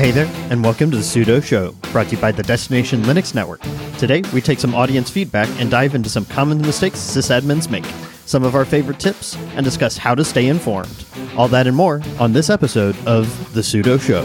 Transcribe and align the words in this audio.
Hey 0.00 0.12
there, 0.12 0.30
and 0.48 0.64
welcome 0.64 0.90
to 0.92 0.96
the 0.96 1.02
Sudo 1.02 1.44
Show, 1.44 1.72
brought 1.92 2.06
to 2.06 2.16
you 2.16 2.22
by 2.22 2.32
the 2.32 2.42
Destination 2.42 3.02
Linux 3.02 3.34
Network. 3.34 3.60
Today, 3.98 4.22
we 4.32 4.40
take 4.40 4.58
some 4.58 4.74
audience 4.74 5.10
feedback 5.10 5.46
and 5.60 5.70
dive 5.70 5.94
into 5.94 6.08
some 6.08 6.24
common 6.24 6.58
mistakes 6.62 6.98
sysadmins 6.98 7.70
make, 7.70 7.84
some 8.24 8.42
of 8.42 8.54
our 8.54 8.64
favorite 8.64 8.98
tips, 8.98 9.36
and 9.56 9.62
discuss 9.62 9.98
how 9.98 10.14
to 10.14 10.24
stay 10.24 10.46
informed. 10.46 11.04
All 11.36 11.48
that 11.48 11.66
and 11.66 11.76
more 11.76 12.00
on 12.18 12.32
this 12.32 12.48
episode 12.48 12.96
of 13.06 13.52
the 13.52 13.60
Sudo 13.60 14.00
Show. 14.00 14.22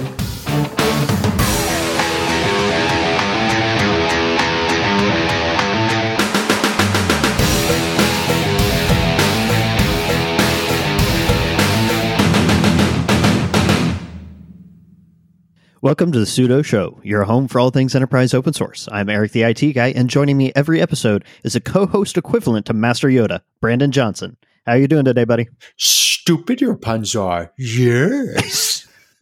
Welcome 15.86 16.12
to 16.14 16.18
the 16.18 16.26
Sudo 16.26 16.66
Show, 16.66 17.00
your 17.04 17.26
home 17.26 17.48
for 17.48 17.60
all 17.60 17.70
things 17.70 17.94
enterprise 17.94 18.34
open 18.34 18.54
source. 18.54 18.90
I'm 18.92 19.08
Eric 19.08 19.34
the 19.34 19.44
IT 19.44 19.74
guy, 19.74 19.90
and 19.92 20.10
joining 20.10 20.36
me 20.36 20.52
every 20.56 20.82
episode 20.82 21.24
is 21.44 21.56
a 21.56 21.62
co-host 21.62 22.18
equivalent 22.18 22.66
to 22.66 22.74
Master 22.74 23.08
Yoda, 23.08 23.42
Brandon 23.62 23.92
Johnson. 23.92 24.36
How 24.66 24.72
are 24.72 24.78
you 24.80 24.88
doing 24.88 25.06
today, 25.06 25.26
buddy? 25.26 25.48
Stupid 25.78 26.60
your 26.60 26.76
puns 26.76 27.16
are. 27.16 27.54
Yes. 27.60 28.88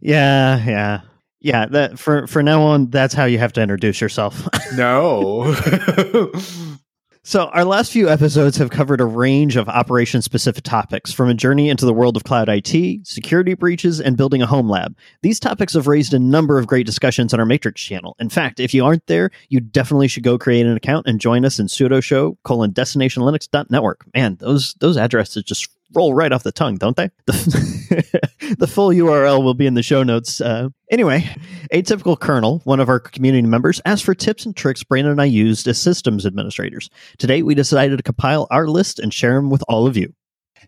yeah, 0.00 0.64
yeah. 0.64 1.00
Yeah, 1.42 1.66
that 1.66 1.98
for 1.98 2.26
for 2.26 2.42
now 2.42 2.62
on, 2.62 2.88
that's 2.88 3.12
how 3.12 3.26
you 3.26 3.36
have 3.36 3.52
to 3.52 3.60
introduce 3.60 4.00
yourself. 4.00 4.48
no. 4.74 5.54
So, 7.22 7.48
our 7.48 7.66
last 7.66 7.92
few 7.92 8.08
episodes 8.08 8.56
have 8.56 8.70
covered 8.70 8.98
a 8.98 9.04
range 9.04 9.56
of 9.56 9.68
operation 9.68 10.22
specific 10.22 10.64
topics 10.64 11.12
from 11.12 11.28
a 11.28 11.34
journey 11.34 11.68
into 11.68 11.84
the 11.84 11.92
world 11.92 12.16
of 12.16 12.24
cloud 12.24 12.48
IT, 12.48 13.06
security 13.06 13.52
breaches, 13.52 14.00
and 14.00 14.16
building 14.16 14.40
a 14.40 14.46
home 14.46 14.70
lab. 14.70 14.96
These 15.20 15.38
topics 15.38 15.74
have 15.74 15.86
raised 15.86 16.14
a 16.14 16.18
number 16.18 16.58
of 16.58 16.66
great 16.66 16.86
discussions 16.86 17.34
on 17.34 17.38
our 17.38 17.44
Matrix 17.44 17.82
channel. 17.82 18.16
In 18.20 18.30
fact, 18.30 18.58
if 18.58 18.72
you 18.72 18.86
aren't 18.86 19.06
there, 19.06 19.30
you 19.50 19.60
definitely 19.60 20.08
should 20.08 20.22
go 20.22 20.38
create 20.38 20.64
an 20.64 20.74
account 20.74 21.06
and 21.06 21.20
join 21.20 21.44
us 21.44 21.58
in 21.58 21.66
sudo 21.66 22.02
show 22.02 22.38
colon 22.42 22.72
destinationlinux.network. 22.72 24.06
Man, 24.14 24.36
those 24.40 24.72
those 24.80 24.96
addresses 24.96 25.44
just 25.44 25.68
roll 25.94 26.14
right 26.14 26.32
off 26.32 26.42
the 26.42 26.52
tongue, 26.52 26.76
don't 26.76 26.96
they? 26.96 27.10
The, 27.26 28.66
full 28.70 28.90
URL 28.90 29.42
will 29.42 29.54
be 29.54 29.66
in 29.66 29.74
the 29.74 29.82
show 29.82 30.02
notes. 30.02 30.40
Uh, 30.40 30.68
anyway, 30.90 31.28
Atypical 31.72 32.18
Kernel, 32.18 32.60
one 32.64 32.80
of 32.80 32.88
our 32.88 33.00
community 33.00 33.46
members, 33.46 33.80
asked 33.84 34.04
for 34.04 34.14
tips 34.14 34.46
and 34.46 34.56
tricks 34.56 34.84
Brandon 34.84 35.12
and 35.12 35.20
I 35.20 35.26
used 35.26 35.66
as 35.68 35.80
systems 35.80 36.26
administrators. 36.26 36.90
Today, 37.18 37.42
we 37.42 37.54
decided 37.54 37.96
to 37.96 38.02
compile 38.02 38.46
our 38.50 38.66
list 38.66 38.98
and 38.98 39.12
share 39.12 39.34
them 39.34 39.50
with 39.50 39.64
all 39.68 39.86
of 39.86 39.96
you. 39.96 40.12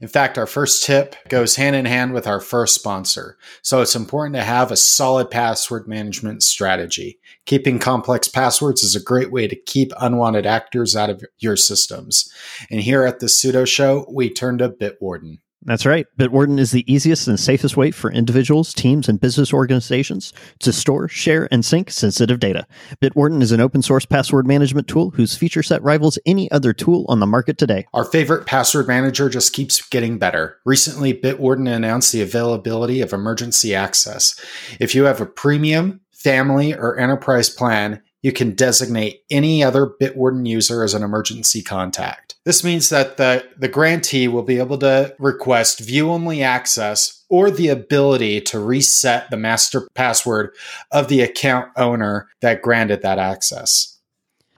In 0.02 0.08
fact, 0.08 0.36
our 0.36 0.48
first 0.48 0.82
tip 0.82 1.14
goes 1.28 1.54
hand 1.54 1.76
in 1.76 1.84
hand 1.84 2.12
with 2.12 2.26
our 2.26 2.40
first 2.40 2.74
sponsor. 2.74 3.38
So 3.62 3.80
it's 3.80 3.94
important 3.94 4.34
to 4.34 4.42
have 4.42 4.72
a 4.72 4.76
solid 4.76 5.30
password 5.30 5.86
management 5.86 6.42
strategy. 6.42 7.20
Keeping 7.46 7.78
complex 7.78 8.26
passwords 8.26 8.82
is 8.82 8.96
a 8.96 9.00
great 9.00 9.30
way 9.30 9.46
to 9.46 9.54
keep 9.54 9.92
unwanted 10.00 10.44
actors 10.44 10.96
out 10.96 11.08
of 11.08 11.24
your 11.38 11.56
systems. 11.56 12.28
And 12.68 12.80
here 12.80 13.04
at 13.04 13.20
the 13.20 13.26
Sudo 13.26 13.64
Show, 13.64 14.04
we 14.10 14.28
turn 14.28 14.58
to 14.58 14.70
Bitwarden. 14.70 15.38
That's 15.64 15.86
right. 15.86 16.06
Bitwarden 16.18 16.58
is 16.58 16.72
the 16.72 16.90
easiest 16.92 17.28
and 17.28 17.38
safest 17.38 17.76
way 17.76 17.92
for 17.92 18.10
individuals, 18.10 18.74
teams, 18.74 19.08
and 19.08 19.20
business 19.20 19.52
organizations 19.52 20.32
to 20.58 20.72
store, 20.72 21.06
share, 21.06 21.46
and 21.52 21.64
sync 21.64 21.90
sensitive 21.90 22.40
data. 22.40 22.66
Bitwarden 23.00 23.42
is 23.42 23.52
an 23.52 23.60
open 23.60 23.80
source 23.80 24.04
password 24.04 24.46
management 24.46 24.88
tool 24.88 25.10
whose 25.10 25.36
feature 25.36 25.62
set 25.62 25.80
rivals 25.82 26.18
any 26.26 26.50
other 26.50 26.72
tool 26.72 27.04
on 27.08 27.20
the 27.20 27.26
market 27.26 27.58
today. 27.58 27.86
Our 27.94 28.04
favorite 28.04 28.44
password 28.44 28.88
manager 28.88 29.28
just 29.28 29.52
keeps 29.52 29.80
getting 29.88 30.18
better. 30.18 30.58
Recently, 30.64 31.14
Bitwarden 31.14 31.72
announced 31.72 32.12
the 32.12 32.22
availability 32.22 33.00
of 33.00 33.12
emergency 33.12 33.72
access. 33.72 34.38
If 34.80 34.96
you 34.96 35.04
have 35.04 35.20
a 35.20 35.26
premium, 35.26 36.00
family, 36.10 36.74
or 36.74 36.98
enterprise 36.98 37.48
plan, 37.48 38.02
you 38.22 38.32
can 38.32 38.52
designate 38.52 39.22
any 39.30 39.62
other 39.62 39.86
Bitwarden 39.86 40.46
user 40.46 40.82
as 40.82 40.94
an 40.94 41.02
emergency 41.02 41.60
contact. 41.60 42.36
This 42.44 42.64
means 42.64 42.88
that 42.88 43.16
the, 43.16 43.44
the 43.58 43.68
grantee 43.68 44.28
will 44.28 44.42
be 44.42 44.58
able 44.58 44.78
to 44.78 45.14
request 45.18 45.80
view 45.80 46.10
only 46.10 46.42
access 46.42 47.24
or 47.28 47.50
the 47.50 47.68
ability 47.68 48.40
to 48.42 48.58
reset 48.58 49.30
the 49.30 49.36
master 49.36 49.88
password 49.94 50.54
of 50.90 51.08
the 51.08 51.20
account 51.20 51.70
owner 51.76 52.28
that 52.40 52.62
granted 52.62 53.02
that 53.02 53.18
access. 53.18 53.98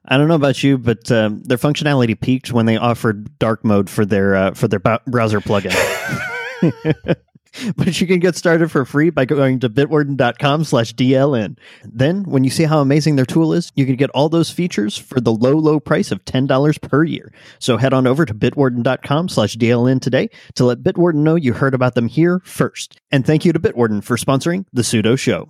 I 0.06 0.18
don't 0.18 0.28
know 0.28 0.34
about 0.34 0.62
you, 0.62 0.76
but 0.76 1.10
um, 1.10 1.42
their 1.44 1.56
functionality 1.56 2.18
peaked 2.20 2.52
when 2.52 2.66
they 2.66 2.76
offered 2.76 3.38
dark 3.38 3.64
mode 3.64 3.88
for 3.88 4.04
their 4.04 4.34
uh, 4.34 4.52
for 4.52 4.68
their 4.68 4.80
browser 4.80 5.40
plugin. 5.40 5.72
but 7.76 8.00
you 8.00 8.06
can 8.06 8.20
get 8.20 8.36
started 8.36 8.70
for 8.70 8.84
free 8.84 9.10
by 9.10 9.24
going 9.24 9.60
to 9.60 9.68
bitwarden.com 9.68 10.64
slash 10.64 10.94
DLN. 10.94 11.56
Then, 11.84 12.24
when 12.24 12.44
you 12.44 12.50
see 12.50 12.64
how 12.64 12.80
amazing 12.80 13.16
their 13.16 13.26
tool 13.26 13.52
is, 13.52 13.72
you 13.74 13.86
can 13.86 13.96
get 13.96 14.10
all 14.10 14.28
those 14.28 14.50
features 14.50 14.96
for 14.96 15.20
the 15.20 15.32
low, 15.32 15.56
low 15.56 15.80
price 15.80 16.10
of 16.10 16.24
$10 16.24 16.80
per 16.80 17.04
year. 17.04 17.32
So 17.58 17.76
head 17.76 17.94
on 17.94 18.06
over 18.06 18.24
to 18.24 18.34
bitwarden.com 18.34 19.28
slash 19.28 19.56
DLN 19.56 20.00
today 20.00 20.30
to 20.54 20.64
let 20.64 20.82
Bitwarden 20.82 21.16
know 21.16 21.34
you 21.34 21.52
heard 21.52 21.74
about 21.74 21.94
them 21.94 22.08
here 22.08 22.40
first. 22.44 23.00
And 23.10 23.26
thank 23.26 23.44
you 23.44 23.52
to 23.52 23.60
Bitwarden 23.60 24.02
for 24.02 24.16
sponsoring 24.16 24.66
the 24.72 24.82
Sudo 24.82 25.18
Show. 25.18 25.48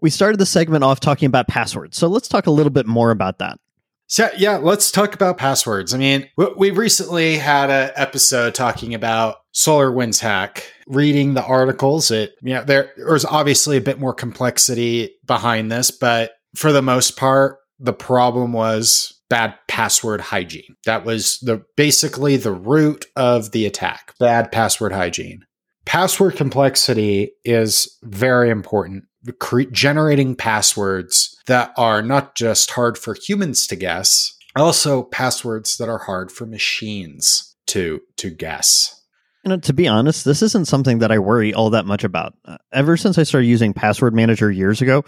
We 0.00 0.10
started 0.10 0.38
the 0.38 0.46
segment 0.46 0.84
off 0.84 1.00
talking 1.00 1.26
about 1.26 1.48
passwords, 1.48 1.96
so 1.96 2.06
let's 2.06 2.28
talk 2.28 2.46
a 2.46 2.50
little 2.50 2.70
bit 2.70 2.86
more 2.86 3.10
about 3.10 3.38
that. 3.38 3.58
So 4.08 4.28
yeah, 4.36 4.58
let's 4.58 4.92
talk 4.92 5.14
about 5.14 5.36
passwords. 5.36 5.92
I 5.92 5.98
mean, 5.98 6.28
we 6.56 6.70
recently 6.70 7.38
had 7.38 7.70
an 7.70 7.90
episode 7.96 8.54
talking 8.54 8.94
about 8.94 9.38
SolarWinds 9.52 10.20
hack. 10.20 10.72
Reading 10.86 11.34
the 11.34 11.44
articles, 11.44 12.10
it 12.10 12.34
yeah, 12.42 12.62
there 12.62 12.92
was 12.98 13.24
obviously 13.24 13.76
a 13.76 13.80
bit 13.82 13.98
more 13.98 14.14
complexity 14.14 15.10
behind 15.26 15.70
this, 15.70 15.90
but 15.90 16.32
for 16.54 16.72
the 16.72 16.82
most 16.82 17.16
part, 17.16 17.58
the 17.78 17.92
problem 17.92 18.52
was 18.52 19.20
bad 19.28 19.54
password 19.68 20.20
hygiene. 20.20 20.76
That 20.84 21.04
was 21.04 21.38
the 21.40 21.64
basically 21.76 22.36
the 22.36 22.52
root 22.52 23.06
of 23.16 23.52
the 23.52 23.66
attack. 23.66 24.14
Bad 24.18 24.52
password 24.52 24.92
hygiene. 24.92 25.44
Password 25.84 26.36
complexity 26.36 27.32
is 27.44 27.96
very 28.02 28.50
important. 28.50 29.04
Cre- 29.38 29.62
generating 29.72 30.36
passwords 30.36 31.36
that 31.46 31.72
are 31.76 32.02
not 32.02 32.34
just 32.34 32.70
hard 32.72 32.96
for 32.96 33.14
humans 33.14 33.66
to 33.68 33.76
guess, 33.76 34.36
also 34.56 35.02
passwords 35.02 35.76
that 35.76 35.88
are 35.88 35.98
hard 35.98 36.30
for 36.30 36.46
machines 36.46 37.54
to 37.66 38.00
to 38.16 38.30
guess 38.30 39.02
you 39.46 39.50
know, 39.50 39.58
to 39.58 39.72
be 39.72 39.86
honest, 39.86 40.24
this 40.24 40.42
isn't 40.42 40.64
something 40.64 40.98
that 40.98 41.12
I 41.12 41.20
worry 41.20 41.54
all 41.54 41.70
that 41.70 41.86
much 41.86 42.02
about. 42.02 42.34
Uh, 42.44 42.58
ever 42.72 42.96
since 42.96 43.16
I 43.16 43.22
started 43.22 43.46
using 43.46 43.72
Password 43.72 44.12
Manager 44.12 44.50
years 44.50 44.82
ago, 44.82 45.04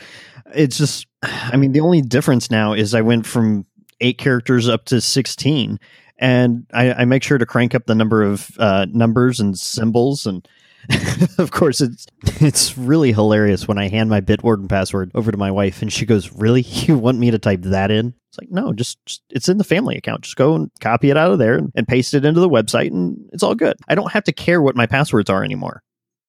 it's 0.55 0.79
just, 0.79 1.09
I 1.25 1.57
mean, 1.57 1.73
the 1.73 1.81
only 1.81 2.03
difference 2.03 2.49
now 2.49 2.73
is 2.73 2.95
I 2.95 3.01
went 3.01 3.27
from 3.27 3.67
eight 4.01 4.17
characters 4.17 4.69
up 4.69 4.85
to 4.87 5.01
16, 5.01 5.81
and 6.19 6.67
I, 6.73 6.93
I 6.93 7.05
make 7.05 7.25
sure 7.25 7.37
to 7.37 7.47
crank 7.47 7.75
up 7.75 7.87
the 7.87 7.97
number 7.97 8.23
of 8.23 8.49
uh, 8.61 8.87
numbers 8.89 9.41
and 9.41 9.59
symbols 9.59 10.25
and 10.25 10.47
of 11.39 11.51
course, 11.51 11.81
it's 11.81 12.07
it's 12.41 12.79
really 12.79 13.13
hilarious 13.13 13.67
when 13.67 13.77
I 13.77 13.89
hand 13.89 14.09
my 14.09 14.21
Bitwarden 14.21 14.69
password 14.69 15.11
over 15.15 15.31
to 15.31 15.37
my 15.37 15.51
wife, 15.51 15.83
and 15.83 15.93
she 15.93 16.07
goes, 16.07 16.33
"Really? 16.33 16.63
You 16.87 16.97
want 16.97 17.19
me 17.19 17.31
to 17.33 17.39
type 17.39 17.63
that 17.63 17.91
in?" 17.91 18.15
It's 18.39 18.51
like, 18.51 18.65
no, 18.65 18.73
just, 18.73 19.05
just, 19.07 19.23
it's 19.31 19.49
in 19.49 19.59
the 19.59 19.65
family 19.65 19.97
account. 19.97 20.23
Just 20.23 20.37
go 20.37 20.55
and 20.55 20.71
copy 20.81 21.11
it 21.11 21.17
out 21.17 21.33
of 21.33 21.39
there 21.39 21.55
and, 21.55 21.73
and 21.75 21.89
paste 21.89 22.15
it 22.15 22.25
into 22.25 22.41
the 22.41 22.49
website, 22.49 22.91
and 22.91 23.29
it's 23.33 23.43
all 23.43 23.55
good. 23.55 23.77
I 23.89 23.95
don't 23.95 24.13
have 24.13 24.25
to 24.25 24.33
care 24.33 24.63
what 24.63 24.77
my 24.77 24.87
passwords 24.87 25.31
are 25.31 25.45
anymore. 25.45 25.83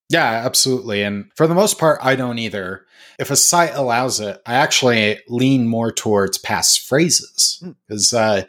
Yeah, 0.10 0.26
absolutely. 0.26 1.04
And 1.04 1.32
for 1.36 1.46
the 1.46 1.54
most 1.54 1.78
part, 1.78 2.00
I 2.02 2.16
don't 2.16 2.40
either. 2.40 2.86
If 3.20 3.30
a 3.30 3.36
site 3.36 3.76
allows 3.76 4.20
it, 4.20 4.42
I 4.46 4.56
actually 4.56 5.20
lean 5.28 5.68
more 5.68 5.92
towards 5.92 6.42
passphrases 6.42 7.64
because 7.88 8.12
hmm. 8.12 8.18
uh, 8.18 8.42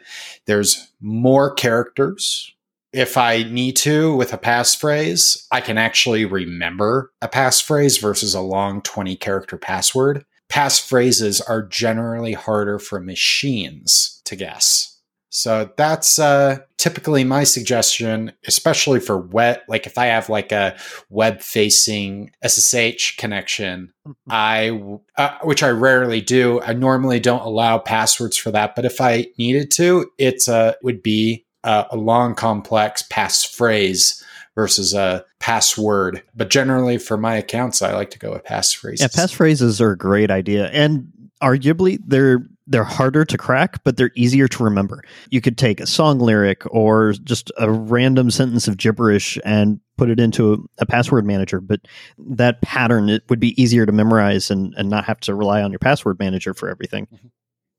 there's 0.47 0.91
more 0.99 1.53
characters, 1.53 2.51
if 2.93 3.17
I 3.17 3.43
need 3.43 3.77
to 3.77 4.15
with 4.15 4.33
a 4.33 4.37
passphrase, 4.37 5.45
I 5.51 5.61
can 5.61 5.77
actually 5.77 6.25
remember 6.25 7.11
a 7.21 7.29
passphrase 7.29 8.01
versus 8.01 8.33
a 8.33 8.41
long 8.41 8.81
20 8.81 9.15
character 9.15 9.57
password. 9.57 10.25
Passphrases 10.51 11.41
are 11.47 11.63
generally 11.63 12.33
harder 12.33 12.77
for 12.77 12.99
machines 12.99 14.21
to 14.25 14.35
guess. 14.35 14.91
So 15.33 15.71
that's 15.77 16.19
uh, 16.19 16.57
typically 16.77 17.23
my 17.23 17.45
suggestion, 17.45 18.33
especially 18.45 18.99
for 18.99 19.17
wet. 19.17 19.63
Like 19.69 19.87
if 19.87 19.97
I 19.97 20.07
have 20.07 20.27
like 20.27 20.51
a 20.51 20.75
web 21.09 21.41
facing 21.41 22.31
SSH 22.45 23.15
connection, 23.15 23.93
mm-hmm. 24.05 24.29
I, 24.29 24.99
uh, 25.17 25.37
which 25.43 25.63
I 25.63 25.69
rarely 25.69 26.19
do, 26.19 26.59
I 26.59 26.73
normally 26.73 27.21
don't 27.21 27.43
allow 27.43 27.77
passwords 27.77 28.35
for 28.35 28.51
that. 28.51 28.75
But 28.75 28.83
if 28.83 28.99
I 28.99 29.27
needed 29.37 29.71
to, 29.71 30.11
it 30.17 30.49
uh, 30.49 30.73
would 30.83 31.01
be 31.01 31.45
uh, 31.63 31.85
a 31.91 31.95
long, 31.95 32.35
complex 32.35 33.01
passphrase 33.09 34.21
versus 34.55 34.93
a 34.93 35.25
password. 35.39 36.23
But 36.35 36.49
generally, 36.49 36.97
for 36.97 37.17
my 37.17 37.35
accounts, 37.35 37.81
I 37.81 37.93
like 37.93 38.11
to 38.11 38.19
go 38.19 38.31
with 38.31 38.43
passphrases. 38.43 39.01
Yeah, 39.01 39.07
passphrases 39.07 39.81
are 39.81 39.91
a 39.91 39.97
great 39.97 40.31
idea, 40.31 40.67
and 40.67 41.11
arguably 41.41 41.99
they're 42.05 42.45
they're 42.67 42.83
harder 42.85 43.25
to 43.25 43.37
crack, 43.37 43.83
but 43.83 43.97
they're 43.97 44.11
easier 44.15 44.47
to 44.47 44.63
remember. 44.63 45.03
You 45.29 45.41
could 45.41 45.57
take 45.57 45.81
a 45.81 45.87
song 45.87 46.19
lyric 46.19 46.63
or 46.73 47.13
just 47.23 47.51
a 47.57 47.69
random 47.69 48.31
sentence 48.31 48.67
of 48.67 48.77
gibberish 48.77 49.37
and 49.43 49.79
put 49.97 50.09
it 50.09 50.19
into 50.19 50.53
a, 50.53 50.57
a 50.79 50.85
password 50.85 51.25
manager, 51.25 51.59
but 51.59 51.81
that 52.17 52.61
pattern 52.61 53.09
it 53.09 53.23
would 53.29 53.41
be 53.41 53.61
easier 53.61 53.85
to 53.85 53.91
memorize 53.91 54.49
and, 54.49 54.73
and 54.77 54.89
not 54.89 55.03
have 55.03 55.19
to 55.21 55.35
rely 55.35 55.61
on 55.61 55.71
your 55.71 55.79
password 55.79 56.17
manager 56.19 56.53
for 56.53 56.69
everything. 56.69 57.07
Mm-hmm. 57.07 57.27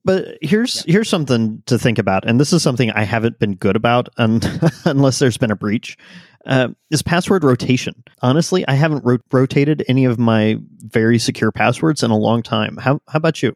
But 0.05 0.37
here's 0.41 0.83
yeah. 0.85 0.93
here's 0.93 1.09
something 1.09 1.63
to 1.65 1.79
think 1.79 1.97
about, 1.97 2.27
and 2.27 2.39
this 2.39 2.51
is 2.51 2.61
something 2.61 2.91
I 2.91 3.03
haven't 3.03 3.39
been 3.39 3.55
good 3.55 3.77
about 3.77 4.09
un- 4.17 4.41
unless 4.85 5.19
there's 5.19 5.37
been 5.37 5.51
a 5.51 5.55
breach. 5.55 5.97
Uh, 6.45 6.69
is 6.91 7.01
password 7.01 7.43
rotation. 7.43 8.03
Honestly, 8.21 8.67
I 8.67 8.73
haven't 8.73 9.05
ro- 9.05 9.19
rotated 9.31 9.83
any 9.87 10.03
of 10.03 10.19
my 10.19 10.57
very 10.79 11.17
secure 11.17 11.53
passwords 11.53 12.03
in 12.03 12.11
a 12.11 12.17
long 12.17 12.43
time. 12.43 12.77
How 12.77 12.99
how 13.07 13.17
about 13.17 13.41
you? 13.41 13.55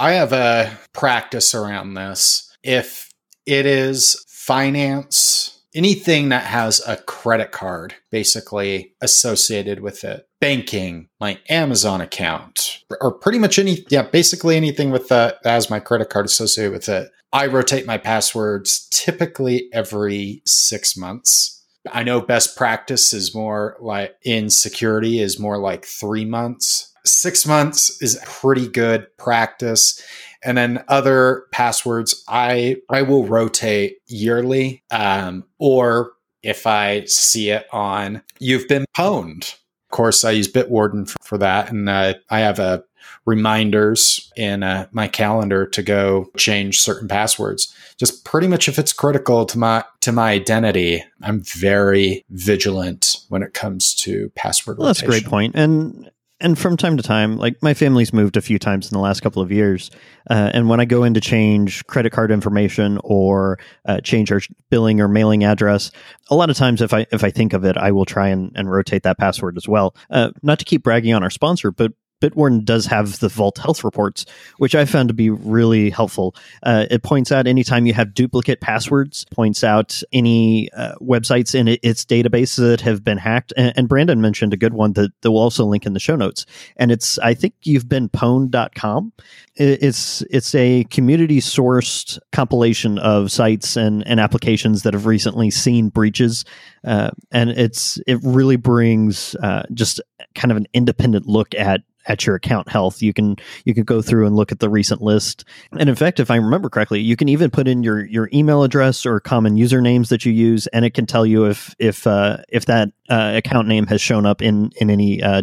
I 0.00 0.12
have 0.12 0.32
a 0.32 0.76
practice 0.92 1.54
around 1.54 1.94
this. 1.94 2.56
If 2.62 3.10
it 3.46 3.66
is 3.66 4.24
finance, 4.28 5.59
anything 5.74 6.28
that 6.30 6.44
has 6.44 6.80
a 6.86 6.96
credit 6.96 7.52
card 7.52 7.94
basically 8.10 8.94
associated 9.00 9.80
with 9.80 10.04
it, 10.04 10.28
banking, 10.40 11.08
my 11.20 11.38
Amazon 11.48 12.00
account, 12.00 12.82
or 13.00 13.12
pretty 13.12 13.38
much 13.38 13.58
any, 13.58 13.84
yeah, 13.88 14.02
basically 14.02 14.56
anything 14.56 14.90
with 14.90 15.08
that 15.08 15.38
has 15.44 15.70
my 15.70 15.80
credit 15.80 16.10
card 16.10 16.26
associated 16.26 16.72
with 16.72 16.88
it. 16.88 17.10
I 17.32 17.46
rotate 17.46 17.86
my 17.86 17.98
passwords 17.98 18.88
typically 18.90 19.68
every 19.72 20.42
six 20.44 20.96
months. 20.96 21.64
I 21.90 22.02
know 22.02 22.20
best 22.20 22.56
practice 22.56 23.12
is 23.12 23.34
more 23.34 23.76
like 23.80 24.14
in 24.22 24.50
security 24.50 25.20
is 25.20 25.38
more 25.38 25.58
like 25.58 25.84
three 25.86 26.24
months 26.24 26.90
Six 27.04 27.46
months 27.46 28.02
is 28.02 28.20
pretty 28.26 28.68
good 28.68 29.06
practice. 29.16 30.02
And 30.42 30.56
then 30.56 30.84
other 30.88 31.44
passwords, 31.52 32.24
I 32.28 32.76
I 32.88 33.02
will 33.02 33.26
rotate 33.26 33.98
yearly, 34.06 34.82
um, 34.90 35.44
or 35.58 36.12
if 36.42 36.66
I 36.66 37.04
see 37.04 37.50
it 37.50 37.66
on 37.72 38.22
you've 38.38 38.68
been 38.68 38.86
pwned. 38.96 39.54
Of 39.54 39.96
course, 39.96 40.24
I 40.24 40.30
use 40.30 40.50
Bitwarden 40.50 41.08
for, 41.08 41.16
for 41.22 41.38
that, 41.38 41.70
and 41.70 41.88
uh, 41.88 42.14
I 42.30 42.40
have 42.40 42.58
a 42.58 42.62
uh, 42.62 42.78
reminders 43.26 44.32
in 44.36 44.62
uh, 44.62 44.86
my 44.92 45.08
calendar 45.08 45.66
to 45.66 45.82
go 45.82 46.30
change 46.36 46.80
certain 46.80 47.08
passwords. 47.08 47.74
Just 47.98 48.24
pretty 48.24 48.46
much 48.46 48.68
if 48.68 48.78
it's 48.78 48.92
critical 48.92 49.44
to 49.46 49.58
my 49.58 49.84
to 50.00 50.12
my 50.12 50.32
identity, 50.32 51.04
I'm 51.22 51.40
very 51.40 52.24
vigilant 52.30 53.18
when 53.28 53.42
it 53.42 53.54
comes 53.54 53.94
to 53.96 54.30
password. 54.34 54.78
Well, 54.78 54.86
that's 54.86 55.02
a 55.02 55.06
great 55.06 55.26
point, 55.26 55.54
and 55.54 56.10
and 56.40 56.58
from 56.58 56.76
time 56.76 56.96
to 56.96 57.02
time, 57.02 57.36
like 57.36 57.62
my 57.62 57.74
family's 57.74 58.12
moved 58.12 58.36
a 58.36 58.40
few 58.40 58.58
times 58.58 58.90
in 58.90 58.96
the 58.96 59.02
last 59.02 59.20
couple 59.20 59.42
of 59.42 59.52
years, 59.52 59.90
uh, 60.30 60.50
and 60.54 60.68
when 60.68 60.80
I 60.80 60.84
go 60.84 61.04
in 61.04 61.14
to 61.14 61.20
change 61.20 61.86
credit 61.86 62.10
card 62.10 62.30
information 62.30 62.98
or 63.04 63.58
uh, 63.84 64.00
change 64.00 64.32
our 64.32 64.40
billing 64.70 65.00
or 65.00 65.08
mailing 65.08 65.44
address, 65.44 65.90
a 66.30 66.34
lot 66.34 66.50
of 66.50 66.56
times 66.56 66.80
if 66.82 66.94
I 66.94 67.06
if 67.12 67.24
I 67.24 67.30
think 67.30 67.52
of 67.52 67.64
it, 67.64 67.76
I 67.76 67.92
will 67.92 68.06
try 68.06 68.28
and, 68.28 68.52
and 68.54 68.70
rotate 68.70 69.02
that 69.02 69.18
password 69.18 69.56
as 69.56 69.68
well. 69.68 69.94
Uh, 70.10 70.30
not 70.42 70.58
to 70.58 70.64
keep 70.64 70.82
bragging 70.82 71.14
on 71.14 71.22
our 71.22 71.30
sponsor, 71.30 71.70
but 71.70 71.92
Bitwarden 72.20 72.64
does 72.64 72.86
have 72.86 73.18
the 73.20 73.28
Vault 73.28 73.58
Health 73.58 73.82
reports, 73.82 74.26
which 74.58 74.74
I 74.74 74.84
found 74.84 75.08
to 75.08 75.14
be 75.14 75.30
really 75.30 75.90
helpful. 75.90 76.34
Uh, 76.62 76.86
it 76.90 77.02
points 77.02 77.32
out 77.32 77.46
anytime 77.46 77.86
you 77.86 77.94
have 77.94 78.14
duplicate 78.14 78.60
passwords, 78.60 79.24
points 79.30 79.64
out 79.64 80.02
any 80.12 80.70
uh, 80.72 80.94
websites 80.96 81.54
in 81.54 81.68
its 81.82 82.04
database 82.04 82.56
that 82.56 82.80
have 82.82 83.02
been 83.02 83.18
hacked. 83.18 83.52
And, 83.56 83.72
and, 83.76 83.88
Brandon 83.88 84.20
mentioned 84.20 84.52
a 84.52 84.56
good 84.56 84.74
one 84.74 84.92
that, 84.92 85.10
that 85.22 85.32
we'll 85.32 85.42
also 85.42 85.64
link 85.64 85.86
in 85.86 85.94
the 85.94 86.00
show 86.00 86.14
notes. 86.14 86.46
And 86.76 86.92
it's, 86.92 87.18
I 87.18 87.34
think 87.34 87.54
you've 87.62 87.88
been 87.88 88.08
pwned.com. 88.08 89.12
It's, 89.56 90.22
it's 90.30 90.54
a 90.54 90.84
community 90.84 91.40
sourced 91.40 92.18
compilation 92.32 92.98
of 92.98 93.32
sites 93.32 93.76
and, 93.76 94.06
and 94.06 94.20
applications 94.20 94.82
that 94.82 94.94
have 94.94 95.06
recently 95.06 95.50
seen 95.50 95.88
breaches. 95.88 96.44
Uh, 96.84 97.10
and 97.32 97.50
it's, 97.50 97.98
it 98.06 98.20
really 98.22 98.56
brings 98.56 99.34
uh, 99.36 99.64
just 99.74 100.00
kind 100.34 100.50
of 100.50 100.56
an 100.56 100.66
independent 100.72 101.26
look 101.26 101.54
at 101.54 101.82
at 102.06 102.26
your 102.26 102.36
account 102.36 102.68
health. 102.68 103.02
You 103.02 103.12
can 103.12 103.36
you 103.64 103.74
can 103.74 103.84
go 103.84 104.02
through 104.02 104.26
and 104.26 104.36
look 104.36 104.52
at 104.52 104.60
the 104.60 104.68
recent 104.68 105.02
list. 105.02 105.44
And 105.72 105.88
in 105.88 105.94
fact, 105.94 106.20
if 106.20 106.30
I 106.30 106.36
remember 106.36 106.68
correctly, 106.68 107.00
you 107.00 107.16
can 107.16 107.28
even 107.28 107.50
put 107.50 107.68
in 107.68 107.82
your 107.82 108.04
your 108.04 108.28
email 108.32 108.62
address 108.62 109.04
or 109.04 109.20
common 109.20 109.56
usernames 109.56 110.08
that 110.08 110.24
you 110.24 110.32
use, 110.32 110.66
and 110.68 110.84
it 110.84 110.94
can 110.94 111.06
tell 111.06 111.26
you 111.26 111.46
if 111.46 111.74
if 111.78 112.06
uh, 112.06 112.38
if 112.48 112.66
that 112.66 112.90
uh, 113.08 113.32
account 113.36 113.68
name 113.68 113.86
has 113.86 114.00
shown 114.00 114.26
up 114.26 114.42
in 114.42 114.70
in 114.76 114.90
any 114.90 115.22
uh, 115.22 115.42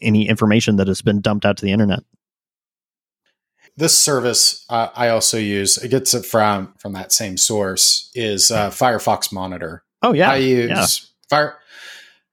any 0.00 0.28
information 0.28 0.76
that 0.76 0.88
has 0.88 1.02
been 1.02 1.20
dumped 1.20 1.44
out 1.44 1.56
to 1.58 1.64
the 1.64 1.72
internet. 1.72 2.00
This 3.78 3.96
service 3.96 4.64
uh, 4.70 4.88
I 4.94 5.08
also 5.08 5.36
use. 5.36 5.76
It 5.78 5.88
gets 5.88 6.14
it 6.14 6.24
from 6.24 6.74
from 6.78 6.92
that 6.92 7.12
same 7.12 7.36
source. 7.36 8.10
Is 8.14 8.50
uh, 8.50 8.70
Firefox 8.70 9.32
Monitor. 9.32 9.84
Oh 10.02 10.12
yeah, 10.12 10.30
I 10.30 10.36
use 10.36 10.70
yeah. 10.70 10.86
Fire 11.28 11.58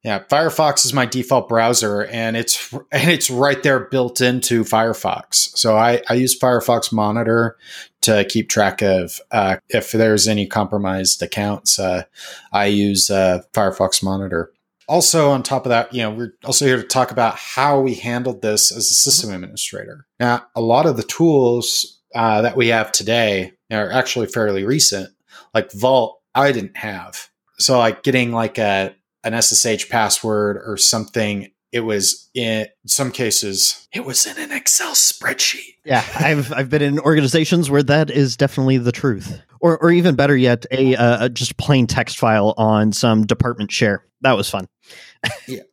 yeah, 0.04 0.20
Firefox 0.24 0.86
is 0.86 0.94
my 0.94 1.06
default 1.06 1.48
browser, 1.48 2.06
and 2.06 2.36
it's 2.36 2.74
and 2.92 3.10
it's 3.10 3.30
right 3.30 3.62
there 3.64 3.80
built 3.80 4.20
into 4.20 4.64
Firefox. 4.64 5.58
So 5.58 5.78
I, 5.78 6.02
I 6.10 6.16
use 6.16 6.38
Firefox 6.38 6.92
Monitor 6.92 7.58
to 8.02 8.26
keep 8.26 8.50
track 8.50 8.82
of 8.82 9.20
uh, 9.32 9.58
if 9.70 9.94
there's 9.94 10.28
any 10.28 10.46
compromised 10.46 11.22
accounts. 11.22 11.80
Uh, 11.80 12.04
I 12.52 12.66
use 12.66 13.10
uh, 13.10 13.44
Firefox 13.54 14.04
Monitor. 14.04 14.52
Also, 14.90 15.32
on 15.32 15.42
top 15.42 15.66
of 15.66 15.70
that, 15.70 15.94
you 15.94 16.02
know, 16.02 16.12
we're 16.12 16.34
also 16.44 16.66
here 16.66 16.76
to 16.76 16.84
talk 16.84 17.12
about 17.12 17.36
how 17.36 17.80
we 17.80 17.94
handled 17.94 18.42
this 18.42 18.70
as 18.70 18.90
a 18.92 18.94
system 18.94 19.30
mm-hmm. 19.30 19.36
administrator. 19.36 20.06
Now, 20.20 20.46
a 20.54 20.62
lot 20.62 20.86
of 20.86 20.98
the 20.98 21.04
tools 21.04 22.02
uh, 22.14 22.42
that 22.42 22.58
we 22.58 22.68
have 22.68 22.92
today 22.92 23.54
are 23.72 23.90
actually 23.90 24.28
fairly 24.28 24.66
recent. 24.66 25.10
Like 25.54 25.72
Vault, 25.72 26.20
I 26.36 26.52
didn't 26.52 26.76
have. 26.76 27.30
So, 27.58 27.78
like 27.78 28.04
getting 28.04 28.34
like 28.34 28.58
a 28.58 28.94
an 29.24 29.40
SSH 29.42 29.90
password 29.90 30.62
or 30.66 30.78
something. 30.78 31.52
It 31.72 31.82
was 31.82 32.30
in 32.36 32.68
some 32.86 33.12
cases, 33.12 33.88
it 33.92 34.06
was 34.06 34.26
in 34.28 34.38
an 34.38 34.52
Excel 34.52 34.94
spreadsheet. 34.94 35.76
Yeah, 35.86 36.04
I've 36.16 36.54
I've 36.54 36.70
been 36.70 36.84
in 36.84 37.00
organizations 37.00 37.70
where 37.70 37.84
that 37.84 38.12
is 38.12 38.38
definitely 38.38 38.78
the 38.78 38.92
truth, 38.92 39.42
or 39.60 39.80
or 39.80 39.92
even 39.92 40.16
better 40.16 40.38
yet, 40.38 40.66
a 40.70 40.96
uh, 40.96 41.30
just 41.30 41.58
plain 41.58 41.88
text 41.88 42.20
file 42.20 42.54
on 42.58 42.92
some 42.92 43.26
department 43.26 43.72
share. 43.72 44.06
That 44.22 44.34
was 44.34 44.50
fun. 44.50 44.68
yeah, 45.48 45.64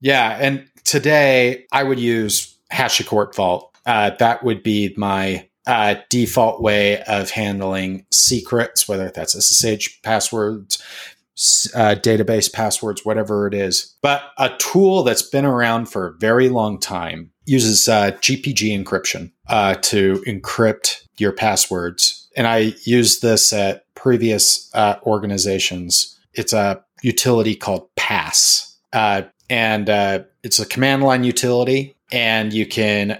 yeah, 0.00 0.36
and 0.38 0.68
today 0.84 1.64
I 1.72 1.84
would 1.84 1.98
use 1.98 2.56
HashiCorp 2.70 3.34
Vault. 3.34 3.74
Uh, 3.86 4.10
that 4.18 4.44
would 4.44 4.62
be 4.62 4.92
my 4.96 5.48
uh, 5.66 5.96
default 6.08 6.62
way 6.62 7.02
of 7.02 7.30
handling 7.30 8.06
secrets, 8.10 8.88
whether 8.88 9.10
that's 9.10 9.34
SSH 9.34 10.02
passwords, 10.02 10.82
uh, 11.74 11.94
database 11.94 12.52
passwords, 12.52 13.04
whatever 13.04 13.46
it 13.46 13.54
is. 13.54 13.94
But 14.02 14.22
a 14.38 14.50
tool 14.58 15.04
that's 15.04 15.22
been 15.22 15.44
around 15.44 15.86
for 15.86 16.08
a 16.08 16.18
very 16.18 16.48
long 16.48 16.80
time 16.80 17.30
uses 17.46 17.88
uh, 17.88 18.10
GPG 18.20 18.82
encryption 18.82 19.32
uh, 19.48 19.74
to 19.76 20.22
encrypt 20.26 21.04
your 21.16 21.32
passwords. 21.32 22.28
And 22.36 22.46
I 22.46 22.74
used 22.84 23.22
this 23.22 23.52
at 23.52 23.84
previous 23.94 24.70
uh, 24.74 24.96
organizations. 25.04 26.18
It's 26.34 26.52
a 26.52 26.84
utility 27.02 27.54
called 27.54 27.88
Pass. 27.96 28.76
Uh, 28.92 29.22
and 29.48 29.88
uh, 29.88 30.20
it's 30.42 30.58
a 30.58 30.66
command 30.66 31.02
line 31.02 31.24
utility, 31.24 31.96
and 32.12 32.52
you 32.52 32.66
can 32.66 33.18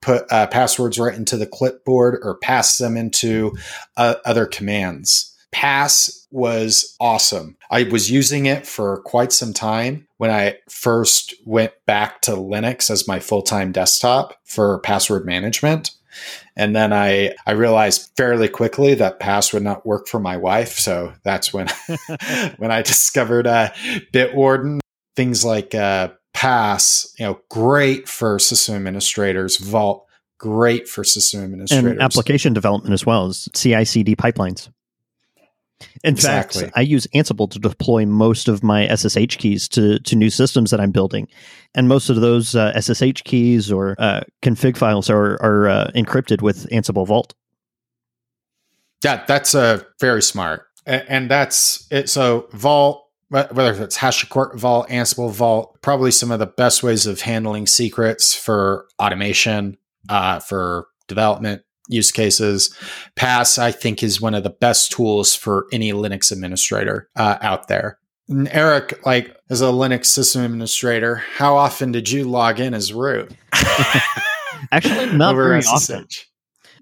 put 0.00 0.28
passwords 0.28 0.98
right 0.98 1.14
into 1.14 1.36
the 1.36 1.46
clipboard 1.46 2.18
or 2.22 2.38
pass 2.38 2.78
them 2.78 2.96
into 2.96 3.54
other 3.96 4.46
commands. 4.46 5.34
Pass 5.52 6.17
was 6.30 6.96
awesome. 7.00 7.56
I 7.70 7.84
was 7.84 8.10
using 8.10 8.46
it 8.46 8.66
for 8.66 9.00
quite 9.02 9.32
some 9.32 9.52
time 9.52 10.06
when 10.18 10.30
I 10.30 10.58
first 10.68 11.34
went 11.44 11.72
back 11.86 12.20
to 12.22 12.32
Linux 12.32 12.90
as 12.90 13.08
my 13.08 13.20
full 13.20 13.42
time 13.42 13.72
desktop 13.72 14.34
for 14.44 14.80
password 14.80 15.24
management. 15.24 15.92
And 16.56 16.74
then 16.74 16.92
I, 16.92 17.34
I 17.46 17.52
realized 17.52 18.10
fairly 18.16 18.48
quickly 18.48 18.94
that 18.94 19.20
pass 19.20 19.52
would 19.52 19.62
not 19.62 19.86
work 19.86 20.08
for 20.08 20.18
my 20.18 20.36
wife. 20.36 20.78
So 20.78 21.12
that's 21.22 21.52
when, 21.52 21.68
when 22.56 22.70
I 22.70 22.82
discovered 22.82 23.46
uh, 23.46 23.70
Bitwarden. 24.12 24.80
Things 25.16 25.44
like 25.44 25.74
uh, 25.74 26.10
pass, 26.32 27.12
you 27.18 27.26
know, 27.26 27.40
great 27.50 28.08
for 28.08 28.38
system 28.38 28.76
administrators. 28.76 29.56
Vault, 29.56 30.06
great 30.38 30.88
for 30.88 31.02
system 31.02 31.42
administrators. 31.42 31.92
And 31.92 32.00
application 32.00 32.52
development 32.52 32.92
as 32.92 33.04
well 33.04 33.26
as 33.26 33.48
CI 33.52 33.84
CD 33.84 34.14
pipelines. 34.14 34.68
In 36.04 36.14
exactly. 36.14 36.62
fact, 36.64 36.76
I 36.76 36.80
use 36.80 37.06
Ansible 37.14 37.50
to 37.50 37.58
deploy 37.58 38.06
most 38.06 38.48
of 38.48 38.62
my 38.62 38.88
SSH 38.94 39.36
keys 39.36 39.68
to, 39.68 39.98
to 40.00 40.16
new 40.16 40.30
systems 40.30 40.70
that 40.70 40.80
I'm 40.80 40.90
building. 40.90 41.28
And 41.74 41.88
most 41.88 42.10
of 42.10 42.16
those 42.16 42.54
uh, 42.54 42.78
SSH 42.80 43.22
keys 43.24 43.70
or 43.70 43.94
uh, 43.98 44.22
config 44.42 44.76
files 44.76 45.08
are, 45.10 45.40
are 45.42 45.68
uh, 45.68 45.90
encrypted 45.94 46.42
with 46.42 46.68
Ansible 46.70 47.06
Vault. 47.06 47.34
Yeah, 49.04 49.24
that's 49.26 49.54
uh, 49.54 49.82
very 50.00 50.22
smart. 50.22 50.64
And, 50.86 51.30
that's 51.30 51.86
it. 51.90 52.08
So, 52.08 52.48
Vault, 52.52 53.06
whether 53.28 53.82
it's 53.84 53.98
HashiCorp 53.98 54.56
Vault, 54.56 54.88
Ansible 54.88 55.30
Vault, 55.30 55.76
probably 55.82 56.10
some 56.10 56.30
of 56.30 56.38
the 56.38 56.46
best 56.46 56.82
ways 56.82 57.06
of 57.06 57.20
handling 57.20 57.66
secrets 57.66 58.34
for 58.34 58.88
automation 58.98 59.76
uh, 60.08 60.40
for 60.40 60.88
development 61.06 61.62
use 61.88 62.12
cases. 62.12 62.74
Pass, 63.16 63.58
I 63.58 63.72
think, 63.72 64.02
is 64.02 64.20
one 64.20 64.34
of 64.34 64.44
the 64.44 64.50
best 64.50 64.92
tools 64.92 65.34
for 65.34 65.66
any 65.72 65.92
Linux 65.92 66.30
administrator 66.30 67.08
uh, 67.16 67.38
out 67.40 67.68
there. 67.68 67.98
And 68.28 68.48
Eric, 68.52 69.04
like 69.06 69.34
as 69.50 69.62
a 69.62 69.66
Linux 69.66 70.06
system 70.06 70.44
administrator, 70.44 71.16
how 71.16 71.56
often 71.56 71.92
did 71.92 72.10
you 72.10 72.24
log 72.24 72.60
in 72.60 72.74
as 72.74 72.92
root? 72.92 73.32
Actually, 74.72 75.16
not 75.16 75.34
very 75.34 75.62
SSH. 75.62 75.68
often. 75.68 76.06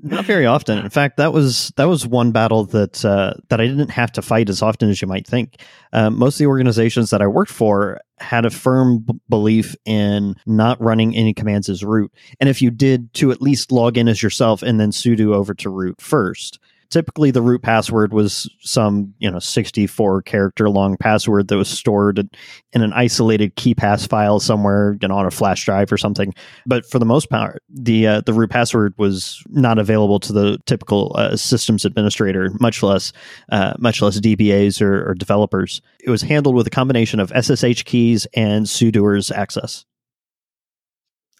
Not 0.02 0.25
very 0.25 0.44
often. 0.44 0.78
In 0.78 0.90
fact, 0.90 1.16
that 1.16 1.32
was 1.32 1.72
that 1.76 1.84
was 1.84 2.06
one 2.06 2.32
battle 2.32 2.64
that 2.66 3.04
uh, 3.04 3.34
that 3.48 3.60
I 3.60 3.66
didn't 3.66 3.90
have 3.90 4.12
to 4.12 4.22
fight 4.22 4.48
as 4.48 4.60
often 4.60 4.90
as 4.90 5.00
you 5.00 5.08
might 5.08 5.26
think. 5.26 5.62
Uh, 5.92 6.10
most 6.10 6.34
of 6.34 6.38
the 6.40 6.46
organizations 6.46 7.10
that 7.10 7.22
I 7.22 7.26
worked 7.26 7.50
for 7.50 8.00
had 8.18 8.44
a 8.44 8.50
firm 8.50 8.99
b- 8.99 9.14
belief 9.28 9.76
in 9.85 10.37
not 10.46 10.80
running 10.80 11.14
any 11.14 11.35
commands 11.35 11.68
as 11.68 11.85
root, 11.85 12.12
and 12.40 12.49
if 12.49 12.62
you 12.62 12.70
did, 12.70 13.12
to 13.14 13.30
at 13.30 13.42
least 13.42 13.73
log 13.73 13.99
in 13.99 14.08
as 14.08 14.23
yourself 14.23 14.62
and 14.62 14.80
then 14.80 14.90
sudo 14.90 15.35
over 15.35 15.54
to 15.54 15.70
root 15.70 16.00
first 16.00 16.58
typically 16.90 17.31
the 17.31 17.43
root 17.43 17.62
password 17.62 18.12
was 18.12 18.50
some 18.61 19.14
you 19.19 19.31
know 19.31 19.38
64 19.38 20.23
character 20.23 20.69
long 20.69 20.97
password 20.97 21.49
that 21.49 21.57
was 21.57 21.69
stored 21.69 22.19
in 22.73 22.83
an 22.83 22.93
isolated 22.93 23.57
KeePass 23.57 24.09
file 24.09 24.40
somewhere 24.40 24.97
you 25.00 25.09
know 25.09 25.16
on 25.16 25.26
a 25.26 25.31
flash 25.31 25.64
drive 25.64 25.93
or 25.93 25.97
something. 25.97 26.35
But 26.66 26.87
for 26.87 26.99
the 26.99 27.05
most 27.05 27.31
part 27.31 27.62
the 27.69 28.07
uh, 28.07 28.21
the 28.23 28.33
root 28.33 28.50
password 28.50 28.95
was 28.99 29.43
not 29.49 29.78
available 29.78 30.21
to 30.21 30.33
the 30.33 30.59
typical 30.66 31.12
uh, 31.16 31.37
systems 31.37 31.85
administrator 31.85 32.50
much 32.61 32.83
less 32.83 33.12
uh, 33.50 33.75
much 33.78 34.02
less 34.02 34.21
dbas 34.21 34.81
or, 34.81 35.11
or 35.11 35.14
developers. 35.14 35.81
It 36.00 36.11
was 36.11 36.23
handled 36.23 36.55
with 36.55 36.66
a 36.66 36.71
combination 36.71 37.21
of 37.21 37.33
ssh 37.33 37.83
keys 37.85 38.26
and 38.35 38.66
sudoers 38.66 39.35
access 39.35 39.85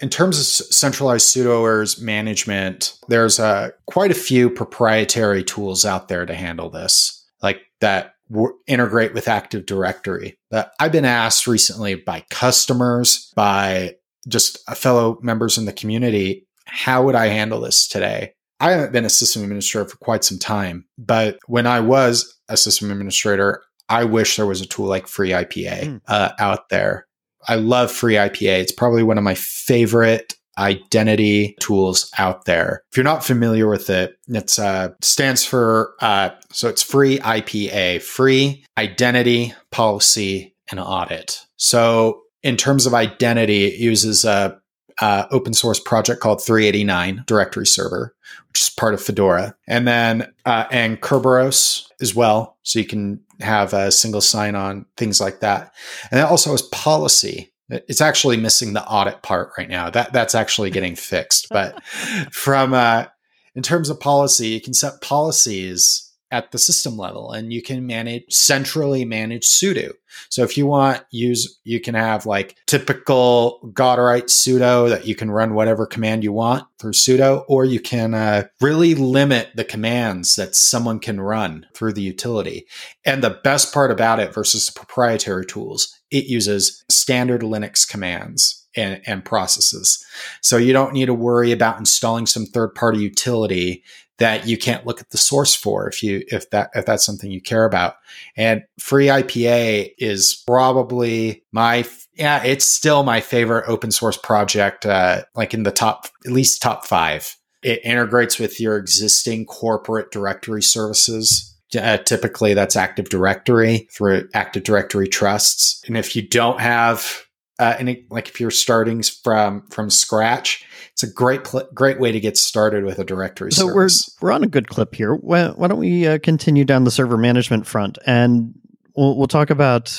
in 0.01 0.11
terms 0.11 0.39
of 0.39 0.45
centralized 0.45 1.35
sudoers 1.35 2.01
management, 2.01 2.99
there's 3.09 3.41
uh, 3.41 3.71
quite 3.87 4.11
a 4.11 4.15
few 4.15 4.51
proprietary 4.51 5.43
tools 5.43 5.85
out 5.85 6.09
there 6.09 6.27
to 6.27 6.35
handle 6.35 6.69
this, 6.69 7.25
like 7.43 7.63
that 7.81 8.15
w- 8.31 8.57
integrate 8.67 9.15
with 9.15 9.29
Active 9.29 9.65
Directory. 9.65 10.39
But 10.51 10.73
I've 10.79 10.93
been 10.93 11.07
asked 11.07 11.47
recently 11.47 11.95
by 11.95 12.25
customers, 12.31 13.33
by 13.35 13.97
just 14.29 14.59
fellow 14.77 15.19
members 15.23 15.57
in 15.57 15.65
the 15.65 15.73
community, 15.73 16.47
how 16.67 17.05
would 17.05 17.15
I 17.15 17.29
handle 17.29 17.61
this 17.61 17.89
today? 17.89 18.35
I 18.61 18.73
haven't 18.73 18.93
been 18.93 19.05
a 19.05 19.11
system 19.11 19.43
administrator 19.43 19.89
for 19.89 19.97
quite 19.99 20.25
some 20.25 20.39
time, 20.39 20.87
but 20.99 21.39
when 21.47 21.67
I 21.67 21.81
was 21.81 22.39
a 22.49 22.57
system 22.57 22.91
administrator, 22.91 23.63
I 23.89 24.05
wish 24.05 24.37
there 24.37 24.47
was 24.47 24.61
a 24.61 24.67
tool 24.67 24.87
like 24.87 25.07
FreeIPA 25.07 25.85
mm. 25.85 26.01
uh, 26.09 26.33
out 26.39 26.69
there 26.71 27.06
I 27.49 27.57
love 27.57 27.91
FreeIPA. 27.91 28.61
It's 28.61 28.73
probably 28.73 29.03
one 29.03 29.19
of 29.19 29.25
my 29.25 29.35
favorite 29.35 30.35
identity 30.59 31.55
tools 31.61 32.11
out 32.19 32.47
there. 32.47 32.83
If 32.91 32.97
you're 32.97 33.05
not 33.05 33.25
familiar 33.25 33.69
with 33.69 33.91
it, 33.91 34.17
it 34.29 34.59
uh, 34.59 34.91
stands 35.03 35.45
for 35.45 35.95
uh, 36.01 36.31
so 36.51 36.69
it's 36.69 36.83
free 36.83 37.19
IPA, 37.19 38.03
free 38.03 38.65
identity 38.79 39.53
policy 39.71 40.55
and 40.71 40.81
audit. 40.81 41.45
So 41.57 42.23
in 42.43 42.57
terms 42.57 42.87
of 42.87 42.95
identity, 42.95 43.67
it 43.67 43.79
uses 43.79 44.25
a, 44.25 44.59
a 45.01 45.27
open 45.31 45.53
source 45.53 45.81
project 45.81 46.21
called 46.21 46.43
389 46.43 47.25
directory 47.27 47.67
server, 47.67 48.15
which 48.49 48.63
is 48.63 48.71
part 48.71 48.95
of 48.95 49.03
Fedora, 49.03 49.57
and 49.67 49.87
then 49.87 50.33
uh, 50.45 50.67
and 50.71 51.01
Kerberos 51.01 51.91
as 52.01 52.15
well. 52.15 52.57
So 52.63 52.79
you 52.79 52.85
can 52.85 53.21
have 53.41 53.75
a 53.75 53.91
single 53.93 54.21
sign 54.21 54.55
on, 54.55 54.87
things 54.97 55.21
like 55.21 55.41
that. 55.41 55.73
And 56.11 56.19
that 56.19 56.31
also 56.31 56.51
has 56.53 56.63
policy. 56.63 57.53
It's 57.69 58.01
actually 58.01 58.37
missing 58.37 58.73
the 58.73 58.87
audit 58.87 59.23
part 59.23 59.51
right 59.59 59.69
now. 59.69 59.91
That 59.91 60.13
that's 60.13 60.35
actually 60.35 60.71
getting 60.71 60.97
fixed. 60.97 61.49
But 61.51 61.83
from 62.31 62.75
uh, 62.75 63.07
in 63.55 63.63
terms 63.63 63.91
of 63.91 64.01
policy, 64.01 64.49
you 64.49 64.61
can 64.61 64.75
set 64.75 65.01
policies 65.01 66.06
at 66.31 66.51
the 66.51 66.59
system 66.59 66.97
level 66.97 67.33
and 67.33 67.53
you 67.53 67.63
can 67.63 67.87
manage 67.87 68.25
centrally 68.31 69.05
manage 69.05 69.47
sudo. 69.47 69.93
So 70.29 70.43
if 70.43 70.57
you 70.57 70.67
want 70.67 71.05
use 71.11 71.59
you 71.65 71.81
can 71.81 71.95
have 71.95 72.27
like 72.27 72.57
typical 72.67 73.61
Gauderite 73.73 74.25
sudo 74.25 74.89
that 74.89 75.07
you 75.07 75.15
can 75.15 75.31
run 75.31 75.55
whatever 75.55 75.87
command 75.87 76.25
you 76.25 76.33
want 76.33 76.67
through 76.79 76.93
sudo 76.93 77.45
or 77.49 77.65
you 77.65 77.81
can 77.81 78.15
uh, 78.15 78.45
really 78.61 78.95
limit 78.95 79.51
the 79.55 79.65
commands 79.65 80.37
that 80.37 80.55
someone 80.55 80.99
can 80.99 81.21
run 81.21 81.67
through 81.75 81.93
the 81.93 82.03
utility. 82.03 82.67
And 83.05 83.23
the 83.23 83.39
best 83.45 83.73
part 83.73 83.91
about 83.91 84.19
it 84.19 84.35
versus 84.35 84.71
proprietary 84.71 85.47
tools, 85.47 85.95
it 86.11 86.25
uses 86.25 86.85
standard 86.89 87.43
Linux 87.43 87.89
commands. 87.89 88.66
And, 88.77 89.01
and, 89.07 89.25
processes. 89.25 90.05
So 90.43 90.59
you 90.59 90.73
don't 90.73 90.93
need 90.93 91.07
to 91.07 91.15
worry 91.15 91.51
about 91.51 91.79
installing 91.79 92.27
some 92.27 92.45
third 92.45 92.75
party 92.75 92.99
utility 92.99 93.83
that 94.19 94.47
you 94.47 94.57
can't 94.57 94.87
look 94.87 95.01
at 95.01 95.11
the 95.11 95.19
source 95.19 95.55
for 95.55 95.89
if 95.89 96.03
you 96.03 96.25
if 96.29 96.49
that 96.51 96.71
if 96.75 96.87
that's 96.87 97.05
something 97.05 97.31
you 97.31 97.41
care 97.41 97.65
about. 97.65 97.97
And 98.37 98.65
FreeIPA 98.81 99.93
is 99.99 100.43
probably 100.47 101.45
my 101.53 101.85
yeah, 102.15 102.43
it's 102.43 102.65
still 102.65 103.03
my 103.03 103.21
favorite 103.21 103.69
open 103.69 103.91
source 103.91 104.17
project, 104.17 104.87
uh, 104.87 105.23
like 105.35 105.53
in 105.53 105.65
the 105.65 105.73
top 105.73 106.07
at 106.25 106.33
least 106.33 106.63
top 106.63 106.87
five. 106.87 107.37
It 107.63 107.81
integrates 107.85 108.39
with 108.39 108.61
your 108.61 108.77
existing 108.77 109.47
corporate 109.47 110.13
directory 110.13 110.63
services. 110.63 111.55
Uh, 111.77 111.99
typically, 111.99 112.55
that's 112.55 112.77
Active 112.77 113.09
Directory 113.09 113.89
through 113.91 114.29
Active 114.35 114.63
Directory 114.63 115.09
trusts. 115.09 115.83
And 115.87 115.97
if 115.97 116.15
you 116.15 116.27
don't 116.27 116.61
have 116.61 117.26
uh, 117.59 117.75
any, 117.79 118.05
like 118.11 118.29
if 118.29 118.41
you're 118.41 118.51
starting 118.51 119.03
from 119.03 119.63
from 119.69 119.91
scratch, 119.91 120.67
it's 120.97 121.03
a 121.03 121.13
great 121.13 121.47
cl- 121.47 121.69
great 121.75 122.01
way 122.01 122.11
to 122.11 122.19
get 122.19 122.39
started 122.39 122.83
with 122.83 122.99
a 122.99 123.05
directory 123.05 123.53
so 123.53 123.69
service. 123.69 124.17
we're 124.19 124.29
we're 124.29 124.33
on 124.33 124.43
a 124.43 124.47
good 124.47 124.69
clip 124.69 124.95
here 124.95 125.15
why, 125.15 125.49
why 125.49 125.69
don't 125.69 125.79
we 125.79 126.07
uh, 126.07 126.19
continue 126.19 126.65
down 126.65 126.85
the 126.85 126.91
server 126.91 127.19
management 127.19 127.67
front 127.67 127.99
and 128.07 128.59
we'll, 128.97 129.15
we'll 129.15 129.27
talk 129.27 129.51
about 129.51 129.91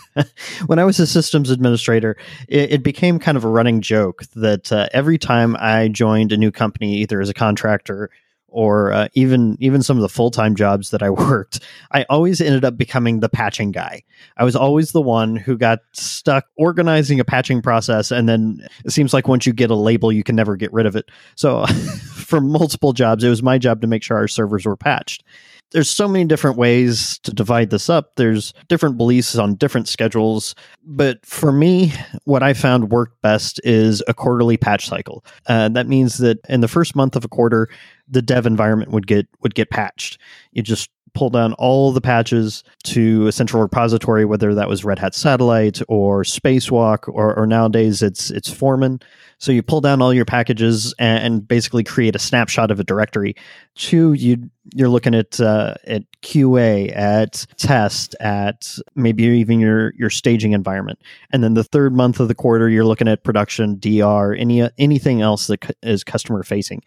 when 0.66 0.80
i 0.80 0.84
was 0.84 0.98
a 0.98 1.06
systems 1.06 1.48
administrator 1.48 2.16
it, 2.48 2.72
it 2.72 2.82
became 2.82 3.20
kind 3.20 3.36
of 3.36 3.44
a 3.44 3.48
running 3.48 3.80
joke 3.80 4.24
that 4.34 4.72
uh, 4.72 4.88
every 4.92 5.16
time 5.16 5.56
i 5.60 5.86
joined 5.86 6.32
a 6.32 6.36
new 6.36 6.50
company 6.50 6.96
either 6.96 7.20
as 7.20 7.28
a 7.28 7.34
contractor 7.34 8.10
or 8.52 8.92
uh, 8.92 9.08
even 9.14 9.56
even 9.60 9.82
some 9.82 9.96
of 9.96 10.02
the 10.02 10.08
full-time 10.08 10.54
jobs 10.54 10.90
that 10.90 11.02
I 11.02 11.10
worked, 11.10 11.60
I 11.90 12.04
always 12.08 12.40
ended 12.40 12.64
up 12.64 12.76
becoming 12.76 13.20
the 13.20 13.28
patching 13.28 13.72
guy. 13.72 14.02
I 14.36 14.44
was 14.44 14.54
always 14.54 14.92
the 14.92 15.02
one 15.02 15.36
who 15.36 15.56
got 15.56 15.80
stuck 15.92 16.46
organizing 16.56 17.18
a 17.18 17.24
patching 17.24 17.62
process 17.62 18.10
and 18.10 18.28
then 18.28 18.66
it 18.84 18.90
seems 18.92 19.12
like 19.12 19.26
once 19.26 19.46
you 19.46 19.52
get 19.52 19.70
a 19.70 19.74
label 19.74 20.12
you 20.12 20.22
can 20.22 20.36
never 20.36 20.56
get 20.56 20.72
rid 20.72 20.86
of 20.86 20.96
it. 20.96 21.10
So 21.34 21.66
for 22.14 22.40
multiple 22.40 22.92
jobs 22.92 23.24
it 23.24 23.28
was 23.28 23.42
my 23.42 23.58
job 23.58 23.80
to 23.80 23.86
make 23.86 24.02
sure 24.02 24.16
our 24.16 24.28
servers 24.28 24.64
were 24.64 24.76
patched 24.76 25.24
there's 25.72 25.90
so 25.90 26.06
many 26.06 26.24
different 26.24 26.56
ways 26.56 27.18
to 27.20 27.32
divide 27.32 27.70
this 27.70 27.90
up. 27.90 28.16
There's 28.16 28.52
different 28.68 28.96
beliefs 28.96 29.36
on 29.36 29.54
different 29.54 29.88
schedules. 29.88 30.54
But 30.84 31.24
for 31.26 31.52
me, 31.52 31.92
what 32.24 32.42
I 32.42 32.52
found 32.54 32.90
worked 32.90 33.20
best 33.22 33.60
is 33.64 34.02
a 34.06 34.14
quarterly 34.14 34.56
patch 34.56 34.86
cycle. 34.86 35.24
Uh, 35.46 35.68
that 35.70 35.88
means 35.88 36.18
that 36.18 36.38
in 36.48 36.60
the 36.60 36.68
first 36.68 36.94
month 36.94 37.16
of 37.16 37.24
a 37.24 37.28
quarter, 37.28 37.68
the 38.08 38.22
dev 38.22 38.46
environment 38.46 38.90
would 38.90 39.06
get 39.06 39.26
would 39.40 39.54
get 39.54 39.70
patched. 39.70 40.18
You 40.52 40.62
just 40.62 40.90
pull 41.14 41.30
down 41.30 41.52
all 41.54 41.92
the 41.92 42.00
patches 42.00 42.64
to 42.84 43.26
a 43.26 43.32
central 43.32 43.62
repository, 43.62 44.24
whether 44.24 44.54
that 44.54 44.68
was 44.68 44.84
Red 44.84 44.98
Hat 44.98 45.14
Satellite 45.14 45.80
or 45.88 46.22
Spacewalk 46.22 47.08
or, 47.08 47.34
or 47.34 47.46
nowadays 47.46 48.02
it's 48.02 48.30
it's 48.30 48.50
Foreman. 48.50 49.00
So 49.38 49.50
you 49.50 49.62
pull 49.62 49.80
down 49.80 50.00
all 50.00 50.14
your 50.14 50.24
packages 50.24 50.94
and, 51.00 51.24
and 51.24 51.48
basically 51.48 51.82
create 51.82 52.14
a 52.14 52.18
snapshot 52.18 52.70
of 52.70 52.78
a 52.78 52.84
directory. 52.84 53.34
Two, 53.74 54.12
you 54.12 54.50
you're 54.74 54.88
looking 54.88 55.14
at 55.14 55.40
uh, 55.40 55.74
at 55.84 56.04
QA, 56.22 56.96
at 56.96 57.44
test, 57.56 58.14
at 58.20 58.78
maybe 58.94 59.24
even 59.24 59.60
your 59.60 59.92
your 59.94 60.10
staging 60.10 60.52
environment, 60.52 61.00
and 61.32 61.42
then 61.42 61.54
the 61.54 61.64
third 61.64 61.94
month 61.94 62.20
of 62.20 62.28
the 62.28 62.34
quarter, 62.34 62.68
you're 62.68 62.84
looking 62.84 63.08
at 63.08 63.24
production, 63.24 63.78
DR, 63.78 64.34
any 64.38 64.68
anything 64.78 65.20
else 65.20 65.48
that 65.48 65.76
is 65.82 66.04
customer 66.04 66.42
facing 66.42 66.82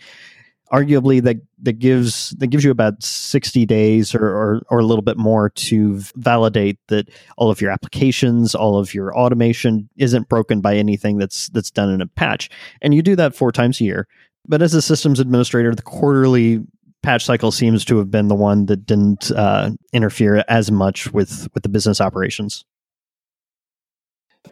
arguably 0.71 1.21
that 1.21 1.37
that 1.61 1.79
gives 1.79 2.31
that 2.31 2.47
gives 2.47 2.63
you 2.63 2.71
about 2.71 3.01
60 3.03 3.65
days 3.65 4.15
or, 4.15 4.25
or, 4.25 4.61
or 4.69 4.79
a 4.79 4.85
little 4.85 5.03
bit 5.03 5.17
more 5.17 5.49
to 5.51 5.99
validate 6.15 6.79
that 6.87 7.09
all 7.37 7.49
of 7.49 7.61
your 7.61 7.71
applications 7.71 8.55
all 8.55 8.77
of 8.77 8.93
your 8.93 9.15
automation 9.15 9.89
isn't 9.97 10.29
broken 10.29 10.61
by 10.61 10.75
anything 10.75 11.17
that's 11.17 11.49
that's 11.49 11.71
done 11.71 11.89
in 11.89 12.01
a 12.01 12.07
patch. 12.07 12.49
And 12.81 12.93
you 12.93 13.01
do 13.01 13.15
that 13.15 13.35
four 13.35 13.51
times 13.51 13.79
a 13.79 13.83
year. 13.83 14.07
But 14.47 14.61
as 14.61 14.73
a 14.73 14.81
systems 14.81 15.19
administrator 15.19 15.73
the 15.75 15.81
quarterly 15.81 16.61
patch 17.03 17.25
cycle 17.25 17.51
seems 17.51 17.85
to 17.85 17.97
have 17.99 18.09
been 18.09 18.27
the 18.27 18.35
one 18.35 18.65
that 18.65 18.85
didn't 18.85 19.31
uh, 19.31 19.69
interfere 19.93 20.43
as 20.47 20.71
much 20.71 21.13
with 21.13 21.47
with 21.53 21.63
the 21.63 21.69
business 21.69 22.01
operations 22.01 22.65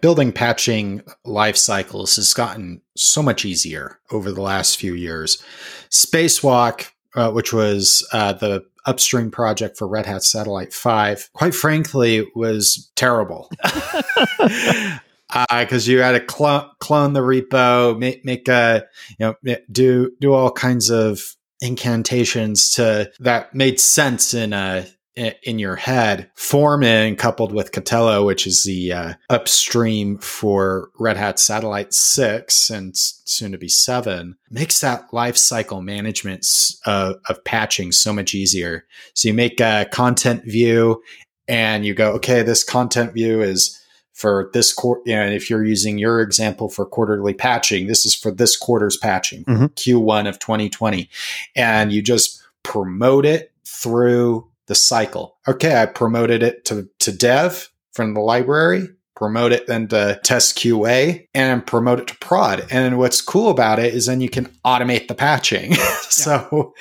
building 0.01 0.31
patching 0.31 1.01
life 1.25 1.57
cycles 1.57 2.15
has 2.15 2.33
gotten 2.33 2.81
so 2.95 3.23
much 3.23 3.45
easier 3.45 4.00
over 4.12 4.31
the 4.31 4.41
last 4.41 4.77
few 4.77 4.93
years. 4.93 5.41
Spacewalk, 5.89 6.89
uh, 7.15 7.31
which 7.31 7.53
was 7.53 8.07
uh, 8.12 8.33
the 8.33 8.65
upstream 8.85 9.31
project 9.31 9.77
for 9.77 9.88
Red 9.88 10.05
Hat 10.05 10.23
Satellite 10.23 10.73
5, 10.73 11.29
quite 11.33 11.55
frankly, 11.55 12.27
was 12.35 12.91
terrible. 12.95 13.50
because 13.62 15.00
uh, 15.29 15.91
you 15.91 16.00
had 16.00 16.12
to 16.13 16.19
clone, 16.19 16.69
clone 16.79 17.13
the 17.13 17.21
repo, 17.21 17.97
make 17.97 18.25
make 18.25 18.47
a 18.47 18.85
you 19.19 19.35
know 19.43 19.55
do 19.71 20.12
do 20.19 20.33
all 20.33 20.51
kinds 20.51 20.89
of 20.89 21.35
incantations 21.62 22.73
to 22.73 23.12
that 23.19 23.55
made 23.55 23.79
sense 23.79 24.33
in 24.33 24.51
a 24.53 24.85
in 25.15 25.60
your 25.60 25.75
head. 25.75 26.29
Foreman 26.36 27.15
coupled 27.15 27.53
with 27.53 27.72
Katello, 27.72 28.25
which 28.25 28.48
is 28.48 28.63
the 28.63 28.91
uh, 28.91 29.13
upstream 29.29 30.17
for 30.17 30.89
Red 31.00 31.17
Hat 31.17 31.39
Satellite 31.39 31.93
6 31.93 32.70
and 32.70 32.93
soon 32.96 33.51
to 33.51 33.58
be 33.58 33.67
7, 33.67 34.36
makes 34.50 34.79
that 34.82 35.13
life 35.13 35.38
cycle 35.38 35.82
management 35.82 36.46
uh, 36.86 37.13
of 37.29 37.43
patching 37.43 37.91
so 37.91 38.12
much 38.12 38.34
easier. 38.34 38.86
So 39.13 39.27
you 39.27 39.34
make 39.34 39.60
a 39.60 39.88
content 39.91 40.46
view 40.46 41.03
and 41.48 41.86
you 41.86 41.93
go, 41.93 42.13
okay, 42.13 42.41
this 42.41 42.63
content 42.63 43.13
view 43.13 43.41
is 43.41 43.79
for 44.13 44.50
this 44.53 44.72
quarter. 44.72 45.01
You 45.05 45.15
know, 45.15 45.25
if 45.27 45.50
you're 45.50 45.65
using 45.65 45.98
your 45.98 46.22
example 46.22 46.70
for 46.70 46.86
quarterly 46.86 47.34
patching, 47.34 47.88
this 47.88 48.05
is 48.05 48.15
for 48.15 48.32
this 48.32 48.55
quarter's 48.55 48.98
patching, 48.98 49.43
mm-hmm. 49.46 49.65
Q1 49.65 50.27
of 50.27 50.39
2020. 50.39 51.10
And 51.55 51.91
you 51.91 52.01
just 52.01 52.41
promote 52.63 53.25
it 53.25 53.51
through 53.65 54.48
the 54.67 54.75
cycle. 54.75 55.38
Okay, 55.48 55.82
I 55.82 55.86
promoted 55.86 56.43
it 56.43 56.65
to, 56.65 56.89
to 57.00 57.12
dev 57.12 57.70
from 57.93 58.13
the 58.13 58.22
library, 58.22 58.89
promote 59.15 59.51
it 59.51 59.67
then 59.67 59.88
to 59.89 60.20
test 60.24 60.58
QA, 60.58 61.27
and 61.34 61.65
promote 61.65 62.00
it 62.00 62.08
to 62.08 62.17
prod. 62.17 62.65
And 62.72 62.98
what's 62.98 63.22
cool 63.22 63.50
about 63.50 63.79
it 63.79 63.93
is 63.93 64.05
then 64.05 64.22
you 64.22 64.29
can 64.29 64.46
automate 64.65 65.08
the 65.08 65.15
patching. 65.15 65.74
so 66.10 66.74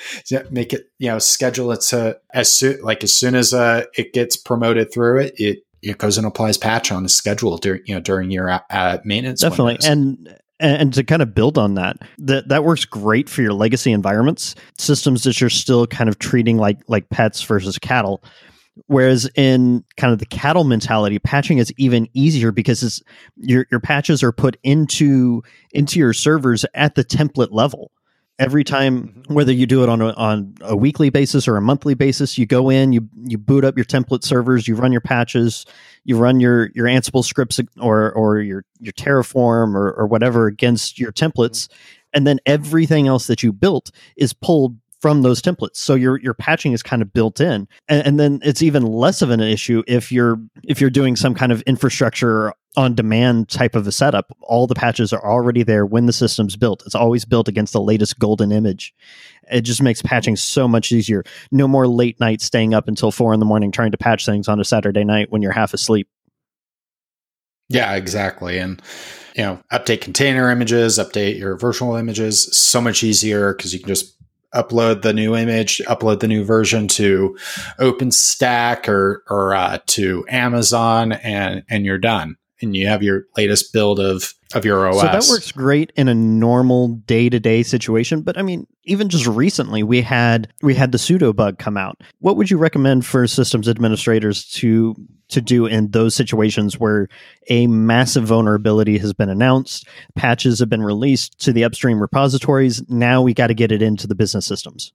make 0.51 0.73
it, 0.73 0.87
you 0.97 1.09
know, 1.09 1.19
schedule 1.19 1.71
it 1.71 1.81
to 1.81 2.19
as 2.33 2.51
soon 2.51 2.81
like 2.81 3.03
as 3.03 3.15
soon 3.15 3.35
as 3.35 3.53
uh, 3.53 3.85
it 3.97 4.13
gets 4.13 4.37
promoted 4.37 4.91
through 4.93 5.19
it, 5.21 5.33
it 5.37 5.59
it 5.83 5.97
goes 5.97 6.17
and 6.17 6.25
applies 6.25 6.57
patch 6.57 6.91
on 6.91 7.05
a 7.05 7.09
schedule 7.09 7.57
during 7.57 7.81
you 7.85 7.93
know 7.93 8.01
during 8.01 8.31
your 8.31 8.49
uh, 8.49 8.97
maintenance. 9.03 9.41
Definitely, 9.41 9.77
windows. 9.81 9.87
and 9.87 10.39
and 10.63 10.93
to 10.93 11.03
kind 11.03 11.21
of 11.21 11.35
build 11.35 11.57
on 11.57 11.75
that 11.75 11.97
that 12.17 12.47
that 12.47 12.63
works 12.63 12.85
great 12.85 13.29
for 13.29 13.41
your 13.41 13.53
legacy 13.53 13.91
environments 13.91 14.55
systems 14.77 15.23
that 15.23 15.39
you're 15.39 15.49
still 15.49 15.85
kind 15.87 16.09
of 16.09 16.19
treating 16.19 16.57
like 16.57 16.79
like 16.87 17.09
pets 17.09 17.41
versus 17.43 17.77
cattle. 17.77 18.23
Whereas 18.87 19.29
in 19.35 19.83
kind 19.97 20.11
of 20.11 20.17
the 20.17 20.25
cattle 20.25 20.63
mentality 20.63 21.19
patching 21.19 21.59
is 21.59 21.71
even 21.77 22.07
easier 22.13 22.51
because 22.51 23.03
your 23.37 23.67
your 23.69 23.79
patches 23.79 24.23
are 24.23 24.31
put 24.31 24.57
into 24.63 25.43
into 25.71 25.99
your 25.99 26.13
servers 26.13 26.65
at 26.73 26.95
the 26.95 27.03
template 27.03 27.51
level 27.51 27.91
every 28.39 28.63
time 28.63 29.07
mm-hmm. 29.07 29.33
whether 29.33 29.51
you 29.51 29.65
do 29.65 29.83
it 29.83 29.89
on 29.89 30.01
a, 30.01 30.11
on 30.13 30.55
a 30.61 30.75
weekly 30.75 31.09
basis 31.09 31.47
or 31.47 31.55
a 31.55 31.61
monthly 31.61 31.93
basis 31.93 32.37
you 32.37 32.45
go 32.45 32.69
in 32.69 32.91
you 32.91 33.07
you 33.25 33.37
boot 33.37 33.63
up 33.63 33.77
your 33.77 33.85
template 33.85 34.23
servers 34.23 34.67
you 34.67 34.75
run 34.75 34.91
your 34.91 35.01
patches 35.01 35.65
you 36.03 36.17
run 36.17 36.39
your 36.39 36.69
your 36.73 36.87
ansible 36.87 37.23
scripts 37.23 37.59
or 37.79 38.11
or 38.13 38.39
your 38.39 38.65
your 38.79 38.93
terraform 38.93 39.75
or, 39.75 39.91
or 39.93 40.07
whatever 40.07 40.47
against 40.47 40.99
your 40.99 41.11
templates 41.11 41.67
mm-hmm. 41.67 41.75
and 42.13 42.27
then 42.27 42.39
everything 42.45 43.07
else 43.07 43.27
that 43.27 43.43
you 43.43 43.53
built 43.53 43.91
is 44.17 44.33
pulled 44.33 44.77
from 45.03 45.21
those 45.21 45.41
templates. 45.41 45.75
So 45.75 45.95
your 45.95 46.17
your 46.21 46.33
patching 46.33 46.71
is 46.71 46.81
kind 46.81 47.01
of 47.01 47.11
built 47.11 47.41
in, 47.41 47.67
and, 47.89 48.07
and, 48.07 48.17
then 48.17 48.39
it's 48.41 48.61
even 48.61 48.83
less 48.83 49.21
of 49.21 49.31
an 49.31 49.41
issue 49.41 49.83
if 49.85 50.13
you're 50.13 50.39
if 50.63 50.79
you're 50.79 50.89
doing 50.89 51.17
some 51.17 51.35
kind 51.35 51.51
of 51.51 51.61
infrastructure 51.63 52.53
on 52.75 52.95
demand 52.95 53.49
type 53.49 53.75
of 53.75 53.85
a 53.87 53.91
setup. 53.91 54.35
All 54.41 54.67
the 54.67 54.75
patches 54.75 55.13
are 55.13 55.23
already 55.23 55.63
there 55.63 55.85
when 55.85 56.05
the 56.05 56.13
system's 56.13 56.55
built. 56.55 56.83
It's 56.85 56.95
always 56.95 57.25
built 57.25 57.47
against 57.47 57.73
the 57.73 57.81
latest 57.81 58.17
golden 58.19 58.51
image. 58.51 58.93
It 59.51 59.61
just 59.61 59.81
makes 59.81 60.01
patching 60.01 60.35
so 60.35 60.67
much 60.67 60.91
easier. 60.91 61.23
No 61.51 61.67
more 61.67 61.87
late 61.87 62.19
night 62.19 62.41
staying 62.41 62.73
up 62.73 62.87
until 62.87 63.11
four 63.11 63.33
in 63.33 63.39
the 63.39 63.45
morning 63.45 63.71
trying 63.71 63.91
to 63.91 63.97
patch 63.97 64.25
things 64.25 64.47
on 64.47 64.59
a 64.59 64.65
Saturday 64.65 65.03
night 65.03 65.31
when 65.31 65.41
you're 65.41 65.51
half 65.51 65.73
asleep. 65.73 66.07
Yeah, 67.69 67.93
exactly. 67.93 68.57
And 68.57 68.81
you 69.35 69.43
know, 69.43 69.59
update 69.71 70.01
container 70.01 70.49
images, 70.51 70.99
update 70.99 71.39
your 71.39 71.57
virtual 71.57 71.95
images, 71.95 72.55
so 72.55 72.79
much 72.79 73.03
easier 73.03 73.53
because 73.53 73.73
you 73.73 73.79
can 73.79 73.87
just 73.87 74.15
upload 74.53 75.01
the 75.01 75.13
new 75.13 75.35
image, 75.35 75.81
upload 75.87 76.19
the 76.19 76.27
new 76.27 76.43
version 76.43 76.87
to 76.87 77.35
OpenStack 77.79 78.87
or 78.87 79.23
or 79.29 79.55
uh, 79.55 79.79
to 79.87 80.25
Amazon, 80.29 81.13
and 81.13 81.63
and 81.69 81.85
you're 81.85 81.97
done. 81.97 82.37
And 82.63 82.75
you 82.75 82.87
have 82.87 83.03
your 83.03 83.25
latest 83.37 83.73
build 83.73 83.99
of 83.99 84.33
of 84.55 84.65
your 84.65 84.87
OS. 84.87 85.01
So 85.01 85.07
that 85.07 85.27
works 85.29 85.51
great 85.51 85.91
in 85.95 86.07
a 86.07 86.13
normal 86.13 86.89
day 86.89 87.29
to 87.29 87.39
day 87.39 87.63
situation. 87.63 88.21
But 88.21 88.37
I 88.37 88.41
mean, 88.41 88.67
even 88.85 89.09
just 89.09 89.27
recently, 89.27 89.83
we 89.83 90.01
had 90.01 90.51
we 90.61 90.75
had 90.75 90.91
the 90.91 90.97
sudo 90.97 91.35
bug 91.35 91.59
come 91.59 91.77
out. 91.77 92.01
What 92.19 92.37
would 92.37 92.49
you 92.49 92.57
recommend 92.57 93.05
for 93.05 93.27
systems 93.27 93.67
administrators 93.67 94.45
to 94.51 94.95
to 95.29 95.41
do 95.41 95.65
in 95.65 95.91
those 95.91 96.15
situations 96.15 96.79
where 96.79 97.07
a 97.49 97.67
massive 97.67 98.23
vulnerability 98.23 98.97
has 98.99 99.13
been 99.13 99.29
announced, 99.29 99.87
patches 100.15 100.59
have 100.59 100.69
been 100.69 100.83
released 100.83 101.39
to 101.39 101.51
the 101.51 101.63
upstream 101.63 101.99
repositories. 101.99 102.83
Now 102.89 103.21
we 103.21 103.33
got 103.33 103.47
to 103.47 103.53
get 103.53 103.71
it 103.71 103.81
into 103.81 104.07
the 104.07 104.15
business 104.15 104.45
systems. 104.45 104.93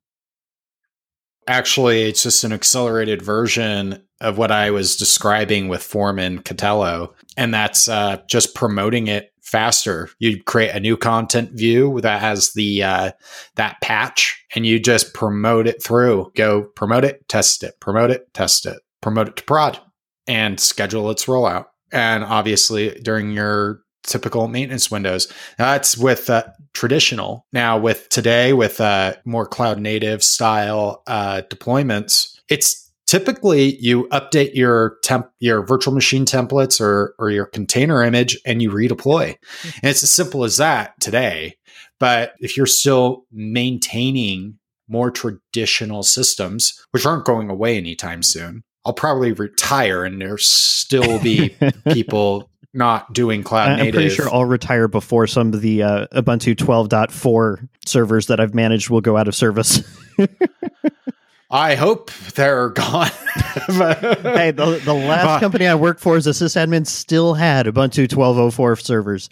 Actually, 1.49 2.03
it's 2.03 2.23
just 2.23 2.45
an 2.45 2.53
accelerated 2.53 3.23
version 3.23 4.03
of 4.21 4.37
what 4.37 4.51
I 4.51 4.71
was 4.71 4.97
describing 4.97 5.69
with 5.69 5.83
Foreman 5.83 6.43
Katello, 6.43 7.15
and 7.39 7.55
that's 7.55 7.89
uh, 7.89 8.19
just 8.29 8.55
promoting 8.55 9.07
it 9.07 9.33
faster. 9.41 10.11
You 10.19 10.43
create 10.43 10.75
a 10.75 10.81
new 10.81 10.99
content 10.99 11.53
view 11.53 12.03
that 12.03 12.21
has 12.21 12.53
the 12.53 12.83
uh, 12.83 13.13
that 13.57 13.81
patch, 13.81 14.45
and 14.55 14.67
you 14.67 14.79
just 14.79 15.15
promote 15.15 15.67
it 15.67 15.83
through. 15.83 16.33
Go 16.37 16.65
promote 16.65 17.05
it, 17.05 17.27
test 17.29 17.63
it, 17.63 17.81
promote 17.81 18.11
it, 18.11 18.33
test 18.35 18.67
it, 18.67 18.79
promote 19.01 19.29
it 19.29 19.37
to 19.37 19.45
prod 19.45 19.81
and 20.27 20.61
schedule 20.61 21.11
its 21.11 21.25
rollout. 21.25 21.65
And 21.91 22.25
obviously, 22.25 22.91
during 23.01 23.33
your 23.33 23.81
typical 24.03 24.49
maintenance 24.49 24.91
windows, 24.91 25.33
that's 25.57 25.97
with 25.97 26.31
uh, 26.31 26.45
traditional. 26.75 27.47
Now, 27.53 27.79
with 27.79 28.09
today, 28.09 28.53
with 28.53 28.81
uh, 28.81 29.15
more 29.25 29.47
cloud 29.47 29.81
native 29.81 30.23
style 30.23 31.03
uh, 31.07 31.43
deployments, 31.51 32.39
it's 32.49 32.89
typically 33.09 33.77
you 33.81 34.05
update 34.09 34.55
your 34.55 34.99
temp 35.03 35.31
your 35.41 35.65
virtual 35.65 35.95
machine 35.95 36.25
templates 36.27 36.81
or 36.81 37.15
or 37.19 37.31
your 37.31 37.47
container 37.47 38.03
image 38.03 38.39
and 38.45 38.61
you 38.61 38.71
redeploy 38.71 39.35
mm-hmm. 39.35 39.69
and 39.83 39.91
it's 39.91 40.03
as 40.03 40.11
simple 40.11 40.45
as 40.45 40.59
that 40.59 40.93
today 41.01 41.57
but 41.99 42.35
if 42.39 42.55
you're 42.55 42.67
still 42.67 43.25
maintaining 43.33 44.59
more 44.89 45.11
traditional 45.11 46.03
systems 46.03 46.85
which 46.91 47.07
aren't 47.07 47.25
going 47.25 47.49
away 47.49 47.79
anytime 47.79 48.23
soon 48.23 48.63
I'll 48.85 48.93
probably 48.93 49.33
retire 49.33 50.05
and 50.05 50.21
there 50.21 50.39
still 50.39 51.19
be 51.21 51.57
people 51.93 52.48
not 52.75 53.13
doing 53.13 53.43
cloud 53.43 53.79
native. 53.79 53.87
I'm 53.87 53.93
pretty 53.93 54.15
sure 54.15 54.33
I'll 54.33 54.45
retire 54.45 54.89
before 54.89 55.27
some 55.27 55.53
of 55.55 55.61
the 55.61 55.83
uh, 55.83 56.07
Ubuntu 56.13 56.55
12.4 56.55 57.69
servers 57.87 58.27
that 58.27 58.41
I've 58.41 58.55
managed 58.55 58.91
will 58.91 59.01
go 59.01 59.17
out 59.17 59.29
of 59.29 59.35
service. 59.35 59.81
I 61.51 61.77
hope 61.77 62.11
they're 62.35 62.69
gone. 62.71 63.07
hey, 63.69 64.51
the, 64.51 64.81
the 64.85 64.95
last 64.95 65.41
company 65.41 65.67
I 65.67 65.75
worked 65.77 66.01
for 66.01 66.17
as 66.17 66.27
a 66.27 66.31
sysadmin 66.31 66.87
still 66.87 67.35
had 67.35 67.67
Ubuntu 67.67 68.07
12.04 68.07 68.83
servers 68.83 69.31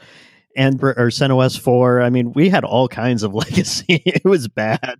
and 0.57 0.83
or 0.83 0.95
CentOS 0.95 1.61
4. 1.61 2.01
I 2.01 2.09
mean, 2.09 2.33
we 2.33 2.49
had 2.49 2.65
all 2.65 2.89
kinds 2.89 3.23
of 3.23 3.35
legacy. 3.35 4.03
it 4.07 4.25
was 4.25 4.49
bad. 4.49 4.99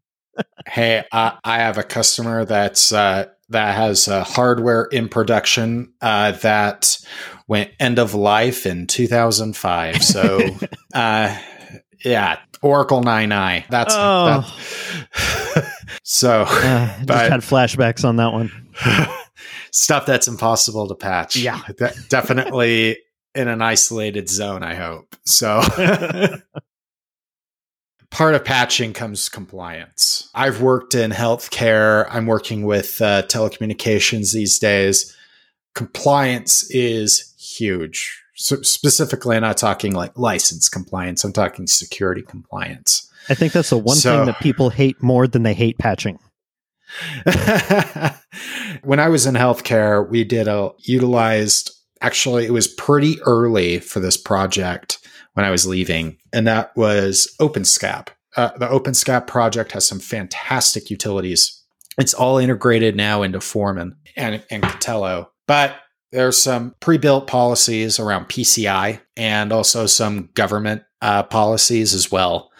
hey, 0.67 1.05
I, 1.11 1.39
I 1.43 1.59
have 1.59 1.79
a 1.79 1.83
customer 1.83 2.45
that's 2.45 2.93
uh, 2.93 3.27
that 3.51 3.77
has 3.77 4.09
uh, 4.09 4.25
hardware 4.25 4.85
in 4.85 5.09
production 5.09 5.93
uh, 6.01 6.33
that 6.33 6.99
went 7.47 7.71
end 7.79 7.99
of 7.99 8.15
life 8.15 8.67
in 8.67 8.87
2005. 8.87 10.03
So, 10.03 10.41
uh, 10.95 11.39
yeah, 12.05 12.39
Oracle 12.63 13.03
9i. 13.03 13.69
That's 13.69 13.95
oh. 13.97 14.55
that. 15.15 15.73
so. 16.03 16.43
Uh, 16.47 16.87
just 16.97 17.07
but, 17.07 17.31
had 17.31 17.41
flashbacks 17.41 18.05
on 18.05 18.17
that 18.17 18.33
one. 18.33 18.51
stuff 19.71 20.07
that's 20.07 20.29
impossible 20.29 20.89
to 20.89 20.95
patch. 20.95 21.37
Yeah, 21.37 21.61
definitely 22.09 22.99
in 23.35 23.49
an 23.49 23.63
isolated 23.63 24.29
zone. 24.29 24.63
I 24.63 24.75
hope 24.75 25.15
so 25.25 25.61
part 28.17 28.35
of 28.35 28.43
patching 28.43 28.95
comes 28.95 29.29
compliance. 29.29 30.31
I've 30.35 30.63
worked 30.63 30.95
in 30.95 31.11
healthcare. 31.11 32.09
I'm 32.11 32.25
working 32.25 32.65
with 32.65 32.99
uh, 33.03 33.25
telecommunications 33.25 34.33
these 34.33 34.59
days. 34.59 35.15
Compliance 35.75 36.63
is 36.71 37.35
huge. 37.39 38.23
So 38.35 38.63
specifically, 38.63 39.37
I'm 39.37 39.43
not 39.43 39.59
talking 39.59 39.93
like 39.93 40.17
license 40.17 40.71
compliance. 40.71 41.25
I'm 41.25 41.35
talking 41.35 41.67
security 41.67 42.23
compliance. 42.23 43.07
I 43.29 43.35
think 43.35 43.53
that's 43.53 43.69
the 43.69 43.77
one 43.77 43.97
so, 43.97 44.17
thing 44.17 44.27
that 44.27 44.41
people 44.41 44.71
hate 44.71 45.03
more 45.03 45.27
than 45.27 45.43
they 45.43 45.53
hate 45.53 45.77
patching. 45.77 46.19
when 48.83 48.99
I 48.99 49.11
was 49.11 49.27
in 49.27 49.35
healthcare, 49.35 50.09
we 50.09 50.25
did 50.25 50.49
a 50.49 50.71
utilized. 50.79 51.71
Actually, 52.01 52.47
it 52.47 52.53
was 52.53 52.67
pretty 52.67 53.21
early 53.27 53.79
for 53.79 54.01
this 54.01 54.17
project 54.17 55.06
when 55.37 55.45
I 55.45 55.51
was 55.51 55.67
leaving, 55.67 56.17
and 56.33 56.47
that 56.47 56.75
was 56.77 57.35
OpenSCAP. 57.39 58.09
Uh, 58.37 58.57
the 58.57 58.67
OpenSCAP 58.69 59.27
project 59.27 59.73
has 59.73 59.87
some 59.87 60.01
fantastic 60.01 60.89
utilities. 60.91 61.63
It's 61.99 62.15
all 62.15 62.39
integrated 62.39 62.97
now 62.97 63.23
into 63.23 63.41
Foreman 63.41 63.97
and, 64.17 64.43
and 64.51 64.63
Katello. 64.63 65.29
But 65.47 65.77
There's 66.13 66.41
some 66.41 66.75
pre-built 66.81 67.27
policies 67.27 67.99
around 67.99 68.29
PCI 68.29 69.01
and 69.17 69.53
also 69.53 69.87
some 69.87 70.31
government 70.35 70.83
uh, 71.03 71.25
policies 71.25 71.93
as 71.93 72.11
well. 72.11 72.51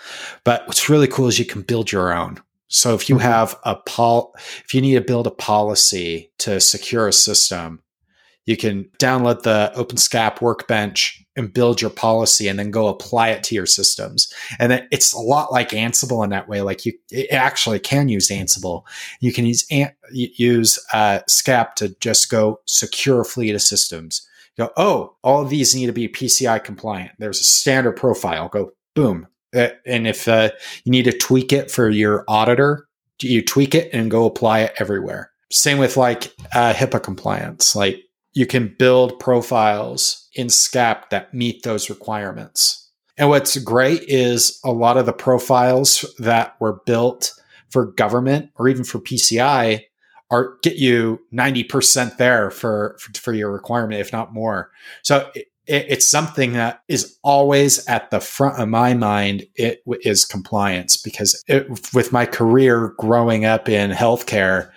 But 0.45 0.67
what's 0.67 0.91
really 0.91 1.07
cool 1.07 1.29
is 1.29 1.39
you 1.39 1.45
can 1.47 1.63
build 1.63 1.91
your 1.91 2.13
own. 2.13 2.39
So 2.69 2.95
if 2.95 3.09
you 3.09 3.17
mm-hmm. 3.17 3.25
have 3.25 3.57
a 3.65 3.77
pol, 3.77 4.35
if 4.65 4.75
you 4.75 4.83
need 4.83 4.95
to 4.95 5.01
build 5.01 5.27
a 5.27 5.31
policy 5.31 6.33
to 6.39 6.61
secure 6.61 7.09
a 7.09 7.13
system, 7.13 7.83
you 8.45 8.57
can 8.57 8.91
download 8.99 9.43
the 9.43 9.73
OpenSCAP 9.77 10.41
workbench 10.41 11.26
and 11.37 11.53
build 11.53 11.81
your 11.81 11.91
policy 11.91 12.49
and 12.49 12.59
then 12.59 12.71
go 12.71 12.89
apply 12.89 13.29
it 13.29 13.43
to 13.45 13.55
your 13.55 13.67
systems. 13.67 14.33
And 14.59 14.87
it's 14.91 15.13
a 15.13 15.19
lot 15.19 15.53
like 15.53 15.71
Ansible 15.71 16.25
in 16.25 16.31
that 16.31 16.49
way. 16.49 16.63
Like 16.63 16.87
you 16.87 16.95
actually 17.31 17.79
can 17.79 18.09
use 18.09 18.29
Ansible. 18.29 18.85
You 19.21 19.33
can 19.33 19.47
use 19.47 19.67
use 20.11 20.79
uh, 20.93 21.21
SCAP 21.29 21.75
to 21.77 21.97
just 22.01 22.31
go 22.31 22.61
secure 22.67 23.25
fleet 23.25 23.55
of 23.55 23.63
systems. 23.63 24.27
Go, 24.57 24.71
oh, 24.77 25.17
all 25.23 25.43
of 25.43 25.51
these 25.51 25.75
need 25.75 25.87
to 25.87 25.93
be 25.93 26.09
PCI 26.09 26.65
compliant. 26.65 27.13
There's 27.19 27.41
a 27.41 27.45
standard 27.45 27.93
profile. 27.93 28.49
Go, 28.49 28.73
boom. 28.95 29.27
Uh, 29.55 29.69
and 29.85 30.07
if 30.07 30.27
uh, 30.29 30.51
you 30.85 30.91
need 30.91 31.05
to 31.05 31.17
tweak 31.17 31.53
it 31.53 31.71
for 31.71 31.91
your 31.91 32.25
auditor, 32.27 32.87
you 33.21 33.43
tweak 33.43 33.75
it 33.75 33.91
and 33.93 34.11
go 34.11 34.25
apply 34.25 34.61
it 34.61 34.75
everywhere. 34.79 35.31
Same 35.53 35.79
with 35.79 35.97
like 35.97 36.33
uh, 36.55 36.73
HIPAA 36.73 37.03
compliance. 37.03 37.77
Like 37.77 38.03
you 38.37 38.45
can 38.45 38.77
build 38.79 39.19
profiles 39.19 40.29
in 40.35 40.49
SCAP 40.49 41.09
that 41.09 41.33
meet 41.33 41.63
those 41.63 41.89
requirements. 41.89 42.87
And 43.17 43.31
what's 43.31 43.57
great 43.57 44.03
is 44.03 44.61
a 44.63 44.71
lot 44.71 44.99
of 44.99 45.07
the 45.07 45.15
profiles 45.15 46.05
that 46.19 46.55
were 46.61 46.83
built 46.85 47.33
for 47.71 47.87
government 47.93 48.51
or 48.57 48.69
even 48.69 48.85
for 48.85 48.99
PCI 48.99 49.85
are 50.31 50.59
get 50.63 50.77
you 50.77 51.19
90% 51.33 52.19
there 52.19 52.51
for, 52.51 52.99
for, 53.01 53.19
for 53.19 53.33
your 53.33 53.51
requirement, 53.51 54.03
if 54.03 54.13
not 54.13 54.35
more. 54.35 54.71
So 55.01 55.31
it, 55.35 55.47
it's 55.67 56.07
something 56.07 56.53
that 56.53 56.83
is 56.89 57.17
always 57.23 57.87
at 57.87 58.11
the 58.11 58.21
front 58.21 58.61
of 58.61 58.69
my 58.69 58.93
mind. 58.93 59.47
It 59.55 59.83
is 60.03 60.27
compliance 60.27 60.99
because 60.99 61.43
it, 61.49 61.69
with 61.95 62.13
my 62.13 62.27
career 62.27 62.93
growing 62.99 63.47
up 63.47 63.67
in 63.67 63.93
healthcare, 63.93 64.71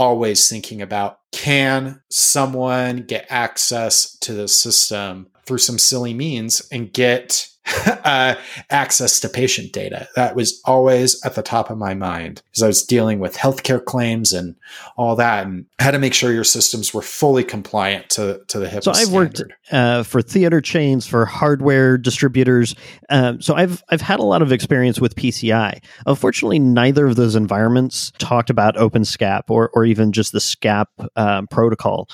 always 0.00 0.48
thinking 0.48 0.80
about 0.80 1.18
can 1.30 2.00
someone 2.08 3.02
get 3.02 3.26
access 3.28 4.16
to 4.16 4.32
the 4.32 4.48
system 4.48 5.28
through 5.44 5.58
some 5.58 5.78
silly 5.78 6.14
means 6.14 6.66
and 6.72 6.92
get 6.92 7.49
uh, 8.04 8.34
access 8.70 9.20
to 9.20 9.28
patient 9.28 9.72
data. 9.72 10.08
That 10.16 10.34
was 10.34 10.60
always 10.64 11.22
at 11.24 11.34
the 11.34 11.42
top 11.42 11.70
of 11.70 11.78
my 11.78 11.94
mind 11.94 12.42
because 12.50 12.62
I 12.62 12.66
was 12.66 12.82
dealing 12.82 13.18
with 13.18 13.36
healthcare 13.36 13.84
claims 13.84 14.32
and 14.32 14.56
all 14.96 15.16
that, 15.16 15.46
and 15.46 15.66
had 15.78 15.92
to 15.92 15.98
make 15.98 16.14
sure 16.14 16.32
your 16.32 16.44
systems 16.44 16.92
were 16.94 17.02
fully 17.02 17.44
compliant 17.44 18.08
to 18.10 18.42
to 18.48 18.58
the 18.58 18.66
HIPAA. 18.66 18.84
So 18.84 18.90
I've 18.90 18.96
standard. 19.06 19.14
worked 19.14 19.42
uh, 19.72 20.02
for 20.02 20.22
theater 20.22 20.60
chains, 20.60 21.06
for 21.06 21.24
hardware 21.24 21.98
distributors. 21.98 22.74
Um, 23.08 23.40
so 23.40 23.54
I've 23.54 23.82
I've 23.90 24.02
had 24.02 24.20
a 24.20 24.24
lot 24.24 24.42
of 24.42 24.52
experience 24.52 25.00
with 25.00 25.14
PCI. 25.14 25.82
Unfortunately, 26.06 26.58
neither 26.58 27.06
of 27.06 27.16
those 27.16 27.36
environments 27.36 28.12
talked 28.18 28.50
about 28.50 28.76
OpenSCAP 28.76 29.42
or 29.48 29.70
or 29.74 29.84
even 29.84 30.12
just 30.12 30.32
the 30.32 30.40
SCAP 30.40 30.86
um, 31.16 31.46
protocol 31.48 32.08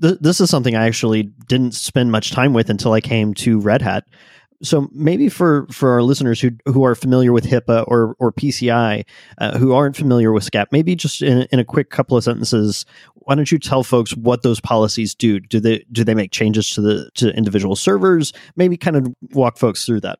this 0.00 0.40
is 0.40 0.48
something 0.48 0.74
I 0.74 0.86
actually 0.86 1.24
didn't 1.24 1.74
spend 1.74 2.10
much 2.10 2.30
time 2.30 2.54
with 2.54 2.70
until 2.70 2.92
I 2.92 3.00
came 3.00 3.34
to 3.34 3.60
Red 3.60 3.82
Hat 3.82 4.04
so 4.62 4.88
maybe 4.92 5.28
for 5.28 5.66
for 5.70 5.90
our 5.90 6.02
listeners 6.02 6.40
who 6.40 6.50
who 6.66 6.84
are 6.84 6.94
familiar 6.94 7.32
with 7.32 7.44
HIPAA 7.44 7.84
or 7.86 8.14
or 8.18 8.32
PCI, 8.32 9.04
uh, 9.38 9.58
who 9.58 9.72
aren't 9.72 9.96
familiar 9.96 10.32
with 10.32 10.44
SCAP, 10.44 10.66
maybe 10.70 10.94
just 10.94 11.22
in, 11.22 11.46
in 11.50 11.58
a 11.58 11.64
quick 11.64 11.90
couple 11.90 12.16
of 12.16 12.24
sentences, 12.24 12.84
why 13.14 13.34
don't 13.34 13.50
you 13.50 13.58
tell 13.58 13.82
folks 13.82 14.14
what 14.16 14.42
those 14.42 14.60
policies 14.60 15.14
do? 15.14 15.40
Do 15.40 15.60
they 15.60 15.84
do 15.92 16.04
they 16.04 16.14
make 16.14 16.30
changes 16.30 16.70
to 16.70 16.80
the 16.80 17.10
to 17.14 17.34
individual 17.36 17.76
servers? 17.76 18.32
Maybe 18.56 18.76
kind 18.76 18.96
of 18.96 19.08
walk 19.32 19.56
folks 19.56 19.86
through 19.86 20.00
that. 20.00 20.18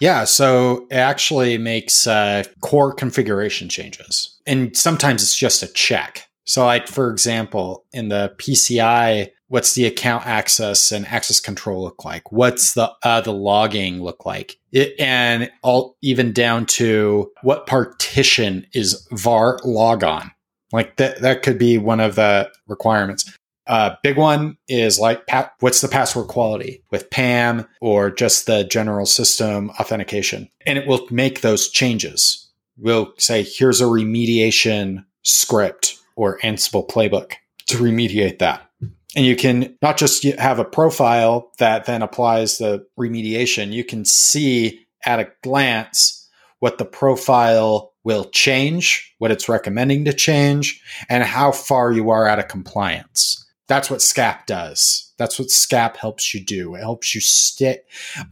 Yeah, 0.00 0.24
so 0.24 0.86
it 0.90 0.96
actually 0.96 1.58
makes 1.58 2.06
uh, 2.06 2.44
core 2.60 2.92
configuration 2.92 3.68
changes, 3.68 4.38
and 4.46 4.76
sometimes 4.76 5.22
it's 5.22 5.36
just 5.36 5.62
a 5.62 5.68
check. 5.68 6.28
So, 6.44 6.64
like 6.64 6.88
for 6.88 7.10
example, 7.10 7.84
in 7.92 8.10
the 8.10 8.34
PCI 8.38 9.30
what's 9.48 9.74
the 9.74 9.86
account 9.86 10.26
access 10.26 10.92
and 10.92 11.06
access 11.06 11.40
control 11.40 11.82
look 11.82 12.04
like? 12.04 12.30
What's 12.32 12.74
the 12.74 12.92
uh, 13.02 13.20
the 13.20 13.32
logging 13.32 14.02
look 14.02 14.24
like? 14.24 14.58
It, 14.72 14.94
and 15.00 15.50
all 15.62 15.96
even 16.02 16.32
down 16.32 16.66
to 16.66 17.30
what 17.42 17.66
partition 17.66 18.66
is 18.72 19.06
var 19.12 19.58
log 19.64 20.04
on? 20.04 20.30
like 20.72 20.96
that 20.96 21.20
that 21.20 21.42
could 21.42 21.58
be 21.58 21.78
one 21.78 22.00
of 22.00 22.14
the 22.14 22.50
requirements. 22.66 23.32
Uh, 23.66 23.94
big 24.02 24.16
one 24.16 24.56
is 24.68 24.98
like 24.98 25.26
pa- 25.26 25.52
what's 25.60 25.82
the 25.82 25.88
password 25.88 26.28
quality? 26.28 26.82
With 26.90 27.10
pam 27.10 27.66
or 27.80 28.10
just 28.10 28.46
the 28.46 28.64
general 28.64 29.04
system 29.04 29.70
authentication? 29.78 30.48
And 30.66 30.78
it 30.78 30.86
will 30.86 31.06
make 31.10 31.42
those 31.42 31.68
changes. 31.68 32.48
We'll 32.78 33.12
say 33.18 33.42
here's 33.42 33.80
a 33.80 33.84
remediation 33.84 35.04
script 35.22 35.98
or 36.16 36.38
ansible 36.40 36.88
playbook 36.88 37.34
to 37.66 37.76
remediate 37.76 38.38
that 38.38 38.67
and 39.16 39.24
you 39.24 39.36
can 39.36 39.76
not 39.80 39.96
just 39.96 40.24
have 40.24 40.58
a 40.58 40.64
profile 40.64 41.52
that 41.58 41.86
then 41.86 42.02
applies 42.02 42.58
the 42.58 42.86
remediation, 42.98 43.72
you 43.72 43.84
can 43.84 44.04
see 44.04 44.86
at 45.04 45.20
a 45.20 45.30
glance 45.42 46.28
what 46.58 46.78
the 46.78 46.84
profile 46.84 47.94
will 48.04 48.24
change, 48.26 49.14
what 49.18 49.30
it's 49.30 49.48
recommending 49.48 50.04
to 50.04 50.12
change, 50.12 50.82
and 51.08 51.22
how 51.22 51.52
far 51.52 51.92
you 51.92 52.10
are 52.10 52.26
out 52.26 52.38
of 52.38 52.48
compliance. 52.48 53.46
That's 53.68 53.90
what 53.90 54.00
SCAP 54.00 54.46
does. 54.46 55.12
That's 55.18 55.38
what 55.38 55.48
SCAP 55.48 55.96
helps 55.96 56.32
you 56.32 56.44
do. 56.44 56.74
It 56.74 56.80
helps 56.80 57.14
you 57.14 57.20
st- 57.20 57.80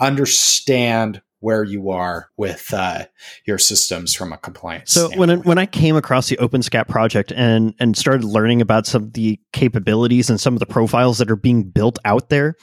understand 0.01 1.21
where 1.41 1.65
you 1.65 1.91
are 1.91 2.31
with 2.37 2.73
uh, 2.73 3.05
your 3.47 3.59
systems 3.59 4.15
from 4.15 4.33
a 4.33 4.39
compliance. 4.39 4.93
So 4.93 5.09
standpoint. 5.09 5.29
when 5.29 5.41
when 5.43 5.59
I 5.59 5.67
came 5.67 5.97
across 5.97 6.29
the 6.29 6.37
OpenSCAP 6.37 6.89
project 6.89 7.33
and 7.35 7.75
and 7.79 7.97
started 7.97 8.25
learning 8.25 8.61
about 8.61 8.87
some 8.87 9.05
of 9.05 9.13
the 9.13 9.39
capabilities 9.53 10.31
and 10.31 10.41
some 10.41 10.55
of 10.55 10.61
the 10.61 10.67
profiles 10.67 11.19
that 11.19 11.31
are 11.31 11.37
being 11.37 11.65
built 11.65 11.99
out 12.05 12.31
there, 12.31 12.57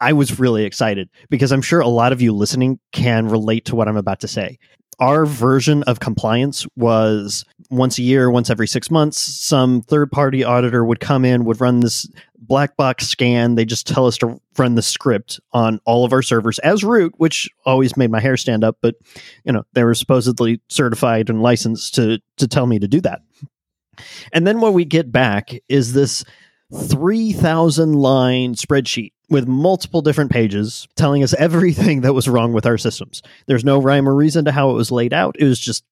I 0.00 0.12
was 0.12 0.38
really 0.38 0.64
excited 0.64 1.08
because 1.30 1.52
I'm 1.52 1.62
sure 1.62 1.80
a 1.80 1.88
lot 1.88 2.12
of 2.12 2.20
you 2.20 2.32
listening 2.32 2.78
can 2.92 3.28
relate 3.28 3.64
to 3.66 3.76
what 3.76 3.88
I'm 3.88 3.96
about 3.96 4.20
to 4.20 4.28
say. 4.28 4.58
Our 4.98 5.26
version 5.26 5.82
of 5.82 6.00
compliance 6.00 6.66
was 6.74 7.44
once 7.70 7.98
a 7.98 8.02
year, 8.02 8.30
once 8.30 8.48
every 8.48 8.66
six 8.66 8.90
months, 8.90 9.20
some 9.20 9.82
third 9.82 10.10
party 10.10 10.42
auditor 10.42 10.86
would 10.86 11.00
come 11.00 11.26
in, 11.26 11.44
would 11.44 11.60
run 11.60 11.80
this 11.80 12.08
black 12.46 12.76
box 12.76 13.06
scan. 13.06 13.54
They 13.54 13.64
just 13.64 13.86
tell 13.86 14.06
us 14.06 14.18
to 14.18 14.40
run 14.58 14.74
the 14.74 14.82
script 14.82 15.40
on 15.52 15.80
all 15.84 16.04
of 16.04 16.12
our 16.12 16.22
servers 16.22 16.58
as 16.60 16.84
root, 16.84 17.14
which 17.16 17.48
always 17.64 17.96
made 17.96 18.10
my 18.10 18.20
hair 18.20 18.36
stand 18.36 18.64
up. 18.64 18.78
But 18.80 18.96
you 19.44 19.52
know, 19.52 19.64
they 19.72 19.84
were 19.84 19.94
supposedly 19.94 20.60
certified 20.68 21.30
and 21.30 21.42
licensed 21.42 21.94
to 21.96 22.20
to 22.38 22.48
tell 22.48 22.66
me 22.66 22.78
to 22.78 22.88
do 22.88 23.00
that. 23.02 23.22
And 24.32 24.46
then 24.46 24.60
what 24.60 24.74
we 24.74 24.84
get 24.84 25.10
back 25.10 25.52
is 25.68 25.92
this 25.92 26.24
3,000 26.74 27.94
line 27.94 28.54
spreadsheet 28.54 29.12
with 29.28 29.48
multiple 29.48 30.02
different 30.02 30.30
pages 30.30 30.86
telling 30.96 31.22
us 31.22 31.34
everything 31.34 32.02
that 32.02 32.12
was 32.12 32.28
wrong 32.28 32.52
with 32.52 32.66
our 32.66 32.78
systems. 32.78 33.22
There's 33.46 33.64
no 33.64 33.80
rhyme 33.80 34.08
or 34.08 34.14
reason 34.14 34.44
to 34.44 34.52
how 34.52 34.70
it 34.70 34.74
was 34.74 34.92
laid 34.92 35.12
out. 35.12 35.36
It 35.38 35.44
was 35.44 35.58
just 35.58 35.84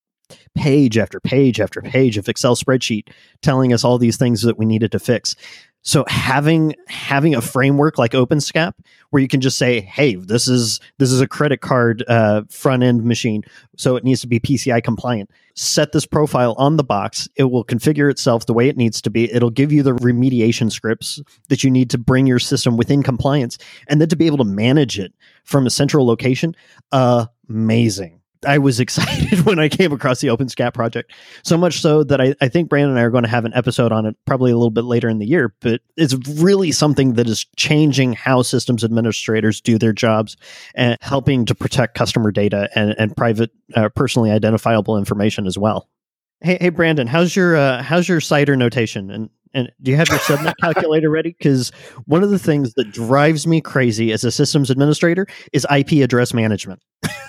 page 0.55 0.97
after 0.97 1.21
page 1.21 1.61
after 1.61 1.83
page 1.83 2.17
of 2.17 2.29
Excel 2.29 2.57
spreadsheet 2.57 3.09
telling 3.43 3.73
us 3.73 3.85
all 3.85 3.99
these 3.99 4.17
things 4.17 4.43
that 4.43 4.59
we 4.59 4.64
needed 4.64 4.93
to 4.93 4.99
fix. 4.99 5.37
So 5.85 6.05
having 6.09 6.75
having 6.88 7.35
a 7.35 7.42
framework 7.42 7.99
like 7.99 8.12
OpenSCAP 8.12 8.73
where 9.11 9.20
you 9.20 9.29
can 9.29 9.42
just 9.42 9.59
say, 9.59 9.81
"Hey, 9.81 10.14
this 10.14 10.49
is 10.49 10.81
this 10.99 11.12
is 11.12 11.20
a 11.20 11.29
credit 11.29 11.61
card 11.61 12.03
uh, 12.09 12.42
front 12.49 12.83
end 12.83 13.05
machine, 13.05 13.44
so 13.77 13.94
it 13.97 14.03
needs 14.03 14.23
to 14.23 14.27
be 14.27 14.40
PCI 14.40 14.83
compliant." 14.83 15.31
Set 15.55 15.92
this 15.92 16.07
profile 16.07 16.55
on 16.57 16.79
the 16.79 16.83
box. 16.83 17.29
It 17.37 17.44
will 17.44 17.64
configure 17.64 18.11
itself 18.11 18.47
the 18.47 18.55
way 18.55 18.68
it 18.68 18.79
needs 18.79 19.03
to 19.03 19.11
be. 19.11 19.33
It'll 19.33 19.51
give 19.51 19.73
you 19.73 19.83
the 19.83 19.94
remediation 19.94 20.73
scripts 20.73 21.20
that 21.49 21.62
you 21.62 21.70
need 21.70 21.90
to 21.90 21.99
bring 21.99 22.27
your 22.27 22.38
system 22.38 22.79
within 22.79 23.03
compliance, 23.03 23.59
and 23.87 24.01
then 24.01 24.09
to 24.09 24.16
be 24.16 24.27
able 24.27 24.38
to 24.38 24.44
manage 24.44 24.99
it 24.99 25.12
from 25.44 25.66
a 25.66 25.70
central 25.70 26.07
location. 26.07 26.57
amazing. 27.51 28.20
I 28.44 28.59
was 28.59 28.80
excited 28.85 29.40
when 29.44 29.59
I 29.59 29.68
came 29.68 29.92
across 29.92 30.20
the 30.20 30.28
OpenSCAP 30.28 30.74
project. 30.74 31.12
So 31.42 31.57
much 31.57 31.80
so 31.80 32.04
that 32.04 32.20
I, 32.20 32.35
I 32.40 32.48
think 32.48 32.68
Brandon 32.68 32.90
and 32.90 32.98
I 32.98 33.02
are 33.02 33.11
going 33.11 33.24
to 33.24 33.30
have 33.30 33.44
an 33.44 33.54
episode 33.54 33.92
on 33.92 34.07
it 34.07 34.16
probably 34.26 34.50
a 34.50 34.57
little 34.57 34.70
bit 34.70 34.85
later 34.85 35.09
in 35.09 35.18
the 35.18 35.26
year. 35.26 35.54
But 35.61 35.80
it's 35.96 36.14
really 36.40 36.72
something 36.72 37.14
that 37.14 37.28
is 37.28 37.46
changing 37.57 38.14
how 38.14 38.42
systems 38.42 38.85
administrators 38.85 39.61
do 39.61 39.78
their 39.78 39.92
jobs 39.92 40.37
and 40.74 40.96
helping 41.00 41.44
to 41.46 41.54
protect 41.54 41.96
customer 41.96 42.30
data 42.30 42.68
and, 42.74 42.94
and 42.98 43.16
private, 43.16 43.50
uh, 43.74 43.88
personally 43.90 44.30
identifiable 44.30 44.96
information 44.96 45.46
as 45.46 45.59
well. 45.59 45.88
Hey, 46.40 46.59
hey, 46.61 46.68
Brandon, 46.68 47.07
how's 47.07 47.35
your 47.35 47.57
uh, 47.57 47.83
how's 47.83 48.07
your 48.07 48.20
CIDR 48.20 48.59
notation? 48.59 49.11
And 49.11 49.30
and 49.54 49.70
do 49.80 49.92
you 49.92 49.96
have 49.96 50.09
your 50.09 50.18
subnet 50.18 50.54
calculator 50.61 51.09
ready? 51.09 51.30
Because 51.38 51.70
one 52.07 52.22
of 52.22 52.30
the 52.30 52.38
things 52.38 52.74
that 52.74 52.90
drives 52.90 53.46
me 53.46 53.61
crazy 53.61 54.12
as 54.12 54.24
a 54.24 54.33
systems 54.33 54.68
administrator 54.68 55.26
is 55.52 55.66
IP 55.74 56.02
address 56.02 56.35
management. 56.35 56.83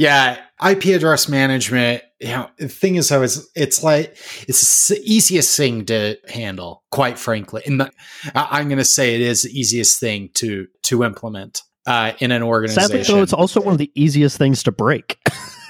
Yeah, 0.00 0.38
IP 0.66 0.86
address 0.86 1.28
management. 1.28 2.02
You 2.20 2.28
know, 2.28 2.50
the 2.56 2.68
thing 2.68 2.94
is, 2.94 3.10
though, 3.10 3.20
is 3.20 3.50
it's 3.54 3.82
like 3.82 4.16
it's 4.48 4.88
the 4.88 4.98
easiest 5.04 5.54
thing 5.54 5.84
to 5.86 6.16
handle. 6.26 6.84
Quite 6.90 7.18
frankly, 7.18 7.60
and 7.66 7.82
the, 7.82 7.92
I'm 8.34 8.68
going 8.68 8.78
to 8.78 8.84
say 8.84 9.14
it 9.14 9.20
is 9.20 9.42
the 9.42 9.50
easiest 9.50 10.00
thing 10.00 10.30
to 10.36 10.68
to 10.84 11.04
implement 11.04 11.60
uh, 11.86 12.12
in 12.18 12.32
an 12.32 12.42
organization. 12.42 12.88
Sadly, 12.88 13.02
though, 13.02 13.22
it's 13.22 13.34
also 13.34 13.60
one 13.60 13.72
of 13.72 13.78
the 13.78 13.92
easiest 13.94 14.38
things 14.38 14.62
to 14.62 14.72
break. 14.72 15.18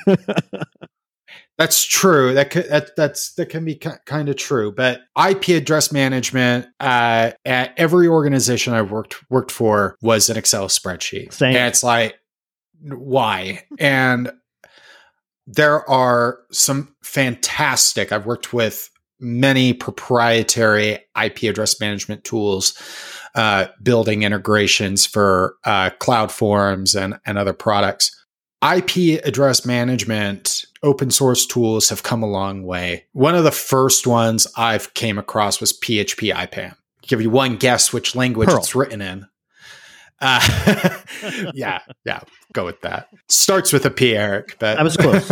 That's 1.58 1.84
true. 1.84 2.32
That 2.34 2.50
could, 2.50 2.68
that 2.70 2.94
that's 2.96 3.34
that 3.34 3.46
can 3.46 3.64
be 3.64 3.74
kind 3.74 4.28
of 4.28 4.36
true. 4.36 4.72
But 4.72 5.00
IP 5.28 5.48
address 5.48 5.90
management 5.90 6.68
uh, 6.78 7.32
at 7.44 7.74
every 7.76 8.06
organization 8.06 8.74
I 8.74 8.82
worked 8.82 9.28
worked 9.28 9.50
for 9.50 9.96
was 10.00 10.30
an 10.30 10.38
Excel 10.38 10.68
spreadsheet. 10.68 11.32
Same. 11.32 11.56
And 11.56 11.66
it's 11.66 11.82
like 11.82 12.14
why? 12.82 13.64
and 13.78 14.32
there 15.46 15.88
are 15.90 16.38
some 16.52 16.94
fantastic. 17.02 18.12
I've 18.12 18.26
worked 18.26 18.52
with 18.52 18.88
many 19.18 19.72
proprietary 19.72 20.98
IP 21.20 21.42
address 21.44 21.80
management 21.80 22.24
tools, 22.24 22.80
uh, 23.34 23.66
building 23.82 24.22
integrations 24.22 25.06
for 25.06 25.56
uh, 25.64 25.90
cloud 25.98 26.32
forms 26.32 26.94
and 26.94 27.18
and 27.26 27.38
other 27.38 27.52
products. 27.52 28.16
IP 28.62 29.24
address 29.24 29.64
management 29.64 30.64
open 30.82 31.10
source 31.10 31.46
tools 31.46 31.88
have 31.88 32.02
come 32.02 32.22
a 32.22 32.28
long 32.28 32.62
way. 32.62 33.06
One 33.12 33.34
of 33.34 33.44
the 33.44 33.50
first 33.50 34.06
ones 34.06 34.46
I've 34.56 34.92
came 34.94 35.18
across 35.18 35.60
was 35.60 35.78
PHP 35.78 36.34
IPAM. 36.34 36.74
Give 37.02 37.22
you 37.22 37.30
one 37.30 37.56
guess 37.56 37.92
which 37.92 38.14
language 38.14 38.48
Perl. 38.48 38.58
it's 38.58 38.74
written 38.74 39.00
in. 39.00 39.26
Uh, 40.20 40.92
yeah, 41.54 41.80
yeah, 42.04 42.20
go 42.52 42.64
with 42.64 42.80
that. 42.82 43.08
Starts 43.28 43.72
with 43.72 43.84
a 43.86 43.90
P, 43.90 44.16
Eric, 44.16 44.56
but 44.58 44.78
I 44.78 44.82
was 44.82 44.96
close. 44.96 45.30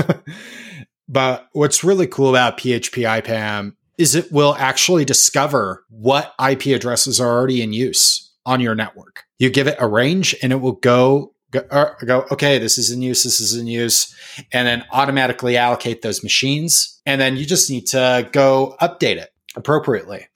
but 1.08 1.48
what's 1.52 1.84
really 1.84 2.06
cool 2.06 2.30
about 2.30 2.58
PHP 2.58 3.22
IPAM 3.22 3.74
is 3.96 4.14
it 4.14 4.30
will 4.30 4.54
actually 4.58 5.04
discover 5.04 5.84
what 5.90 6.34
IP 6.40 6.66
addresses 6.66 7.20
are 7.20 7.28
already 7.28 7.62
in 7.62 7.72
use 7.72 8.32
on 8.46 8.60
your 8.60 8.74
network. 8.74 9.24
You 9.38 9.50
give 9.50 9.66
it 9.66 9.76
a 9.78 9.88
range 9.88 10.34
and 10.42 10.52
it 10.52 10.56
will 10.56 10.72
go 10.72 11.34
go, 11.50 11.60
uh, 11.70 11.94
go, 12.04 12.24
okay, 12.30 12.58
this 12.58 12.78
is 12.78 12.90
in 12.90 13.02
use, 13.02 13.24
this 13.24 13.40
is 13.40 13.56
in 13.56 13.66
use, 13.66 14.14
and 14.52 14.66
then 14.66 14.84
automatically 14.92 15.56
allocate 15.56 16.02
those 16.02 16.22
machines. 16.22 17.00
And 17.06 17.20
then 17.20 17.36
you 17.36 17.46
just 17.46 17.70
need 17.70 17.86
to 17.88 18.28
go 18.32 18.76
update 18.80 19.16
it 19.16 19.30
appropriately. 19.56 20.26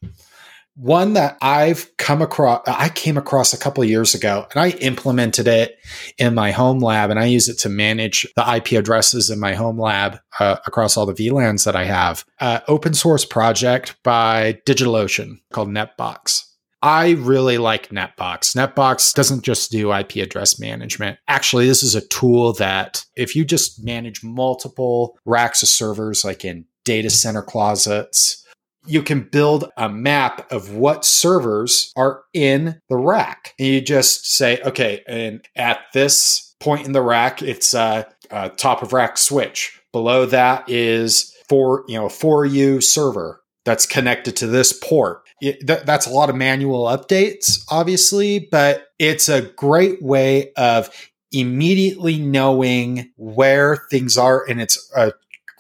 One 0.75 1.13
that 1.13 1.37
I've 1.43 1.95
come 1.99 2.23
across, 2.23 2.63
I 2.67 2.89
came 2.89 3.19
across 3.19 3.53
a 3.53 3.59
couple 3.59 3.85
years 3.85 4.15
ago 4.15 4.47
and 4.51 4.61
I 4.61 4.71
implemented 4.79 5.47
it 5.47 5.77
in 6.17 6.35
my 6.35 6.51
home 6.51 6.79
lab 6.79 7.11
and 7.11 7.21
I 7.21 7.27
use 7.27 7.49
it 7.49 7.59
to 7.61 7.69
manage 7.69 8.27
the 8.37 8.57
IP 8.57 8.73
addresses 8.73 9.29
in 9.29 9.39
my 9.39 9.53
home 9.53 9.79
lab 9.79 10.19
uh, 10.41 10.57
across 10.67 10.97
all 10.97 11.05
the 11.05 11.13
VLANs 11.13 11.65
that 11.65 11.77
I 11.77 11.85
have. 11.85 12.25
Uh, 12.41 12.61
open 12.69 12.95
source 12.95 13.27
project 13.27 13.97
by 14.03 14.61
DigitalOcean 14.67 15.41
called 15.53 15.69
NetBox. 15.69 16.45
I 16.83 17.11
really 17.13 17.59
like 17.59 17.91
Netbox. 17.91 18.57
Netbox 18.57 19.15
doesn't 19.15 19.43
just 19.43 19.71
do 19.71 19.93
IP 19.93 20.17
address 20.17 20.59
management. 20.59 21.19
Actually, 21.29 21.69
this 21.69 21.83
is 21.83 21.95
a 21.95 22.07
tool 22.09 22.55
that 22.55 23.05
if 23.15 23.37
you 23.37 23.45
just 23.45 23.85
manage 23.85 24.25
multiple 24.25 25.17
racks 25.25 25.63
of 25.63 25.69
servers, 25.69 26.25
like 26.25 26.45
in 26.45 26.65
data 26.85 27.09
center 27.09 27.43
closets, 27.43 28.42
you 28.87 29.03
can 29.03 29.21
build 29.21 29.71
a 29.77 29.89
map 29.89 30.51
of 30.51 30.75
what 30.75 31.05
servers 31.05 31.93
are 31.97 32.25
in 32.33 32.81
the 32.89 32.97
rack. 32.97 33.55
And 33.59 33.69
you 33.69 33.81
just 33.81 34.27
say, 34.27 34.61
okay, 34.63 35.03
and 35.07 35.45
at 35.57 35.81
this 35.93 36.55
point 36.61 36.87
in 36.87 36.93
the 36.93 37.03
rack, 37.03 37.43
it's 37.43 37.75
a, 37.75 38.07
a 38.31 38.49
top 38.51 38.83
of 38.83 38.93
rack 38.93 39.19
switch. 39.19 39.81
Below 39.93 40.27
that 40.27 40.69
is 40.69 41.35
for, 41.49 41.85
you 41.87 41.97
know, 41.99 42.09
for 42.09 42.45
you 42.45 42.81
server 42.81 43.43
that's 43.65 43.87
connected 43.87 44.37
to 44.37 44.47
this 44.47 44.73
port 44.73 45.23
it, 45.43 45.67
th- 45.67 45.83
that's 45.85 46.07
a 46.07 46.11
lot 46.11 46.31
of 46.31 46.37
manual 46.37 46.85
updates, 46.85 47.65
obviously, 47.69 48.49
but 48.51 48.87
it's 48.99 49.29
a 49.29 49.43
great 49.43 50.01
way 50.01 50.53
of 50.57 50.89
immediately 51.33 52.19
knowing 52.19 53.11
where 53.17 53.85
things 53.91 54.17
are. 54.17 54.49
And 54.49 54.61
it's 54.61 54.91
a 54.97 55.13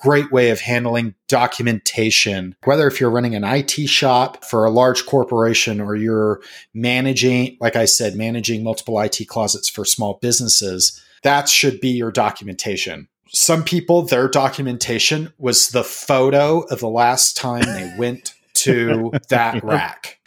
great 0.02 0.32
way 0.32 0.50
of 0.50 0.60
handling 0.60 1.14
documentation. 1.28 2.56
Whether 2.64 2.86
if 2.88 3.00
you're 3.00 3.10
running 3.10 3.34
an 3.34 3.44
IT 3.44 3.88
shop 3.88 4.44
for 4.44 4.64
a 4.64 4.70
large 4.70 5.06
corporation 5.06 5.80
or 5.80 5.94
you're 5.94 6.42
managing, 6.74 7.56
like 7.60 7.76
I 7.76 7.84
said, 7.84 8.16
managing 8.16 8.64
multiple 8.64 9.00
IT 9.00 9.28
closets 9.28 9.68
for 9.68 9.84
small 9.84 10.18
businesses, 10.20 11.00
that 11.22 11.48
should 11.48 11.80
be 11.80 11.90
your 11.90 12.10
documentation 12.10 13.08
some 13.34 13.64
people 13.64 14.02
their 14.02 14.28
documentation 14.28 15.32
was 15.38 15.70
the 15.70 15.84
photo 15.84 16.60
of 16.62 16.80
the 16.80 16.88
last 16.88 17.36
time 17.36 17.62
they 17.62 17.94
went 17.98 18.34
to 18.54 19.12
that 19.30 19.64
rack. 19.64 20.20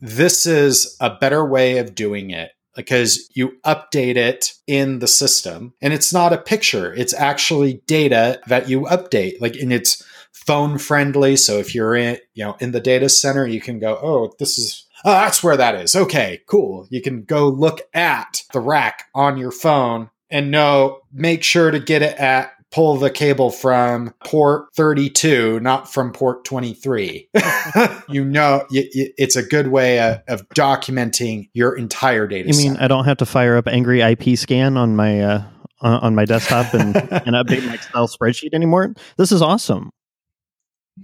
This 0.00 0.46
is 0.46 0.96
a 1.00 1.10
better 1.10 1.44
way 1.44 1.78
of 1.78 1.94
doing 1.94 2.30
it 2.30 2.52
because 2.84 3.30
you 3.34 3.58
update 3.64 4.16
it 4.16 4.54
in 4.66 4.98
the 5.00 5.06
system. 5.06 5.74
And 5.80 5.92
it's 5.92 6.12
not 6.12 6.32
a 6.32 6.38
picture 6.38 6.92
it's 6.94 7.14
actually 7.14 7.82
data 7.86 8.40
that 8.46 8.68
you 8.68 8.82
update 8.82 9.40
like 9.40 9.56
and 9.56 9.72
it's 9.72 10.04
phone 10.32 10.78
friendly. 10.78 11.36
So 11.36 11.58
if 11.58 11.74
you're 11.74 11.94
in 11.94 12.18
you 12.34 12.44
know 12.44 12.56
in 12.60 12.72
the 12.72 12.80
data 12.80 13.08
center 13.08 13.46
you 13.46 13.60
can 13.60 13.78
go 13.78 13.98
oh 14.02 14.32
this 14.38 14.58
is 14.58 14.86
oh, 15.04 15.12
that's 15.12 15.42
where 15.42 15.56
that 15.56 15.74
is. 15.74 15.94
Okay 15.94 16.40
cool. 16.46 16.86
You 16.90 17.02
can 17.02 17.24
go 17.24 17.48
look 17.48 17.82
at 17.94 18.42
the 18.52 18.60
rack 18.60 19.04
on 19.14 19.36
your 19.36 19.52
phone 19.52 20.10
and 20.30 20.50
know 20.50 21.00
make 21.12 21.42
sure 21.42 21.70
to 21.70 21.80
get 21.80 22.02
it 22.02 22.16
at 22.18 22.52
pull 22.70 22.96
the 22.96 23.10
cable 23.10 23.50
from 23.50 24.14
port 24.24 24.66
32, 24.74 25.60
not 25.60 25.92
from 25.92 26.12
port 26.12 26.44
23. 26.44 27.28
you 28.08 28.24
know, 28.24 28.64
it's 28.70 29.36
a 29.36 29.42
good 29.42 29.68
way 29.68 29.98
of, 29.98 30.20
of, 30.28 30.48
documenting 30.50 31.48
your 31.52 31.76
entire 31.76 32.26
data. 32.26 32.48
You 32.48 32.56
mean 32.56 32.76
I 32.76 32.88
don't 32.88 33.04
have 33.04 33.18
to 33.18 33.26
fire 33.26 33.56
up 33.56 33.66
Angry 33.66 34.00
IP 34.00 34.36
Scan 34.38 34.76
on 34.76 34.96
my 34.96 35.20
uh, 35.20 35.42
on 35.82 36.14
my 36.14 36.24
desktop 36.24 36.72
and, 36.74 36.96
and 36.96 37.34
update 37.34 37.66
my 37.66 37.74
Excel 37.74 38.06
spreadsheet 38.06 38.54
anymore? 38.54 38.94
This 39.16 39.32
is 39.32 39.42
awesome. 39.42 39.90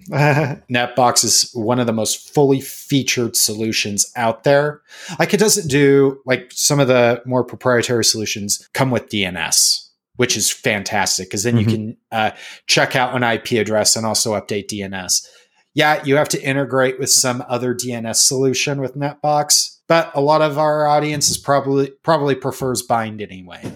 Netbox 0.11 1.25
is 1.25 1.51
one 1.55 1.81
of 1.81 1.87
the 1.87 1.93
most 1.93 2.33
fully 2.35 2.61
featured 2.61 3.35
solutions 3.35 4.13
out 4.15 4.45
there. 4.45 4.83
Like 5.19 5.33
it 5.33 5.41
doesn't 5.41 5.69
do 5.69 6.21
like 6.27 6.51
some 6.53 6.81
of 6.81 6.89
the 6.89 7.23
more 7.25 7.45
proprietary 7.45 8.05
solutions 8.05 8.69
come 8.75 8.91
with 8.91 9.09
DNS 9.09 9.86
which 10.17 10.37
is 10.37 10.51
fantastic 10.51 11.29
because 11.29 11.43
then 11.43 11.57
mm-hmm. 11.57 11.71
you 11.71 11.77
can 11.77 11.97
uh, 12.13 12.31
check 12.67 12.97
out 12.97 13.15
an 13.15 13.23
IP 13.23 13.53
address 13.53 13.97
and 13.97 14.05
also 14.05 14.33
update 14.33 14.69
DNS. 14.69 15.27
Yeah, 15.75 16.03
you 16.05 16.17
have 16.17 16.29
to 16.31 16.43
integrate 16.43 16.99
with 16.99 17.11
some 17.11 17.45
other 17.49 17.75
DNS 17.75 18.17
solution 18.17 18.81
with 18.81 18.97
Netbox, 18.97 19.77
but 19.89 20.11
a 20.15 20.21
lot 20.21 20.41
of 20.43 20.59
our 20.59 20.87
audience 20.87 21.29
is 21.29 21.37
probably 21.37 21.91
probably 22.03 22.35
prefers 22.35 22.83
bind 22.83 23.21
anyway. 23.21 23.61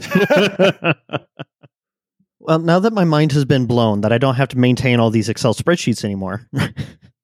well, 2.40 2.58
now 2.58 2.78
that 2.78 2.94
my 2.94 3.04
mind 3.04 3.32
has 3.32 3.44
been 3.44 3.66
blown 3.66 4.00
that 4.00 4.12
I 4.12 4.18
don't 4.18 4.36
have 4.36 4.48
to 4.48 4.58
maintain 4.58 4.98
all 4.98 5.10
these 5.10 5.28
Excel 5.28 5.54
spreadsheets 5.54 6.04
anymore. 6.04 6.48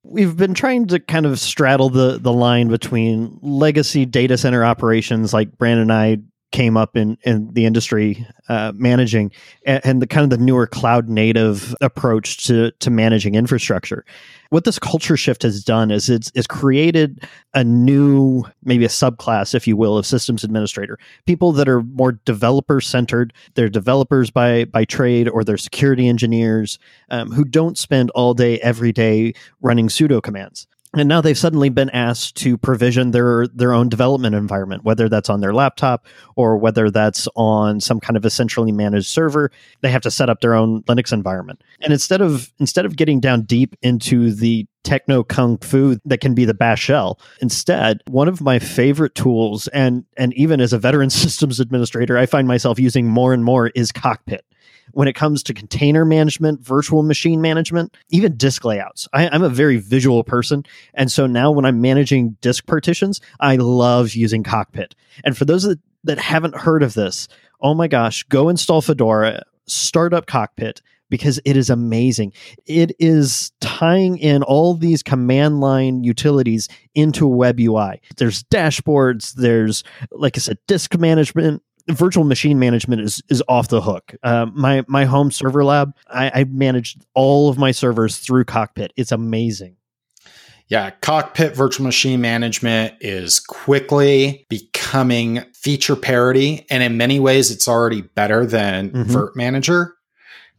we've 0.08 0.36
been 0.36 0.54
trying 0.54 0.86
to 0.86 1.00
kind 1.00 1.26
of 1.26 1.38
straddle 1.40 1.90
the 1.90 2.18
the 2.18 2.32
line 2.32 2.68
between 2.68 3.38
legacy 3.42 4.04
data 4.06 4.38
center 4.38 4.64
operations 4.64 5.32
like 5.32 5.56
Brandon 5.58 5.90
and 5.90 5.92
I 5.92 6.18
came 6.52 6.76
up 6.76 6.96
in 6.96 7.18
in 7.22 7.52
the 7.52 7.66
industry 7.66 8.26
uh, 8.48 8.72
managing 8.74 9.32
and, 9.64 9.84
and, 9.84 10.02
the 10.02 10.06
kind 10.06 10.24
of 10.24 10.30
the 10.38 10.42
newer 10.42 10.66
cloud 10.66 11.08
native 11.08 11.74
approach 11.80 12.46
to 12.46 12.70
to 12.72 12.90
managing 12.90 13.34
infrastructure. 13.34 14.04
What 14.50 14.64
this 14.64 14.78
culture 14.78 15.16
shift 15.16 15.42
has 15.42 15.64
done 15.64 15.90
is 15.90 16.08
it's 16.08 16.30
it's 16.34 16.46
created 16.46 17.24
a 17.54 17.64
new 17.64 18.44
maybe 18.64 18.84
a 18.84 18.88
subclass, 18.88 19.54
if 19.54 19.66
you 19.66 19.76
will, 19.76 19.98
of 19.98 20.06
systems 20.06 20.44
administrator. 20.44 20.98
People 21.26 21.52
that 21.52 21.68
are 21.68 21.82
more 21.82 22.12
developer 22.12 22.80
centered. 22.80 23.32
They're 23.54 23.68
developers 23.68 24.30
by 24.30 24.66
by 24.66 24.84
trade 24.84 25.28
or 25.28 25.42
they're 25.42 25.56
security 25.56 26.08
engineers 26.08 26.78
um, 27.10 27.32
who 27.32 27.44
don't 27.44 27.76
spend 27.76 28.10
all 28.10 28.34
day 28.34 28.58
every 28.60 28.92
day 28.92 29.34
running 29.60 29.88
sudo 29.88 30.22
commands 30.22 30.66
and 30.96 31.08
now 31.08 31.20
they've 31.20 31.36
suddenly 31.36 31.68
been 31.68 31.90
asked 31.90 32.36
to 32.36 32.56
provision 32.56 33.10
their 33.10 33.46
their 33.48 33.72
own 33.72 33.88
development 33.88 34.34
environment 34.34 34.84
whether 34.84 35.08
that's 35.08 35.28
on 35.28 35.40
their 35.40 35.52
laptop 35.52 36.06
or 36.36 36.56
whether 36.56 36.90
that's 36.90 37.28
on 37.36 37.80
some 37.80 38.00
kind 38.00 38.16
of 38.16 38.24
a 38.24 38.30
centrally 38.30 38.72
managed 38.72 39.06
server. 39.06 39.50
They 39.82 39.90
have 39.90 40.02
to 40.02 40.10
set 40.10 40.30
up 40.30 40.40
their 40.40 40.54
own 40.54 40.82
linux 40.84 41.12
environment. 41.12 41.62
And 41.82 41.92
instead 41.92 42.20
of 42.20 42.52
instead 42.58 42.86
of 42.86 42.96
getting 42.96 43.20
down 43.20 43.42
deep 43.42 43.76
into 43.82 44.32
the 44.32 44.66
techno 44.84 45.24
kung 45.24 45.58
fu 45.58 45.96
that 46.04 46.20
can 46.20 46.32
be 46.32 46.44
the 46.44 46.54
bash 46.54 46.80
shell 46.80 47.18
instead 47.40 48.00
one 48.06 48.28
of 48.28 48.40
my 48.40 48.60
favorite 48.60 49.16
tools 49.16 49.66
and 49.68 50.04
and 50.16 50.32
even 50.34 50.60
as 50.60 50.72
a 50.72 50.78
veteran 50.78 51.10
systems 51.24 51.58
administrator 51.58 52.16
i 52.16 52.24
find 52.24 52.46
myself 52.46 52.78
using 52.78 53.08
more 53.08 53.34
and 53.34 53.44
more 53.44 53.66
is 53.74 53.90
cockpit 53.90 54.44
when 54.96 55.08
it 55.08 55.12
comes 55.12 55.42
to 55.42 55.52
container 55.52 56.06
management, 56.06 56.58
virtual 56.62 57.02
machine 57.02 57.42
management, 57.42 57.94
even 58.08 58.34
disk 58.34 58.64
layouts. 58.64 59.06
I, 59.12 59.26
am 59.26 59.42
a 59.42 59.50
very 59.50 59.76
visual 59.76 60.24
person. 60.24 60.64
And 60.94 61.12
so 61.12 61.26
now 61.26 61.50
when 61.50 61.66
I'm 61.66 61.82
managing 61.82 62.38
disk 62.40 62.64
partitions, 62.64 63.20
I 63.38 63.56
love 63.56 64.14
using 64.14 64.42
Cockpit. 64.42 64.94
And 65.22 65.36
for 65.36 65.44
those 65.44 65.64
that, 65.64 65.80
that 66.04 66.18
haven't 66.18 66.56
heard 66.56 66.82
of 66.82 66.94
this, 66.94 67.28
oh 67.60 67.74
my 67.74 67.88
gosh, 67.88 68.22
go 68.22 68.48
install 68.48 68.80
Fedora 68.80 69.42
Startup 69.66 70.24
Cockpit 70.24 70.80
because 71.10 71.38
it 71.44 71.58
is 71.58 71.68
amazing. 71.68 72.32
It 72.64 72.96
is 72.98 73.52
tying 73.60 74.16
in 74.16 74.42
all 74.42 74.72
these 74.72 75.02
command 75.02 75.60
line 75.60 76.04
utilities 76.04 76.70
into 76.94 77.26
a 77.26 77.36
web 77.36 77.60
UI. 77.60 78.00
There's 78.16 78.44
dashboards, 78.44 79.34
there's, 79.34 79.84
like 80.10 80.38
I 80.38 80.40
said, 80.40 80.56
disk 80.66 80.96
management. 80.98 81.62
Virtual 81.88 82.24
machine 82.24 82.58
management 82.58 83.02
is 83.02 83.22
is 83.28 83.42
off 83.48 83.68
the 83.68 83.80
hook. 83.80 84.14
Uh, 84.22 84.46
my 84.52 84.84
my 84.88 85.04
home 85.04 85.30
server 85.30 85.64
lab, 85.64 85.94
I, 86.08 86.40
I 86.40 86.44
managed 86.44 87.04
all 87.14 87.48
of 87.48 87.58
my 87.58 87.70
servers 87.70 88.18
through 88.18 88.44
Cockpit. 88.44 88.92
It's 88.96 89.12
amazing. 89.12 89.76
Yeah, 90.68 90.90
cockpit 90.90 91.54
virtual 91.54 91.84
machine 91.84 92.20
management 92.20 92.94
is 93.00 93.38
quickly 93.38 94.46
becoming 94.50 95.44
feature 95.54 95.94
parity. 95.94 96.66
And 96.70 96.82
in 96.82 96.96
many 96.96 97.20
ways, 97.20 97.52
it's 97.52 97.68
already 97.68 98.00
better 98.02 98.44
than 98.44 98.90
Mhm. 98.90 99.04
Virt 99.04 99.36
Manager 99.36 99.94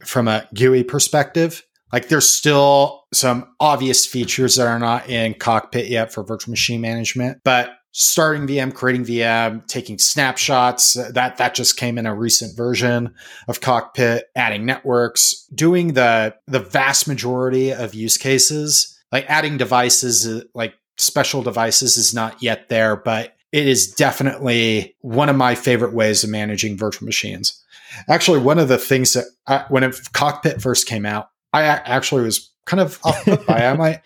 from 0.06 0.30
a 0.30 0.48
GUI 0.54 0.84
perspective. 0.86 1.62
Like 1.92 2.08
there's 2.08 2.30
still 2.30 3.04
some 3.14 3.48
obvious 3.60 4.06
features 4.06 4.56
that 4.56 4.68
are 4.68 4.80
not 4.80 5.10
in 5.10 5.34
cockpit 5.34 5.88
yet 5.88 6.14
for 6.14 6.24
virtual 6.24 6.52
machine 6.52 6.80
management, 6.80 7.40
but 7.44 7.72
starting 8.00 8.46
VM, 8.46 8.72
creating 8.76 9.06
VM, 9.06 9.66
taking 9.66 9.98
snapshots, 9.98 10.94
that 10.94 11.38
that 11.38 11.56
just 11.56 11.78
came 11.78 11.98
in 11.98 12.06
a 12.06 12.14
recent 12.14 12.56
version 12.56 13.12
of 13.48 13.60
cockpit, 13.60 14.26
adding 14.36 14.68
networks, 14.68 15.48
doing 15.56 15.94
the 15.94 16.36
the 16.46 16.60
vast 16.60 17.08
majority 17.08 17.74
of 17.74 17.96
use 17.96 18.16
cases. 18.16 18.96
Like 19.12 19.26
adding 19.28 19.58
devices 19.58 20.28
uh, 20.28 20.42
like 20.54 20.76
special 20.98 21.42
devices 21.42 21.98
is 21.98 22.14
not 22.14 22.42
yet 22.44 22.70
there 22.70 22.96
but 22.96 23.36
it 23.52 23.68
is 23.68 23.94
definitely 23.94 24.96
one 25.00 25.30
of 25.30 25.36
my 25.36 25.56
favorite 25.56 25.94
ways 25.94 26.24
of 26.24 26.30
managing 26.30 26.78
virtual 26.78 27.06
machines. 27.06 27.64
Actually 28.10 28.40
one 28.40 28.60
of 28.60 28.68
the 28.68 28.78
things 28.78 29.14
that 29.14 29.26
I, 29.48 29.66
when 29.70 29.84
it, 29.84 29.96
cockpit 30.14 30.62
first 30.62 30.88
came 30.88 31.06
out 31.06 31.30
I 31.52 31.64
actually 31.64 32.24
was 32.24 32.52
kind 32.66 32.82
of 32.82 33.00
off 33.04 33.26
by 33.48 33.66
i'm 33.66 33.80
like 33.80 34.04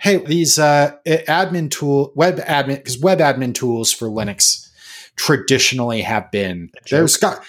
hey 0.00 0.16
these 0.18 0.58
uh, 0.58 0.96
admin 1.06 1.70
tool 1.70 2.12
web 2.14 2.38
admin 2.38 2.76
because 2.76 2.98
web 2.98 3.18
admin 3.18 3.54
tools 3.54 3.92
for 3.92 4.08
linux 4.08 4.68
traditionally 5.16 6.02
have 6.02 6.30
been 6.30 6.70
there's 6.88 7.16
got 7.16 7.42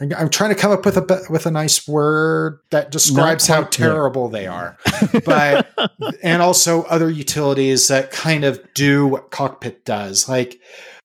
I'm 0.00 0.28
trying 0.28 0.50
to 0.50 0.56
come 0.56 0.72
up 0.72 0.84
with 0.84 0.96
a 0.96 1.26
with 1.30 1.46
a 1.46 1.50
nice 1.50 1.86
word 1.86 2.58
that 2.70 2.90
describes 2.90 3.46
how 3.46 3.62
terrible 3.64 4.28
they 4.28 4.46
are, 4.48 4.76
but 5.24 5.68
and 6.22 6.42
also 6.42 6.82
other 6.84 7.08
utilities 7.08 7.86
that 7.88 8.10
kind 8.10 8.44
of 8.44 8.60
do 8.74 9.06
what 9.06 9.30
Cockpit 9.30 9.84
does. 9.84 10.28
Like 10.28 10.58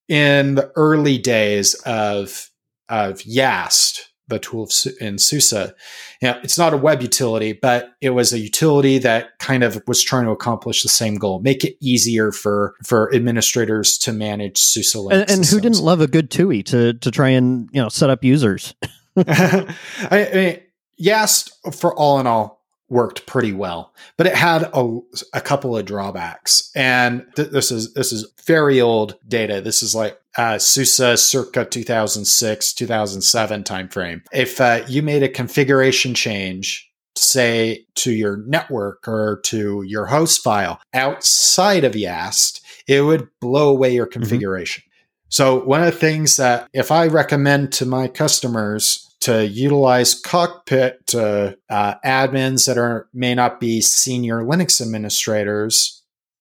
in 0.07 0.55
the 0.55 0.71
early 0.75 1.19
days 1.19 1.75
of 1.85 2.49
of 2.89 3.23
Yast, 3.25 4.08
the 4.29 4.39
tool 4.39 4.69
in 5.01 5.17
SUSE, 5.17 5.51
you 5.51 6.27
know, 6.27 6.39
it's 6.43 6.57
not 6.57 6.73
a 6.73 6.77
web 6.77 7.01
utility, 7.01 7.53
but 7.53 7.95
it 8.01 8.11
was 8.11 8.31
a 8.31 8.39
utility 8.39 8.97
that 8.99 9.37
kind 9.39 9.63
of 9.63 9.81
was 9.87 10.01
trying 10.01 10.25
to 10.25 10.31
accomplish 10.31 10.83
the 10.83 10.89
same 10.89 11.15
goal: 11.15 11.39
make 11.39 11.63
it 11.63 11.75
easier 11.81 12.31
for 12.31 12.75
for 12.83 13.13
administrators 13.13 13.97
to 13.99 14.13
manage 14.13 14.57
SUSE 14.57 14.95
And, 14.95 15.29
and 15.29 15.45
who 15.45 15.59
didn't 15.59 15.81
love 15.81 16.01
a 16.01 16.07
good 16.07 16.31
TUI 16.31 16.63
to 16.63 16.93
to 16.93 17.11
try 17.11 17.29
and 17.29 17.69
you 17.71 17.81
know 17.81 17.89
set 17.89 18.09
up 18.09 18.23
users? 18.23 18.73
I, 19.17 19.75
I 20.11 20.31
mean, 20.33 20.59
Yast, 20.97 21.51
for 21.75 21.95
all 21.95 22.19
in 22.19 22.27
all, 22.27 22.59
worked 22.89 23.25
pretty 23.25 23.53
well, 23.53 23.93
but 24.17 24.27
it 24.27 24.35
had 24.35 24.63
a, 24.73 24.99
a 25.33 25.41
couple 25.41 25.77
of 25.77 25.85
drawbacks. 25.85 26.71
And 26.75 27.25
th- 27.35 27.49
this 27.49 27.71
is 27.71 27.93
this 27.93 28.11
is 28.11 28.31
very 28.45 28.81
old 28.81 29.15
data. 29.27 29.61
This 29.61 29.83
is 29.83 29.93
like 29.93 30.18
uh, 30.37 30.57
SUSE 30.57 31.21
circa 31.21 31.65
2006, 31.65 32.73
2007 32.73 33.63
timeframe. 33.63 34.21
If 34.31 34.61
uh, 34.61 34.83
you 34.87 35.01
made 35.01 35.23
a 35.23 35.29
configuration 35.29 36.13
change, 36.13 36.89
say 37.15 37.85
to 37.95 38.11
your 38.11 38.37
network 38.47 39.07
or 39.07 39.41
to 39.45 39.83
your 39.83 40.05
host 40.05 40.43
file 40.43 40.79
outside 40.93 41.83
of 41.83 41.95
Yast, 41.95 42.61
it 42.87 43.01
would 43.01 43.27
blow 43.41 43.69
away 43.69 43.93
your 43.93 44.05
configuration. 44.05 44.83
So 45.29 45.63
one 45.63 45.81
of 45.81 45.93
the 45.93 45.99
things 45.99 46.37
that 46.37 46.67
if 46.73 46.91
I 46.91 47.07
recommend 47.07 47.71
to 47.73 47.85
my 47.85 48.07
customers 48.07 49.05
to 49.21 49.45
utilize 49.45 50.19
Cockpit 50.19 51.05
to 51.07 51.57
uh, 51.69 51.95
admins 52.05 52.65
that 52.65 52.77
are 52.77 53.07
may 53.13 53.35
not 53.35 53.59
be 53.59 53.81
senior 53.81 54.41
Linux 54.41 54.81
administrators, 54.81 55.98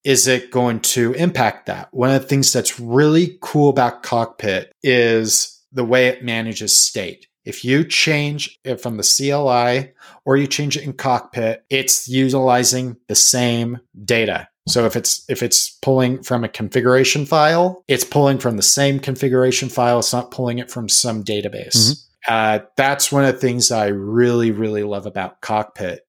is 0.08 0.26
it 0.26 0.50
going 0.50 0.80
to 0.80 1.12
impact 1.12 1.66
that? 1.66 1.86
One 1.92 2.08
of 2.08 2.22
the 2.22 2.26
things 2.26 2.50
that's 2.50 2.80
really 2.80 3.36
cool 3.42 3.68
about 3.68 4.02
Cockpit 4.02 4.72
is 4.82 5.62
the 5.70 5.84
way 5.84 6.06
it 6.06 6.24
manages 6.24 6.74
state. 6.74 7.26
If 7.44 7.62
you 7.62 7.84
change 7.84 8.58
it 8.64 8.80
from 8.80 8.96
the 8.96 9.02
CLI 9.02 9.92
or 10.24 10.38
you 10.38 10.46
change 10.46 10.78
it 10.78 10.84
in 10.84 10.94
Cockpit, 10.94 11.62
it's 11.68 12.08
utilizing 12.08 12.96
the 13.08 13.14
same 13.14 13.80
data. 14.02 14.48
So 14.66 14.86
if 14.86 14.96
it's 14.96 15.26
if 15.28 15.42
it's 15.42 15.68
pulling 15.82 16.22
from 16.22 16.42
a 16.42 16.48
configuration 16.48 17.26
file, 17.26 17.84
it's 17.86 18.04
pulling 18.04 18.38
from 18.38 18.56
the 18.56 18.62
same 18.62 19.00
configuration 19.00 19.68
file. 19.68 19.98
It's 19.98 20.14
not 20.14 20.30
pulling 20.30 20.58
it 20.58 20.70
from 20.70 20.88
some 20.88 21.22
database. 21.22 21.76
Mhm. 21.76 22.04
Uh, 22.28 22.58
that's 22.78 23.12
one 23.12 23.26
of 23.26 23.34
the 23.34 23.40
things 23.40 23.70
I 23.70 23.88
really 23.88 24.52
really 24.52 24.84
love 24.84 25.04
about 25.04 25.42
Cockpit. 25.42 26.00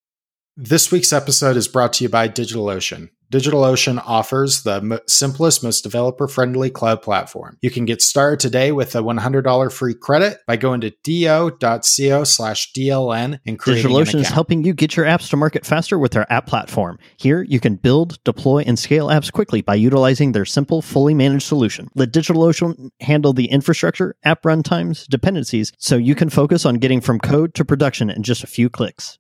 This 0.56 0.90
week's 0.90 1.12
episode 1.12 1.58
is 1.58 1.68
brought 1.68 1.92
to 1.94 2.06
you 2.06 2.10
by 2.10 2.30
DigitalOcean. 2.30 3.10
DigitalOcean 3.32 4.02
offers 4.06 4.64
the 4.64 4.82
mo- 4.82 5.00
simplest, 5.08 5.64
most 5.64 5.84
developer 5.84 6.28
friendly 6.28 6.70
cloud 6.70 7.02
platform. 7.02 7.58
You 7.62 7.70
can 7.70 7.86
get 7.86 8.02
started 8.02 8.40
today 8.40 8.72
with 8.72 8.96
a 8.96 9.00
$100 9.00 9.72
free 9.72 9.94
credit 9.94 10.40
by 10.48 10.58
going 10.58 10.82
to 10.82 10.92
do.co 11.04 12.24
slash 12.24 12.74
DLN 12.74 13.40
and 13.46 13.60
creating 13.60 13.86
an 13.86 13.92
DigitalOcean 13.92 14.20
is 14.22 14.30
helping 14.30 14.64
you 14.64 14.74
get 14.74 14.96
your 14.96 15.06
apps 15.06 15.30
to 15.30 15.38
market 15.38 15.66
faster 15.66 16.00
with 16.00 16.12
their 16.14 16.32
app 16.32 16.48
platform. 16.48 16.98
Here, 17.18 17.44
you 17.44 17.60
can 17.60 17.76
build, 17.76 18.24
deploy, 18.24 18.64
and 18.64 18.80
scale 18.80 19.08
apps 19.08 19.32
quickly 19.32 19.62
by 19.62 19.76
utilizing 19.76 20.32
their 20.32 20.46
simple, 20.46 20.82
fully 20.82 21.14
managed 21.14 21.46
solution. 21.46 21.90
Let 21.96 22.12
DigitalOcean 22.12 22.90
handle 23.02 23.34
the 23.34 23.46
infrastructure, 23.46 24.16
app 24.24 24.44
runtimes, 24.44 25.08
dependencies, 25.08 25.72
so 25.78 25.98
you 25.98 26.16
can 26.16 26.30
focus 26.30 26.66
on 26.66 26.76
getting 26.76 27.02
from 27.02 27.20
code 27.20 27.54
to 27.56 27.66
production 27.66 28.10
in 28.10 28.24
just 28.24 28.44
a 28.44 28.48
few 28.48 28.70
clicks. 28.70 29.20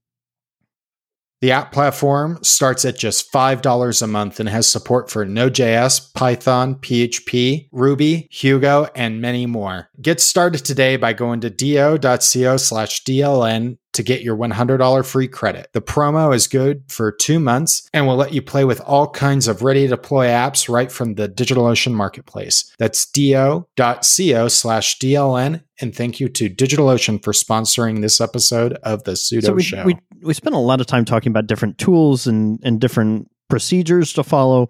The 1.41 1.51
app 1.51 1.71
platform 1.71 2.37
starts 2.41 2.83
at 2.83 2.97
just 2.97 3.31
$5 3.31 4.01
a 4.01 4.07
month 4.07 4.41
and 4.41 4.49
has 4.49 4.67
support 4.67 5.09
for 5.09 5.25
Node.js, 5.25 6.13
Python, 6.13 6.75
PHP, 6.75 7.69
Ruby, 7.71 8.27
Hugo, 8.29 8.89
and 8.93 9.21
many 9.21 9.45
more. 9.45 9.89
Get 10.01 10.19
started 10.19 10.65
today 10.65 10.97
by 10.97 11.13
going 11.13 11.39
to 11.41 11.49
do.co 11.49 12.57
slash 12.57 13.03
DLN 13.05 13.77
to 13.93 14.03
get 14.03 14.21
your 14.21 14.37
$100 14.37 15.05
free 15.05 15.27
credit. 15.27 15.69
The 15.73 15.81
promo 15.81 16.33
is 16.33 16.47
good 16.47 16.83
for 16.87 17.11
two 17.11 17.39
months 17.39 17.89
and 17.93 18.05
will 18.05 18.15
let 18.15 18.33
you 18.33 18.41
play 18.41 18.63
with 18.63 18.81
all 18.81 19.09
kinds 19.09 19.47
of 19.47 19.61
ready 19.63 19.81
to 19.81 19.87
deploy 19.87 20.27
apps 20.27 20.69
right 20.69 20.91
from 20.91 21.15
the 21.15 21.27
DigitalOcean 21.27 21.93
marketplace. 21.93 22.71
That's 22.77 23.05
do.co 23.07 24.47
slash 24.47 24.99
DLN. 24.99 25.63
And 25.81 25.95
thank 25.95 26.19
you 26.19 26.29
to 26.29 26.49
DigitalOcean 26.49 27.23
for 27.23 27.33
sponsoring 27.33 28.01
this 28.01 28.21
episode 28.21 28.73
of 28.83 29.03
the 29.05 29.13
Sudo 29.13 29.45
so 29.45 29.53
we, 29.53 29.63
Show. 29.63 29.83
we 29.83 29.97
we 30.21 30.33
spent 30.33 30.55
a 30.55 30.59
lot 30.59 30.81
of 30.81 30.87
time 30.87 31.05
talking 31.05 31.31
about 31.31 31.47
different 31.47 31.77
tools 31.77 32.27
and 32.27 32.59
and 32.63 32.81
different 32.81 33.29
procedures 33.49 34.13
to 34.13 34.23
follow. 34.23 34.69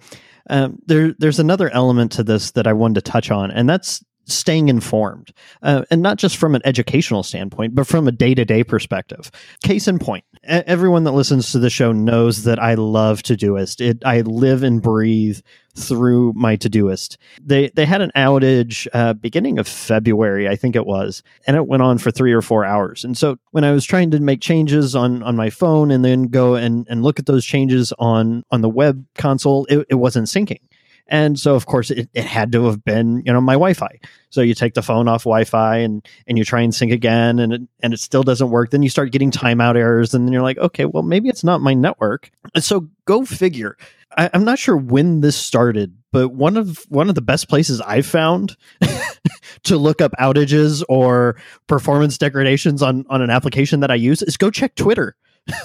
Um, 0.50 0.80
there 0.86 1.14
there's 1.18 1.40
another 1.40 1.70
element 1.72 2.12
to 2.14 2.24
this 2.24 2.52
that 2.52 2.68
I 2.68 2.74
wanted 2.74 3.04
to 3.04 3.12
touch 3.12 3.32
on, 3.32 3.52
and 3.52 3.70
that's 3.70 4.04
staying 4.32 4.70
informed, 4.70 5.32
uh, 5.62 5.84
and 5.92 6.02
not 6.02 6.18
just 6.18 6.38
from 6.38 6.56
an 6.56 6.62
educational 6.66 7.24
standpoint, 7.24 7.76
but 7.76 7.88
from 7.88 8.08
a 8.08 8.12
day 8.12 8.34
to 8.36 8.46
day 8.46 8.64
perspective. 8.64 9.32
Case 9.64 9.88
in 9.88 10.00
point, 10.00 10.26
everyone 10.44 11.04
that 11.04 11.12
listens 11.12 11.52
to 11.52 11.60
the 11.60 11.70
show 11.70 11.92
knows 11.92 12.44
that 12.44 12.60
I 12.60 12.76
love 12.76 13.22
Todoist. 13.24 13.82
It 13.82 14.04
I 14.06 14.22
live 14.22 14.64
and 14.64 14.82
breathe 14.82 15.40
through 15.76 16.34
my 16.36 16.56
Todoist. 16.58 17.18
They 17.42 17.70
they 17.70 17.86
had 17.86 18.02
an 18.02 18.12
outage 18.16 18.88
uh, 18.94 19.14
beginning 19.14 19.60
of 19.60 19.68
February, 19.68 20.48
I 20.48 20.56
think 20.56 20.76
it 20.76 20.86
was, 20.86 21.24
and 21.48 21.56
it 21.56 21.68
went 21.68 21.84
on 21.84 21.98
for 21.98 22.12
three 22.12 22.34
or 22.34 22.42
four 22.42 22.66
hours. 22.66 23.04
And 23.04 23.18
so 23.18 23.38
when 23.52 23.64
I 23.64 23.72
was 23.72 23.86
trying 23.86 24.12
to 24.12 24.20
make 24.20 24.42
changes 24.42 24.96
on 24.96 25.24
on 25.24 25.36
my 25.36 25.50
phone 25.50 25.92
and 25.92 26.04
then 26.04 26.24
go 26.24 26.56
and 26.56 26.86
and 26.90 27.04
look 27.04 27.20
at 27.20 27.26
those 27.26 27.46
changes 27.46 27.94
on 28.00 28.44
on 28.52 28.62
the 28.62 28.70
web 28.70 29.06
console, 29.16 29.66
it, 29.66 29.86
it 29.90 29.96
wasn't 29.96 30.28
syncing. 30.28 30.60
And 31.10 31.40
so, 31.40 31.56
of 31.56 31.66
course, 31.66 31.90
it, 31.90 32.08
it 32.14 32.24
had 32.24 32.52
to 32.52 32.66
have 32.66 32.86
been, 32.86 33.24
you 33.26 33.34
know, 33.34 33.42
my 33.42 33.54
Wi-Fi. 33.54 34.00
So 34.30 34.42
you 34.42 34.54
take 34.54 34.76
the 34.76 34.84
phone 34.84 35.08
off 35.08 35.24
Wi-Fi 35.24 35.78
and 35.78 36.08
and 36.28 36.38
you 36.38 36.46
try 36.46 36.62
and 36.62 36.74
sync 36.74 36.92
again, 36.92 37.40
and 37.40 37.52
it, 37.52 37.62
and 37.82 37.94
it 37.94 38.00
still 38.00 38.22
doesn't 38.24 38.52
work. 38.52 38.70
Then 38.70 38.84
you 38.84 38.90
start 38.90 39.12
getting 39.12 39.32
timeout 39.32 39.76
errors, 39.76 40.14
and 40.14 40.26
then 40.26 40.32
you're 40.32 40.44
like, 40.44 40.60
okay, 40.60 40.86
well, 40.86 41.04
maybe 41.04 41.28
it's 41.28 41.44
not 41.44 41.62
my 41.62 41.74
network. 41.74 42.32
And 42.54 42.64
so 42.64 42.88
go 43.06 43.26
figure. 43.26 43.76
I, 44.18 44.30
I'm 44.34 44.46
not 44.46 44.60
sure 44.60 44.78
when 44.78 45.22
this 45.22 45.36
started, 45.36 45.96
but 46.12 46.30
one 46.30 46.58
of 46.58 46.86
one 46.90 47.10
of 47.10 47.16
the 47.16 47.22
best 47.22 47.50
places 47.50 47.82
I've 47.82 48.06
found 48.06 48.56
to 49.64 49.78
look 49.78 50.02
up 50.02 50.14
outages 50.20 50.84
or 50.90 51.38
performance 51.66 52.20
degradations 52.20 52.84
on 52.84 53.06
on 53.10 53.24
an 53.24 53.32
application 53.32 53.80
that 53.80 53.90
I 53.90 53.96
use 53.96 54.22
is 54.22 54.38
go 54.38 54.52
check 54.52 54.76
Twitter. 54.76 55.16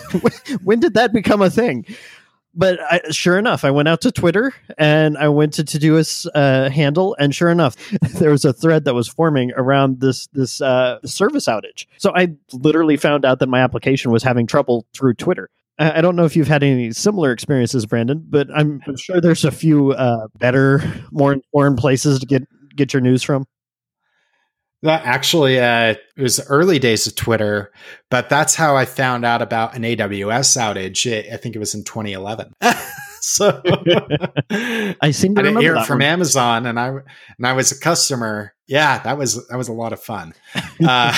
when 0.64 0.80
did 0.80 0.94
that 0.94 1.12
become 1.12 1.42
a 1.42 1.50
thing? 1.50 1.84
But 2.54 2.80
I, 2.80 3.00
sure 3.10 3.38
enough, 3.38 3.64
I 3.64 3.70
went 3.70 3.88
out 3.88 4.00
to 4.02 4.12
Twitter 4.12 4.52
and 4.78 5.18
I 5.18 5.28
went 5.28 5.52
to 5.54 5.64
Todoist 5.64 6.26
uh, 6.34 6.70
handle, 6.70 7.16
and 7.18 7.34
sure 7.34 7.50
enough, 7.50 7.76
there 8.18 8.30
was 8.30 8.44
a 8.44 8.52
thread 8.52 8.84
that 8.84 8.94
was 8.94 9.08
forming 9.08 9.52
around 9.56 10.00
this 10.00 10.26
this 10.28 10.60
uh, 10.60 10.98
service 11.04 11.46
outage. 11.46 11.86
So 11.98 12.12
I 12.14 12.34
literally 12.52 12.96
found 12.96 13.24
out 13.24 13.38
that 13.40 13.48
my 13.48 13.60
application 13.60 14.10
was 14.10 14.22
having 14.22 14.46
trouble 14.46 14.86
through 14.94 15.14
Twitter. 15.14 15.50
I 15.76 16.00
don't 16.02 16.14
know 16.14 16.24
if 16.24 16.36
you've 16.36 16.46
had 16.46 16.62
any 16.62 16.92
similar 16.92 17.32
experiences, 17.32 17.84
Brandon, 17.84 18.24
but 18.28 18.48
I'm, 18.54 18.80
I'm 18.86 18.96
sure 18.96 19.20
there's 19.20 19.44
a 19.44 19.50
few 19.50 19.90
uh, 19.90 20.28
better, 20.38 20.80
more 21.10 21.32
informed 21.32 21.78
places 21.78 22.20
to 22.20 22.26
get 22.26 22.46
get 22.76 22.92
your 22.92 23.00
news 23.00 23.22
from. 23.22 23.46
That 24.84 25.06
actually, 25.06 25.58
uh, 25.58 25.94
it 26.14 26.22
was 26.22 26.46
early 26.50 26.78
days 26.78 27.06
of 27.06 27.14
Twitter, 27.14 27.72
but 28.10 28.28
that's 28.28 28.54
how 28.54 28.76
I 28.76 28.84
found 28.84 29.24
out 29.24 29.40
about 29.40 29.74
an 29.74 29.82
AWS 29.82 30.58
outage. 30.58 31.32
I 31.32 31.38
think 31.38 31.56
it 31.56 31.58
was 31.58 31.74
in 31.74 31.84
2011. 31.84 32.52
so 33.22 33.62
I 35.00 35.10
seem 35.10 35.34
to 35.36 35.40
I 35.40 35.44
didn't 35.44 35.62
hear 35.62 35.76
it 35.76 35.86
from 35.86 36.00
one. 36.00 36.02
Amazon, 36.02 36.66
and 36.66 36.78
I 36.78 36.88
and 36.88 37.46
I 37.46 37.54
was 37.54 37.72
a 37.72 37.80
customer. 37.80 38.52
Yeah, 38.66 38.98
that 38.98 39.16
was 39.16 39.48
that 39.48 39.56
was 39.56 39.68
a 39.68 39.72
lot 39.72 39.94
of 39.94 40.02
fun. 40.02 40.34
Uh, 40.86 41.16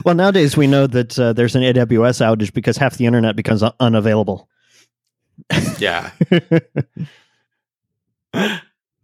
well, 0.04 0.14
nowadays 0.14 0.56
we 0.56 0.66
know 0.66 0.86
that 0.86 1.18
uh, 1.18 1.32
there's 1.32 1.56
an 1.56 1.62
AWS 1.62 2.24
outage 2.24 2.54
because 2.54 2.76
half 2.76 2.96
the 2.96 3.04
internet 3.06 3.36
becomes 3.36 3.62
unavailable. 3.80 4.48
yeah 5.78 6.12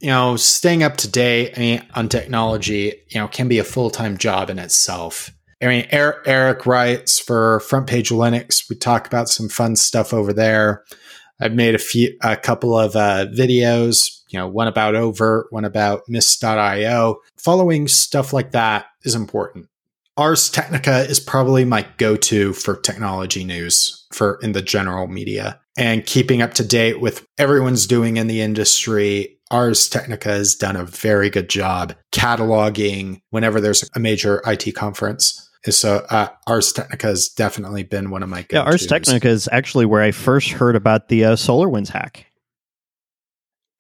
you 0.01 0.09
know, 0.09 0.37
staying 0.37 0.83
up 0.83 0.97
to 0.99 1.09
date 1.09 1.53
I 1.57 1.61
mean, 1.61 1.87
on 1.95 2.09
technology, 2.09 2.95
you 3.09 3.21
know, 3.21 3.29
can 3.29 3.49
be 3.49 3.59
a 3.59 3.65
full 3.65 3.91
time 3.91 4.17
job 4.17 4.51
in 4.51 4.59
itself. 4.59 5.31
I 5.63 5.67
mean, 5.67 5.87
Eric, 5.91 6.65
writes 6.65 7.19
for 7.19 7.61
Front 7.61 7.87
Page 7.87 8.09
Linux. 8.09 8.71
We 8.71 8.77
talk 8.77 9.07
about 9.07 9.29
some 9.29 9.51
fun 9.51 9.77
stuff 9.77 10.15
over 10.15 10.33
there. 10.33 10.85
I've 11.39 11.53
made 11.53 11.75
a 11.75 11.79
few, 11.79 12.17
a 12.23 12.37
couple 12.37 12.77
of 12.79 12.97
uh, 12.97 13.27
videos. 13.27 14.23
You 14.31 14.39
know, 14.39 14.49
one 14.49 14.69
about 14.69 14.95
oVirt, 14.95 15.45
one 15.51 15.67
about 15.67 16.03
Mist.io. 16.09 17.17
Following 17.37 17.89
stuff 17.89 18.33
like 18.33 18.53
that 18.53 18.87
is 19.05 19.15
important. 19.15 19.67
Ars 20.17 20.51
Technica 20.51 21.01
is 21.09 21.21
probably 21.21 21.65
my 21.65 21.87
go-to 21.97 22.53
for 22.53 22.77
technology 22.77 23.45
news 23.45 24.07
for 24.13 24.39
in 24.43 24.53
the 24.53 24.63
general 24.63 25.07
media 25.07 25.61
and 25.77 26.05
keeping 26.05 26.43
up 26.43 26.55
to 26.55 26.65
date 26.65 27.01
with 27.01 27.27
everyone's 27.39 27.87
doing 27.87 28.17
in 28.17 28.27
the 28.27 28.41
industry 28.41 29.40
Ars 29.51 29.89
Technica 29.89 30.29
has 30.29 30.55
done 30.55 30.77
a 30.77 30.85
very 30.85 31.29
good 31.29 31.49
job 31.49 31.95
cataloging 32.13 33.21
whenever 33.31 33.61
there's 33.61 33.89
a 33.95 34.01
major 34.01 34.43
IT 34.47 34.75
conference. 34.75 35.49
So 35.69 36.07
uh, 36.09 36.29
Ars 36.47 36.73
Technica 36.73 37.09
has 37.09 37.29
definitely 37.29 37.83
been 37.83 38.11
one 38.11 38.23
of 38.23 38.29
my 38.29 38.43
go 38.43 38.59
Yeah, 38.59 38.63
Ars 38.63 38.87
Technica 38.87 39.29
is 39.29 39.49
actually 39.53 39.87
where 39.87 40.03
I 40.03 40.11
first 40.11 40.51
heard 40.51 40.77
about 40.77 41.09
the 41.09 41.25
uh, 41.25 41.33
SolarWinds 41.37 41.89
hack. 41.89 42.27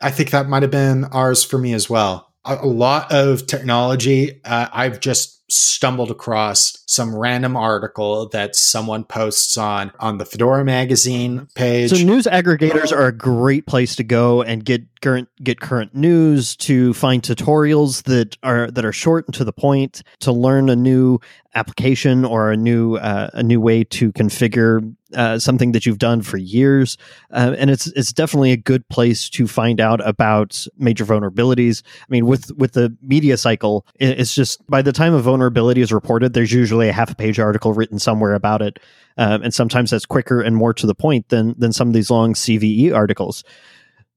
I 0.00 0.10
think 0.10 0.30
that 0.30 0.48
might 0.48 0.62
have 0.62 0.70
been 0.70 1.04
Ars 1.04 1.44
for 1.44 1.58
me 1.58 1.72
as 1.72 1.88
well. 1.88 2.32
A, 2.44 2.56
a 2.56 2.66
lot 2.66 3.12
of 3.12 3.46
technology 3.46 4.42
uh, 4.44 4.68
I've 4.72 5.00
just 5.00 5.39
stumbled 5.52 6.10
across 6.10 6.82
some 6.86 7.14
random 7.14 7.56
article 7.56 8.28
that 8.30 8.56
someone 8.56 9.04
posts 9.04 9.56
on 9.56 9.92
on 10.00 10.18
the 10.18 10.24
Fedora 10.24 10.64
magazine 10.64 11.48
page. 11.54 11.90
So 11.90 12.04
news 12.04 12.26
aggregators 12.26 12.92
are 12.92 13.06
a 13.06 13.12
great 13.12 13.66
place 13.66 13.96
to 13.96 14.04
go 14.04 14.42
and 14.42 14.64
get 14.64 14.82
current 15.00 15.28
get 15.42 15.60
current 15.60 15.94
news, 15.94 16.56
to 16.56 16.92
find 16.94 17.22
tutorials 17.22 18.04
that 18.04 18.36
are 18.42 18.70
that 18.70 18.84
are 18.84 18.92
short 18.92 19.26
and 19.26 19.34
to 19.34 19.44
the 19.44 19.52
point, 19.52 20.02
to 20.20 20.32
learn 20.32 20.68
a 20.68 20.76
new 20.76 21.18
application 21.54 22.24
or 22.24 22.50
a 22.50 22.56
new 22.56 22.96
uh, 22.96 23.30
a 23.32 23.42
new 23.42 23.60
way 23.60 23.84
to 23.84 24.12
configure 24.12 24.94
uh, 25.14 25.38
something 25.38 25.72
that 25.72 25.84
you've 25.84 25.98
done 25.98 26.22
for 26.22 26.36
years, 26.36 26.96
uh, 27.32 27.54
and 27.58 27.70
it's 27.70 27.88
it's 27.88 28.12
definitely 28.12 28.52
a 28.52 28.56
good 28.56 28.88
place 28.88 29.28
to 29.30 29.46
find 29.46 29.80
out 29.80 30.06
about 30.06 30.66
major 30.78 31.04
vulnerabilities. 31.04 31.82
I 32.02 32.06
mean, 32.08 32.26
with 32.26 32.52
with 32.56 32.72
the 32.72 32.96
media 33.02 33.36
cycle, 33.36 33.86
it's 33.96 34.34
just 34.34 34.64
by 34.68 34.82
the 34.82 34.92
time 34.92 35.14
a 35.14 35.20
vulnerability 35.20 35.80
is 35.80 35.92
reported, 35.92 36.32
there's 36.32 36.52
usually 36.52 36.88
a 36.88 36.92
half 36.92 37.10
a 37.10 37.16
page 37.16 37.40
article 37.40 37.72
written 37.72 37.98
somewhere 37.98 38.34
about 38.34 38.62
it, 38.62 38.78
um, 39.16 39.42
and 39.42 39.52
sometimes 39.52 39.90
that's 39.90 40.06
quicker 40.06 40.40
and 40.40 40.56
more 40.56 40.74
to 40.74 40.86
the 40.86 40.94
point 40.94 41.28
than 41.28 41.54
than 41.58 41.72
some 41.72 41.88
of 41.88 41.94
these 41.94 42.10
long 42.10 42.34
CVE 42.34 42.94
articles. 42.94 43.42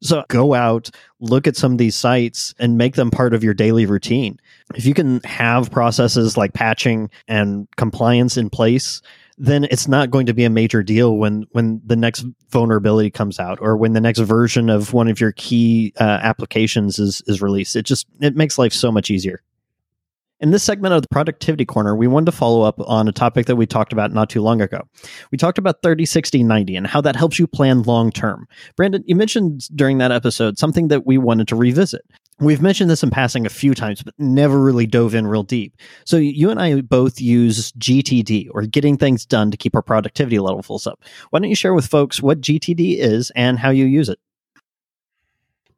So 0.03 0.23
go 0.27 0.53
out, 0.53 0.89
look 1.21 1.47
at 1.47 1.55
some 1.55 1.71
of 1.71 1.77
these 1.77 1.95
sites 1.95 2.53
and 2.59 2.77
make 2.77 2.95
them 2.95 3.09
part 3.09 3.33
of 3.33 3.43
your 3.43 3.53
daily 3.53 3.85
routine. 3.85 4.37
If 4.75 4.85
you 4.85 4.93
can 4.93 5.21
have 5.21 5.71
processes 5.71 6.35
like 6.37 6.53
patching 6.53 7.09
and 7.27 7.67
compliance 7.77 8.35
in 8.35 8.49
place, 8.49 9.01
then 9.37 9.63
it's 9.63 9.87
not 9.87 10.11
going 10.11 10.25
to 10.25 10.33
be 10.33 10.43
a 10.43 10.49
major 10.49 10.83
deal 10.83 11.17
when 11.17 11.45
when 11.51 11.81
the 11.85 11.95
next 11.95 12.25
vulnerability 12.49 13.09
comes 13.09 13.39
out 13.39 13.57
or 13.61 13.77
when 13.77 13.93
the 13.93 14.01
next 14.01 14.19
version 14.19 14.69
of 14.69 14.93
one 14.93 15.07
of 15.07 15.19
your 15.19 15.31
key 15.31 15.93
uh, 15.99 16.19
applications 16.21 16.99
is 16.99 17.21
is 17.25 17.41
released. 17.41 17.75
It 17.75 17.85
just 17.85 18.05
it 18.19 18.35
makes 18.35 18.57
life 18.57 18.73
so 18.73 18.91
much 18.91 19.09
easier. 19.09 19.41
In 20.43 20.51
this 20.51 20.61
segment 20.61 20.93
of 20.93 21.01
the 21.01 21.07
Productivity 21.07 21.63
Corner, 21.63 21.95
we 21.95 22.05
wanted 22.05 22.25
to 22.25 22.33
follow 22.33 22.63
up 22.63 22.77
on 22.81 23.07
a 23.07 23.13
topic 23.13 23.45
that 23.45 23.55
we 23.55 23.65
talked 23.65 23.93
about 23.93 24.11
not 24.11 24.29
too 24.29 24.41
long 24.41 24.59
ago. 24.59 24.81
We 25.31 25.37
talked 25.37 25.57
about 25.57 25.81
30, 25.81 26.05
60, 26.05 26.43
90 26.43 26.75
and 26.75 26.85
how 26.85 26.99
that 26.99 27.15
helps 27.15 27.39
you 27.39 27.47
plan 27.47 27.83
long 27.83 28.11
term. 28.11 28.45
Brandon, 28.75 29.05
you 29.07 29.15
mentioned 29.15 29.69
during 29.73 29.99
that 29.99 30.11
episode 30.11 30.57
something 30.59 30.89
that 30.89 31.05
we 31.05 31.17
wanted 31.17 31.47
to 31.47 31.55
revisit. 31.55 32.01
We've 32.39 32.61
mentioned 32.61 32.89
this 32.89 33.03
in 33.03 33.09
passing 33.09 33.45
a 33.45 33.49
few 33.49 33.73
times, 33.73 34.03
but 34.03 34.15
never 34.17 34.59
really 34.59 34.85
dove 34.85 35.15
in 35.15 35.27
real 35.27 35.43
deep. 35.43 35.77
So 36.05 36.17
you 36.17 36.49
and 36.49 36.59
I 36.59 36.81
both 36.81 37.21
use 37.21 37.71
GTD 37.79 38.49
or 38.51 38.63
getting 38.63 38.97
things 38.97 39.25
done 39.25 39.49
to 39.49 39.55
keep 39.55 39.77
our 39.77 39.81
productivity 39.81 40.39
levels 40.39 40.85
up. 40.85 41.01
Why 41.29 41.39
don't 41.39 41.49
you 41.49 41.55
share 41.55 41.73
with 41.73 41.87
folks 41.87 42.21
what 42.21 42.41
GTD 42.41 42.97
is 42.97 43.31
and 43.33 43.57
how 43.57 43.69
you 43.69 43.85
use 43.85 44.09
it? 44.09 44.19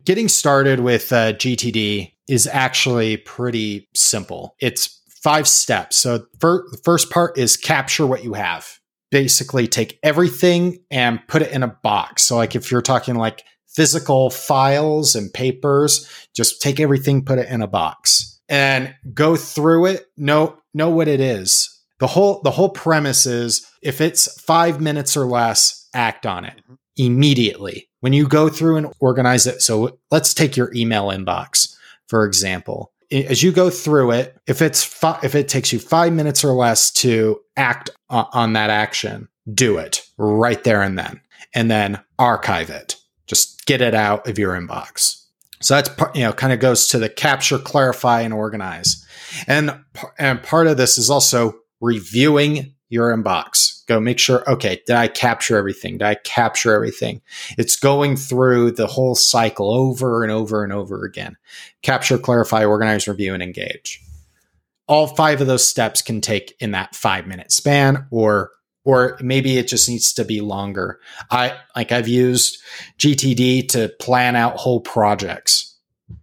Getting 0.05 0.27
started 0.27 0.79
with 0.79 1.13
uh, 1.13 1.33
GTD 1.33 2.14
is 2.27 2.47
actually 2.47 3.17
pretty 3.17 3.87
simple. 3.93 4.55
It's 4.59 5.01
five 5.25 5.47
steps. 5.47 5.97
So 5.97 6.25
fir- 6.39 6.65
the 6.71 6.77
first 6.83 7.09
part 7.09 7.37
is 7.37 7.57
capture 7.57 8.05
what 8.05 8.23
you 8.23 8.33
have. 8.33 8.79
Basically, 9.11 9.67
take 9.67 9.99
everything 10.03 10.79
and 10.91 11.19
put 11.27 11.41
it 11.41 11.51
in 11.51 11.63
a 11.63 11.67
box. 11.67 12.23
So, 12.23 12.35
like 12.35 12.55
if 12.55 12.71
you're 12.71 12.81
talking 12.81 13.15
like 13.15 13.43
physical 13.67 14.29
files 14.29 15.15
and 15.15 15.33
papers, 15.33 16.09
just 16.35 16.61
take 16.61 16.79
everything, 16.79 17.23
put 17.23 17.39
it 17.39 17.47
in 17.49 17.61
a 17.61 17.67
box, 17.67 18.39
and 18.49 18.93
go 19.13 19.35
through 19.35 19.85
it. 19.85 20.05
Know 20.17 20.57
know 20.73 20.89
what 20.89 21.07
it 21.07 21.19
is. 21.19 21.69
The 21.99 22.07
whole 22.07 22.41
the 22.41 22.51
whole 22.51 22.69
premise 22.69 23.25
is 23.25 23.65
if 23.81 24.01
it's 24.01 24.41
five 24.41 24.81
minutes 24.81 25.15
or 25.15 25.25
less, 25.25 25.87
act 25.93 26.25
on 26.25 26.45
it 26.45 26.57
mm-hmm. 26.57 26.73
immediately. 26.97 27.87
When 28.01 28.13
you 28.13 28.27
go 28.27 28.49
through 28.49 28.77
and 28.77 28.93
organize 28.99 29.47
it. 29.47 29.61
So 29.61 29.97
let's 30.11 30.33
take 30.33 30.57
your 30.57 30.71
email 30.75 31.05
inbox 31.05 31.74
for 32.07 32.25
example. 32.25 32.91
As 33.11 33.43
you 33.43 33.51
go 33.51 33.69
through 33.69 34.11
it, 34.11 34.37
if 34.47 34.61
it's 34.61 34.83
fi- 34.83 35.19
if 35.23 35.35
it 35.35 35.47
takes 35.47 35.71
you 35.71 35.79
five 35.79 36.11
minutes 36.11 36.43
or 36.43 36.53
less 36.53 36.91
to 36.93 37.39
act 37.55 37.89
on 38.09 38.53
that 38.53 38.69
action, 38.69 39.29
do 39.53 39.77
it 39.77 40.01
right 40.17 40.63
there 40.63 40.81
and 40.81 40.97
then, 40.97 41.21
and 41.53 41.69
then 41.69 41.99
archive 42.17 42.69
it. 42.69 42.95
Just 43.27 43.65
get 43.65 43.81
it 43.81 43.93
out 43.93 44.27
of 44.27 44.39
your 44.39 44.53
inbox. 44.53 45.23
So 45.61 45.75
that's 45.75 45.89
you 46.15 46.23
know 46.23 46.33
kind 46.33 46.53
of 46.53 46.59
goes 46.59 46.87
to 46.89 46.99
the 46.99 47.09
capture, 47.09 47.57
clarify, 47.57 48.21
and 48.21 48.33
organize, 48.33 49.05
and 49.47 49.79
and 50.17 50.43
part 50.43 50.67
of 50.67 50.77
this 50.77 50.97
is 50.97 51.09
also 51.09 51.53
reviewing 51.81 52.74
your 52.89 53.15
inbox. 53.15 53.85
Go 53.87 53.99
make 53.99 54.19
sure, 54.19 54.49
okay, 54.49 54.81
did 54.85 54.95
I 54.95 55.07
capture 55.07 55.57
everything? 55.57 55.97
Did 55.97 56.07
I 56.07 56.15
capture 56.15 56.73
everything? 56.73 57.21
It's 57.57 57.75
going 57.75 58.15
through 58.15 58.71
the 58.71 58.87
whole 58.87 59.15
cycle 59.15 59.73
over 59.73 60.23
and 60.23 60.31
over 60.31 60.63
and 60.63 60.73
over 60.73 61.03
again. 61.05 61.37
Capture, 61.81 62.17
clarify, 62.17 62.65
organize, 62.65 63.07
review, 63.07 63.33
and 63.33 63.43
engage. 63.43 64.01
All 64.87 65.07
five 65.07 65.41
of 65.41 65.47
those 65.47 65.67
steps 65.67 66.01
can 66.01 66.21
take 66.21 66.55
in 66.59 66.71
that 66.71 66.95
five 66.95 67.27
minute 67.27 67.51
span 67.51 68.05
or 68.11 68.51
or 68.85 69.17
maybe 69.19 69.57
it 69.57 69.67
just 69.67 69.89
needs 69.89 70.13
to 70.13 70.23
be 70.23 70.41
longer. 70.41 70.99
I 71.31 71.57
like 71.75 71.91
I've 71.91 72.07
used 72.07 72.59
GTD 72.99 73.67
to 73.69 73.89
plan 73.99 74.35
out 74.35 74.57
whole 74.57 74.79
projects 74.79 75.75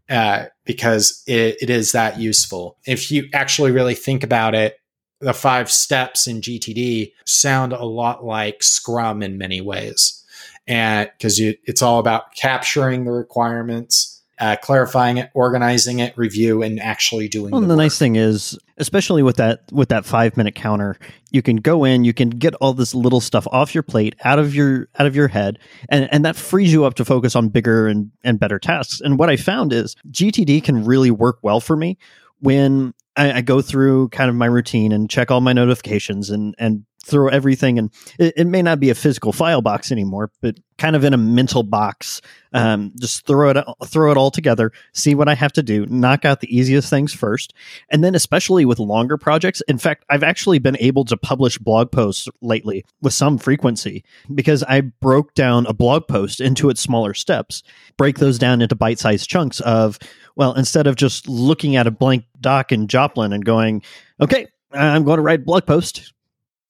uh, 0.08 0.46
because 0.64 1.22
it, 1.26 1.56
it 1.60 1.70
is 1.70 1.92
that 1.92 2.20
useful. 2.20 2.78
If 2.86 3.10
you 3.10 3.28
actually 3.34 3.72
really 3.72 3.96
think 3.96 4.22
about 4.22 4.54
it, 4.54 4.76
the 5.22 5.32
five 5.32 5.70
steps 5.70 6.26
in 6.26 6.40
GTD 6.40 7.12
sound 7.24 7.72
a 7.72 7.84
lot 7.84 8.24
like 8.24 8.62
Scrum 8.62 9.22
in 9.22 9.38
many 9.38 9.60
ways. 9.60 10.24
And 10.66 11.10
because 11.16 11.40
it's 11.40 11.80
all 11.80 11.98
about 11.98 12.34
capturing 12.34 13.04
the 13.04 13.12
requirements, 13.12 14.20
uh, 14.40 14.56
clarifying 14.56 15.18
it, 15.18 15.30
organizing 15.34 16.00
it, 16.00 16.16
review, 16.18 16.62
and 16.62 16.80
actually 16.80 17.28
doing. 17.28 17.52
Well, 17.52 17.60
the, 17.60 17.68
the 17.68 17.76
nice 17.76 17.98
thing 17.98 18.16
is, 18.16 18.58
especially 18.78 19.22
with 19.22 19.36
that 19.36 19.62
with 19.70 19.88
that 19.90 20.04
five 20.04 20.36
minute 20.36 20.56
counter, 20.56 20.98
you 21.30 21.42
can 21.42 21.56
go 21.56 21.84
in, 21.84 22.02
you 22.04 22.12
can 22.12 22.30
get 22.30 22.54
all 22.56 22.74
this 22.74 22.94
little 22.94 23.20
stuff 23.20 23.46
off 23.52 23.74
your 23.74 23.84
plate, 23.84 24.16
out 24.24 24.40
of 24.40 24.54
your 24.54 24.88
out 24.98 25.06
of 25.06 25.14
your 25.14 25.28
head, 25.28 25.58
and 25.88 26.08
and 26.12 26.24
that 26.24 26.34
frees 26.34 26.72
you 26.72 26.84
up 26.84 26.94
to 26.94 27.04
focus 27.04 27.36
on 27.36 27.48
bigger 27.48 27.86
and 27.86 28.10
and 28.24 28.40
better 28.40 28.58
tasks. 28.58 29.00
And 29.00 29.18
what 29.18 29.30
I 29.30 29.36
found 29.36 29.72
is 29.72 29.94
GTD 30.10 30.64
can 30.64 30.84
really 30.84 31.12
work 31.12 31.38
well 31.42 31.60
for 31.60 31.76
me 31.76 31.96
when 32.40 32.94
I, 33.16 33.32
I 33.32 33.40
go 33.42 33.60
through 33.60 34.08
kind 34.08 34.30
of 34.30 34.36
my 34.36 34.46
routine 34.46 34.92
and 34.92 35.08
check 35.10 35.30
all 35.30 35.40
my 35.40 35.52
notifications 35.52 36.30
and 36.30 36.54
and 36.58 36.84
throw 37.04 37.28
everything 37.28 37.78
and 37.78 37.90
it, 38.18 38.34
it, 38.36 38.46
may 38.46 38.62
not 38.62 38.78
be 38.78 38.90
a 38.90 38.94
physical 38.94 39.32
file 39.32 39.60
box 39.60 39.90
anymore 39.90 40.30
but 40.40 40.56
kind 40.78 40.94
of 40.94 41.04
in 41.04 41.12
a 41.12 41.18
mental 41.18 41.62
box. 41.62 42.20
Um, 42.54 42.92
just 43.00 43.26
throw 43.26 43.50
it 43.50 43.64
throw 43.86 44.10
it 44.10 44.18
all 44.18 44.30
together 44.30 44.72
see 44.92 45.14
what 45.14 45.26
i 45.26 45.34
have 45.34 45.54
to 45.54 45.62
do 45.62 45.86
knock 45.86 46.26
out 46.26 46.40
the 46.40 46.54
easiest 46.54 46.90
things 46.90 47.12
first. 47.12 47.54
And 47.88 48.04
then 48.04 48.14
especially 48.14 48.64
with 48.64 48.78
longer 48.78 49.16
projects 49.16 49.62
in 49.62 49.78
fact 49.78 50.04
i've 50.10 50.22
actually 50.22 50.58
been 50.58 50.76
able 50.78 51.04
to 51.06 51.16
publish 51.16 51.58
blog 51.58 51.90
posts 51.90 52.28
lately 52.42 52.84
with 53.00 53.14
some 53.14 53.38
frequency 53.38 54.04
because 54.34 54.62
i 54.64 54.82
broke 54.82 55.34
down 55.34 55.66
a 55.66 55.72
blog 55.72 56.06
post 56.06 56.40
into 56.40 56.68
its 56.68 56.80
smaller 56.80 57.14
steps 57.14 57.62
break 57.96 58.18
those 58.18 58.38
down 58.38 58.60
into 58.60 58.74
bite-sized 58.74 59.28
chunks 59.28 59.60
of 59.60 59.98
well 60.36 60.52
instead 60.52 60.86
of 60.86 60.96
just 60.96 61.26
looking 61.26 61.74
at 61.74 61.86
a 61.86 61.90
blank 61.90 62.24
doc 62.40 62.70
in 62.70 62.86
joplin 62.86 63.32
and 63.32 63.46
going 63.46 63.82
okay 64.20 64.46
i'm 64.72 65.04
going 65.04 65.16
to 65.16 65.22
write 65.22 65.46
blog 65.46 65.64
post 65.64 66.12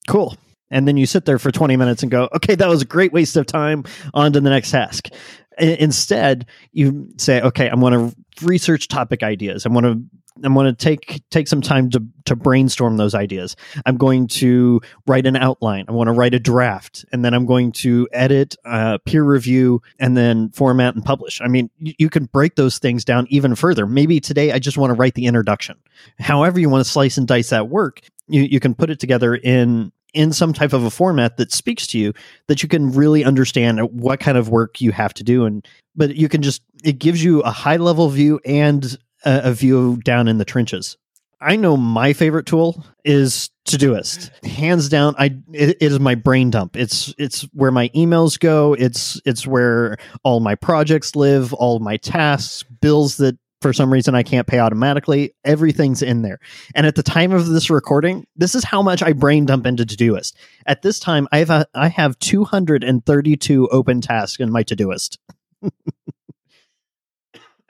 Cool. 0.08 0.36
And 0.70 0.88
then 0.88 0.96
you 0.96 1.06
sit 1.06 1.26
there 1.26 1.38
for 1.38 1.52
20 1.52 1.76
minutes 1.76 2.02
and 2.02 2.10
go, 2.10 2.28
okay, 2.34 2.54
that 2.54 2.68
was 2.68 2.82
a 2.82 2.86
great 2.86 3.12
waste 3.12 3.36
of 3.36 3.46
time. 3.46 3.84
On 4.14 4.32
to 4.32 4.40
the 4.40 4.50
next 4.50 4.70
task. 4.70 5.08
Instead, 5.58 6.46
you 6.72 7.08
say, 7.18 7.42
okay, 7.42 7.68
I'm 7.68 7.80
going 7.80 8.10
to 8.10 8.16
research 8.40 8.88
topic 8.88 9.22
ideas. 9.22 9.66
I'm 9.66 9.72
going 9.72 9.84
to 9.84 10.02
I'm 10.42 10.54
going 10.54 10.66
to 10.66 10.72
take 10.72 11.22
take 11.30 11.46
some 11.46 11.60
time 11.60 11.90
to 11.90 12.02
to 12.24 12.36
brainstorm 12.36 12.96
those 12.96 13.14
ideas. 13.14 13.54
I'm 13.84 13.96
going 13.96 14.28
to 14.28 14.80
write 15.06 15.26
an 15.26 15.36
outline. 15.36 15.84
I 15.88 15.92
want 15.92 16.08
to 16.08 16.12
write 16.12 16.34
a 16.34 16.38
draft, 16.38 17.04
and 17.12 17.24
then 17.24 17.34
I'm 17.34 17.44
going 17.44 17.72
to 17.72 18.08
edit, 18.12 18.56
uh, 18.64 18.98
peer 19.04 19.24
review, 19.24 19.82
and 19.98 20.16
then 20.16 20.50
format 20.50 20.94
and 20.94 21.04
publish. 21.04 21.40
I 21.42 21.48
mean, 21.48 21.70
you, 21.78 21.94
you 21.98 22.10
can 22.10 22.24
break 22.26 22.54
those 22.56 22.78
things 22.78 23.04
down 23.04 23.26
even 23.28 23.54
further. 23.54 23.86
Maybe 23.86 24.20
today 24.20 24.52
I 24.52 24.58
just 24.58 24.78
want 24.78 24.90
to 24.90 24.94
write 24.94 25.14
the 25.14 25.26
introduction. 25.26 25.76
However, 26.18 26.58
you 26.58 26.70
want 26.70 26.84
to 26.84 26.90
slice 26.90 27.18
and 27.18 27.28
dice 27.28 27.50
that 27.50 27.68
work, 27.68 28.00
you, 28.28 28.42
you 28.42 28.60
can 28.60 28.74
put 28.74 28.90
it 28.90 29.00
together 29.00 29.34
in 29.34 29.92
in 30.14 30.32
some 30.32 30.52
type 30.52 30.72
of 30.72 30.84
a 30.84 30.90
format 30.90 31.36
that 31.36 31.52
speaks 31.52 31.86
to 31.88 31.98
you 31.98 32.12
that 32.48 32.62
you 32.62 32.68
can 32.68 32.92
really 32.92 33.24
understand 33.24 33.80
what 33.92 34.20
kind 34.20 34.36
of 34.36 34.48
work 34.48 34.80
you 34.80 34.92
have 34.92 35.14
to 35.14 35.24
do. 35.24 35.44
And 35.44 35.66
but 35.94 36.16
you 36.16 36.28
can 36.28 36.42
just 36.42 36.62
it 36.84 36.98
gives 36.98 37.22
you 37.22 37.40
a 37.40 37.50
high 37.50 37.76
level 37.76 38.08
view 38.08 38.40
and 38.44 38.84
a, 39.24 39.50
a 39.50 39.52
view 39.52 39.98
down 40.04 40.28
in 40.28 40.38
the 40.38 40.44
trenches. 40.44 40.96
I 41.40 41.56
know 41.56 41.76
my 41.76 42.12
favorite 42.12 42.46
tool 42.46 42.84
is 43.04 43.50
todoist. 43.66 44.30
Hands 44.46 44.88
down 44.88 45.14
i 45.18 45.26
it, 45.52 45.70
it 45.70 45.82
is 45.82 45.98
my 45.98 46.14
brain 46.14 46.50
dump. 46.50 46.76
It's 46.76 47.12
it's 47.18 47.42
where 47.52 47.72
my 47.72 47.88
emails 47.90 48.38
go. 48.38 48.74
It's 48.74 49.20
it's 49.24 49.46
where 49.46 49.96
all 50.22 50.40
my 50.40 50.54
projects 50.54 51.16
live 51.16 51.52
all 51.52 51.80
my 51.80 51.96
tasks 51.96 52.62
bills 52.62 53.16
that 53.16 53.36
for 53.62 53.72
some 53.72 53.92
reason 53.92 54.14
I 54.14 54.22
can't 54.22 54.46
pay 54.46 54.58
automatically. 54.58 55.34
Everything's 55.44 56.02
in 56.02 56.22
there. 56.22 56.38
And 56.74 56.86
at 56.86 56.96
the 56.96 57.02
time 57.02 57.32
of 57.32 57.46
this 57.48 57.70
recording, 57.70 58.26
this 58.36 58.54
is 58.54 58.64
how 58.64 58.82
much 58.82 59.02
I 59.02 59.12
brain 59.12 59.46
dump 59.46 59.66
into 59.66 59.84
Todoist. 59.84 60.34
At 60.66 60.82
this 60.82 60.98
time, 60.98 61.28
I 61.32 61.38
have 61.38 61.50
a, 61.50 61.66
I 61.74 61.88
have 61.88 62.18
232 62.18 63.68
open 63.68 64.00
tasks 64.00 64.40
in 64.40 64.50
my 64.50 64.62
Todoist. 64.62 65.18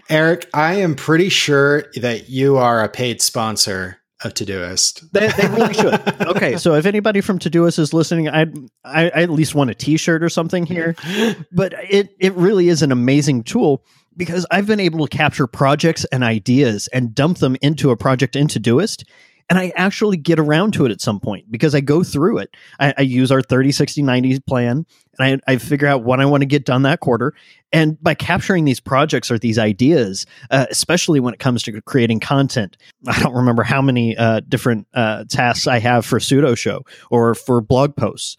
Eric, 0.08 0.48
I 0.52 0.74
am 0.74 0.94
pretty 0.94 1.28
sure 1.28 1.84
that 1.96 2.28
you 2.28 2.56
are 2.56 2.82
a 2.82 2.88
paid 2.88 3.22
sponsor 3.22 4.02
of 4.24 4.34
Todoist. 4.34 5.10
They, 5.12 5.28
they 5.28 5.48
really 5.48 5.74
should. 5.74 6.00
Okay, 6.32 6.56
so 6.56 6.74
if 6.74 6.86
anybody 6.86 7.20
from 7.20 7.38
Todoist 7.38 7.78
is 7.78 7.92
listening, 7.92 8.28
I'd, 8.28 8.56
I, 8.84 9.10
I 9.10 9.22
at 9.22 9.30
least 9.30 9.54
want 9.54 9.70
a 9.70 9.74
T-shirt 9.74 10.22
or 10.22 10.28
something 10.28 10.66
here. 10.66 10.94
But 11.52 11.74
it 11.88 12.14
it 12.18 12.32
really 12.34 12.68
is 12.68 12.82
an 12.82 12.92
amazing 12.92 13.44
tool 13.44 13.84
because 14.16 14.46
I've 14.50 14.66
been 14.66 14.80
able 14.80 15.06
to 15.06 15.16
capture 15.16 15.46
projects 15.46 16.04
and 16.06 16.22
ideas 16.24 16.88
and 16.88 17.14
dump 17.14 17.38
them 17.38 17.56
into 17.62 17.90
a 17.90 17.96
project 17.96 18.36
into 18.36 18.60
Todoist. 18.60 19.04
And 19.50 19.58
I 19.58 19.72
actually 19.76 20.16
get 20.16 20.38
around 20.38 20.72
to 20.74 20.86
it 20.86 20.92
at 20.92 21.00
some 21.00 21.20
point 21.20 21.50
because 21.50 21.74
I 21.74 21.80
go 21.80 22.02
through 22.02 22.38
it. 22.38 22.56
I, 22.80 22.94
I 22.96 23.02
use 23.02 23.30
our 23.30 23.42
30, 23.42 23.72
60, 23.72 24.02
90 24.02 24.40
plan 24.40 24.86
and 25.18 25.42
I, 25.46 25.52
I 25.52 25.56
figure 25.58 25.88
out 25.88 26.04
what 26.04 26.20
I 26.20 26.24
want 26.24 26.40
to 26.40 26.46
get 26.46 26.64
done 26.64 26.82
that 26.82 27.00
quarter. 27.00 27.34
And 27.72 28.02
by 28.02 28.14
capturing 28.14 28.64
these 28.64 28.80
projects 28.80 29.30
or 29.30 29.38
these 29.38 29.58
ideas, 29.58 30.26
uh, 30.50 30.66
especially 30.70 31.20
when 31.20 31.34
it 31.34 31.40
comes 31.40 31.62
to 31.64 31.80
creating 31.82 32.20
content, 32.20 32.76
I 33.06 33.20
don't 33.20 33.34
remember 33.34 33.62
how 33.62 33.82
many 33.82 34.16
uh, 34.16 34.40
different 34.48 34.86
uh, 34.94 35.24
tasks 35.28 35.66
I 35.66 35.80
have 35.80 36.06
for 36.06 36.18
sudo 36.18 36.56
show 36.56 36.84
or 37.10 37.34
for 37.34 37.60
blog 37.60 37.96
posts 37.96 38.36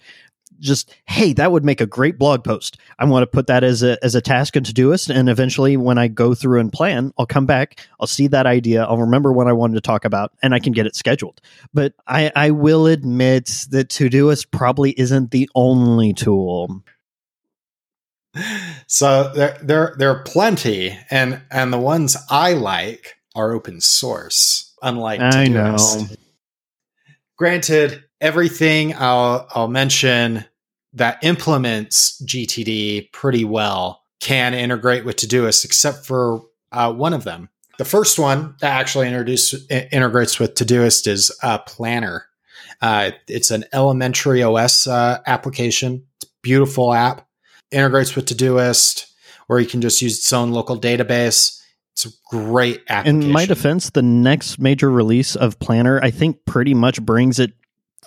just 0.63 0.95
hey 1.05 1.33
that 1.33 1.51
would 1.51 1.63
make 1.63 1.81
a 1.81 1.85
great 1.85 2.17
blog 2.17 2.43
post. 2.43 2.77
I 2.97 3.05
want 3.05 3.23
to 3.23 3.27
put 3.27 3.47
that 3.47 3.63
as 3.63 3.83
a 3.83 4.03
as 4.03 4.15
a 4.15 4.21
task 4.21 4.55
and 4.55 4.65
todoist 4.65 5.13
and 5.13 5.29
eventually 5.29 5.77
when 5.77 5.97
i 5.97 6.07
go 6.07 6.33
through 6.33 6.59
and 6.59 6.71
plan 6.71 7.13
i'll 7.17 7.25
come 7.25 7.45
back 7.45 7.85
i'll 7.99 8.07
see 8.07 8.27
that 8.27 8.45
idea 8.45 8.83
i'll 8.83 8.97
remember 8.97 9.31
what 9.31 9.47
i 9.47 9.53
wanted 9.53 9.75
to 9.75 9.81
talk 9.81 10.05
about 10.05 10.31
and 10.41 10.53
i 10.55 10.59
can 10.59 10.73
get 10.73 10.87
it 10.87 10.95
scheduled. 10.95 11.41
But 11.73 11.93
i 12.07 12.31
i 12.35 12.51
will 12.51 12.87
admit 12.87 13.45
that 13.69 13.89
todoist 13.89 14.51
probably 14.51 14.91
isn't 14.99 15.31
the 15.31 15.49
only 15.55 16.13
tool. 16.13 16.83
So 18.87 19.31
there 19.33 19.57
there 19.61 19.95
there 19.97 20.09
are 20.09 20.23
plenty 20.23 20.97
and 21.11 21.41
and 21.51 21.71
the 21.71 21.77
ones 21.77 22.17
i 22.31 22.53
like 22.53 23.15
are 23.35 23.51
open 23.51 23.79
source 23.79 24.73
unlike 24.81 25.21
i 25.21 25.45
know. 25.45 25.77
Granted 27.37 28.03
everything 28.19 28.95
I'll 28.95 29.47
I'll 29.51 29.67
mention 29.67 30.45
that 30.93 31.23
implements 31.23 32.21
GTD 32.23 33.11
pretty 33.11 33.45
well 33.45 34.03
can 34.19 34.53
integrate 34.53 35.05
with 35.05 35.17
Todoist, 35.17 35.65
except 35.65 36.05
for 36.05 36.41
uh, 36.71 36.93
one 36.93 37.13
of 37.13 37.23
them. 37.23 37.49
The 37.77 37.85
first 37.85 38.19
one 38.19 38.55
that 38.61 38.79
actually 38.79 39.07
integrates 39.07 40.39
with 40.39 40.55
Todoist 40.55 41.07
is 41.07 41.31
uh, 41.41 41.57
Planner. 41.59 42.25
Uh, 42.81 43.11
it's 43.27 43.51
an 43.51 43.65
elementary 43.73 44.43
OS 44.43 44.87
uh, 44.87 45.19
application. 45.25 46.05
It's 46.15 46.31
a 46.31 46.33
beautiful 46.41 46.93
app. 46.93 47.27
Integrates 47.71 48.15
with 48.15 48.27
Todoist, 48.27 49.11
or 49.49 49.59
you 49.59 49.65
can 49.65 49.81
just 49.81 50.01
use 50.01 50.19
its 50.19 50.31
own 50.31 50.51
local 50.51 50.79
database. 50.79 51.59
It's 51.93 52.05
a 52.05 52.09
great 52.29 52.81
application. 52.87 53.23
In 53.23 53.31
my 53.31 53.45
defense, 53.45 53.89
the 53.89 54.01
next 54.01 54.59
major 54.59 54.89
release 54.91 55.35
of 55.35 55.57
Planner, 55.59 55.99
I 56.03 56.11
think, 56.11 56.45
pretty 56.45 56.73
much 56.73 57.01
brings 57.01 57.39
it 57.39 57.53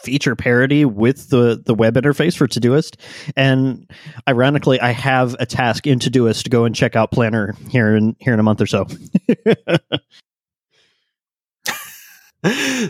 feature 0.02 0.36
parity 0.36 0.84
with 0.84 1.28
the 1.30 1.62
the 1.64 1.74
web 1.74 1.94
interface 1.94 2.36
for 2.36 2.46
Todoist. 2.46 2.96
And 3.36 3.90
ironically, 4.28 4.80
I 4.80 4.90
have 4.90 5.36
a 5.38 5.46
task 5.46 5.86
in 5.86 5.98
Todoist 5.98 6.44
to 6.44 6.50
go 6.50 6.64
and 6.64 6.74
check 6.74 6.96
out 6.96 7.10
Planner 7.10 7.54
here 7.68 7.94
in 7.94 8.16
here 8.20 8.32
in 8.32 8.40
a 8.40 8.42
month 8.42 8.60
or 8.60 8.66
so. 8.66 8.86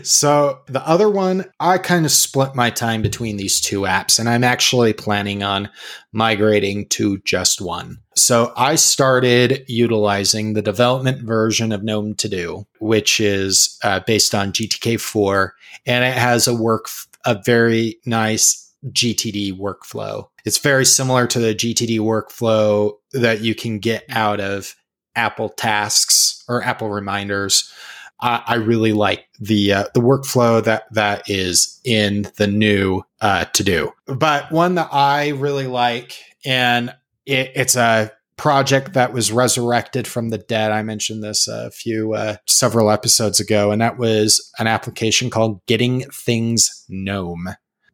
so 0.03 0.59
the 0.67 0.85
other 0.85 1.09
one, 1.09 1.45
I 1.59 1.77
kind 1.77 2.05
of 2.05 2.11
split 2.11 2.55
my 2.55 2.69
time 2.69 3.01
between 3.01 3.37
these 3.37 3.61
two 3.61 3.81
apps, 3.81 4.19
and 4.19 4.27
I'm 4.27 4.43
actually 4.43 4.93
planning 4.93 5.43
on 5.43 5.69
migrating 6.11 6.87
to 6.89 7.19
just 7.19 7.61
one. 7.61 7.99
So 8.15 8.53
I 8.57 8.75
started 8.75 9.63
utilizing 9.67 10.53
the 10.53 10.61
development 10.61 11.21
version 11.21 11.71
of 11.71 11.83
GNOME 11.83 12.15
To 12.15 12.29
Do, 12.29 12.67
which 12.79 13.19
is 13.19 13.77
uh, 13.83 14.01
based 14.01 14.33
on 14.33 14.51
GTK4, 14.51 15.51
and 15.85 16.03
it 16.03 16.13
has 16.13 16.47
a 16.47 16.53
work 16.53 16.89
a 17.25 17.41
very 17.45 17.99
nice 18.05 18.73
GTD 18.85 19.57
workflow. 19.57 20.29
It's 20.45 20.59
very 20.59 20.85
similar 20.85 21.27
to 21.27 21.39
the 21.39 21.53
GTD 21.53 21.99
workflow 21.99 22.93
that 23.11 23.41
you 23.41 23.53
can 23.53 23.79
get 23.79 24.05
out 24.09 24.39
of 24.39 24.75
Apple 25.15 25.49
Tasks 25.49 26.43
or 26.47 26.63
Apple 26.63 26.89
Reminders 26.89 27.71
I, 28.19 28.43
I 28.47 28.55
really 28.55 28.93
like 28.93 29.27
the 29.39 29.73
uh, 29.73 29.85
the 29.93 29.99
workflow 29.99 30.63
that 30.63 30.91
that 30.93 31.29
is 31.29 31.79
in 31.83 32.31
the 32.37 32.47
new 32.47 33.03
uh, 33.21 33.45
to 33.45 33.63
do. 33.63 33.91
But 34.05 34.51
one 34.51 34.75
that 34.75 34.89
I 34.91 35.29
really 35.29 35.67
like, 35.67 36.17
and 36.45 36.89
it, 37.25 37.51
it's 37.55 37.75
a 37.75 38.11
project 38.37 38.93
that 38.93 39.13
was 39.13 39.31
resurrected 39.31 40.07
from 40.07 40.29
the 40.29 40.37
dead. 40.37 40.71
I 40.71 40.83
mentioned 40.83 41.23
this 41.23 41.47
a 41.47 41.71
few 41.71 42.13
uh, 42.13 42.37
several 42.45 42.89
episodes 42.91 43.39
ago, 43.39 43.71
and 43.71 43.81
that 43.81 43.97
was 43.97 44.51
an 44.59 44.67
application 44.67 45.29
called 45.29 45.65
Getting 45.65 46.01
Things 46.11 46.85
Gnome. 46.87 47.49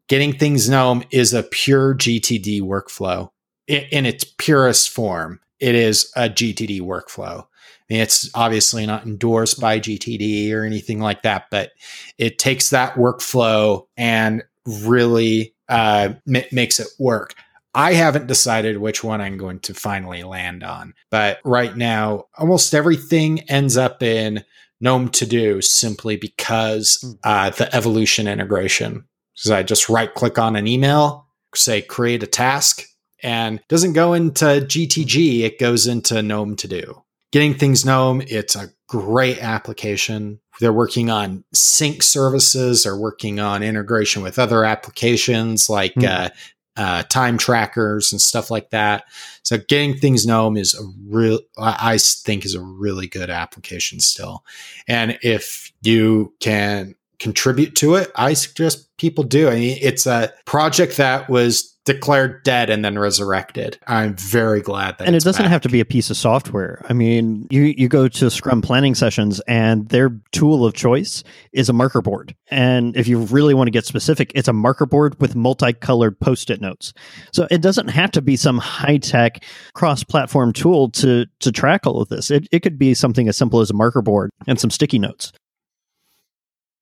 Getting 0.08 0.34
Things 0.34 0.70
Gnome 0.70 1.04
is 1.12 1.34
a 1.34 1.44
pure 1.44 1.96
GTD 1.96 2.62
workflow 2.62 3.30
in, 3.68 3.84
in 3.92 4.06
its 4.06 4.26
purest 4.26 4.90
form. 4.90 5.40
It 5.60 5.76
is 5.76 6.12
a 6.16 6.30
GTD 6.30 6.82
workflow 6.82 7.46
mean, 7.90 8.02
it's 8.02 8.30
obviously 8.34 8.86
not 8.86 9.06
endorsed 9.06 9.60
by 9.60 9.80
GTD 9.80 10.54
or 10.54 10.64
anything 10.64 11.00
like 11.00 11.24
that, 11.24 11.46
but 11.52 11.72
it 12.18 12.40
takes 12.40 12.70
that 12.70 12.96
workflow 12.96 13.86
and 13.98 14.44
really 14.66 15.54
uh, 15.70 16.14
m- 16.28 16.44
makes 16.52 16.80
it 16.80 16.88
work. 17.00 17.34
I 17.76 17.94
haven't 17.94 18.28
decided 18.28 18.78
which 18.78 19.04
one 19.04 19.20
I'm 19.20 19.38
going 19.38 19.60
to 19.62 19.74
finally 19.74 20.24
land 20.24 20.64
on, 20.64 20.94
but 21.10 21.40
right 21.44 21.76
now, 21.76 22.26
almost 22.38 22.76
everything 22.76 23.40
ends 23.50 23.78
up 23.78 24.04
in 24.04 24.44
GNOME 24.80 25.10
to 25.10 25.26
do 25.26 25.62
simply 25.62 26.16
because 26.16 27.00
hmm. 27.02 27.12
uh, 27.24 27.50
the 27.50 27.74
evolution 27.76 28.28
integration. 28.28 29.06
Because 29.36 29.52
I 29.52 29.64
just 29.64 29.90
right 29.90 30.14
click 30.14 30.38
on 30.38 30.56
an 30.56 30.68
email, 30.68 31.26
say 31.56 31.82
create 31.82 32.22
a 32.22 32.28
task, 32.28 32.84
and 33.24 33.60
doesn't 33.68 33.94
go 33.94 34.14
into 34.14 34.46
GTG, 34.46 35.42
it 35.42 35.58
goes 35.58 35.88
into 35.88 36.22
GNOME 36.22 36.56
to 36.58 36.68
do 36.68 37.04
Getting 37.34 37.56
Things 37.56 37.84
Gnome, 37.84 38.22
it's 38.28 38.56
a 38.56 38.70
great 38.88 39.42
application. 39.42 40.40
They're 40.60 40.72
working 40.72 41.10
on 41.10 41.44
sync 41.52 42.04
services, 42.04 42.84
they're 42.84 42.96
working 42.96 43.40
on 43.40 43.64
integration 43.64 44.22
with 44.22 44.38
other 44.38 44.64
applications 44.64 45.68
like 45.68 45.96
mm. 45.96 46.08
uh, 46.08 46.30
uh, 46.78 47.02
time 47.10 47.40
trackers 47.40 48.12
and 48.12 48.22
stuff 48.22 48.52
like 48.52 48.70
that. 48.70 49.06
So 49.42 49.58
getting 49.58 49.98
things 49.98 50.28
gnome 50.28 50.58
is 50.58 50.76
a 50.76 50.84
real, 51.08 51.40
I 51.58 51.98
think 51.98 52.46
is 52.46 52.54
a 52.54 52.62
really 52.62 53.08
good 53.08 53.32
application 53.32 54.00
still. 54.00 54.46
And 54.88 55.18
if 55.24 55.74
you 55.82 56.36
can 56.40 56.94
contribute 57.18 57.76
to 57.78 57.96
it, 57.96 58.12
I 58.16 58.34
suggest 58.34 58.96
people 59.00 59.24
do. 59.24 59.50
I 59.50 59.56
mean, 59.56 59.80
it's 59.82 60.06
a 60.06 60.32
project 60.46 60.98
that 60.98 61.32
was 61.32 61.73
declared 61.86 62.44
dead 62.44 62.70
and 62.70 62.84
then 62.84 62.98
resurrected. 62.98 63.78
I'm 63.88 64.16
very 64.16 64.62
glad 64.62 64.98
that. 64.98 65.08
And 65.08 65.16
it 65.16 65.24
doesn't 65.24 65.44
back. 65.44 65.52
have 65.52 65.62
to 65.62 65.70
be 65.70 65.82
a 65.82 65.86
piece 65.86 66.10
of 66.10 66.16
software. 66.16 66.82
I 66.88 66.94
mean, 66.94 67.48
you 67.50 67.74
you 67.78 67.90
go 67.90 68.08
to 68.08 68.30
Scrum 68.30 68.62
planning 68.62 68.96
sessions, 68.96 69.42
and 69.48 69.90
their 69.90 70.18
tool 70.32 70.66
of 70.66 70.74
choice 70.74 71.24
is 71.52 71.70
a 71.70 71.74
marker 71.74 72.02
board. 72.02 72.36
And 72.50 72.96
if 72.96 73.08
you 73.08 73.20
really 73.20 73.54
want 73.54 73.68
to 73.68 73.72
get 73.72 73.86
specific, 73.86 74.32
it's 74.34 74.48
a 74.48 74.54
marker 74.54 74.86
board 74.86 75.20
with 75.20 75.36
multicolored 75.36 76.20
post-it 76.20 76.62
notes. 76.62 76.94
So 77.34 77.48
it 77.52 77.62
doesn't 77.62 77.90
have 77.90 78.12
to 78.12 78.22
be 78.22 78.36
some 78.36 78.60
high-tech 78.60 79.44
cross-platform 79.74 80.54
tool 80.54 80.90
to 80.92 81.26
to 81.40 81.52
track 81.52 81.86
all 81.86 82.02
of 82.02 82.10
this. 82.10 82.32
It 82.32 82.48
it 82.52 82.60
could 82.62 82.80
be 82.80 82.94
something 82.94 83.28
as 83.28 83.38
simple 83.38 83.60
as 83.60 83.70
a 83.70 83.74
marker 83.74 84.02
board 84.02 84.30
and 84.48 84.60
some 84.60 84.70
sticky 84.70 85.00
notes. 85.00 85.34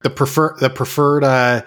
The 0.04 0.10
prefer 0.10 0.56
the 0.60 0.70
preferred 0.70 1.24
uh, 1.24 1.62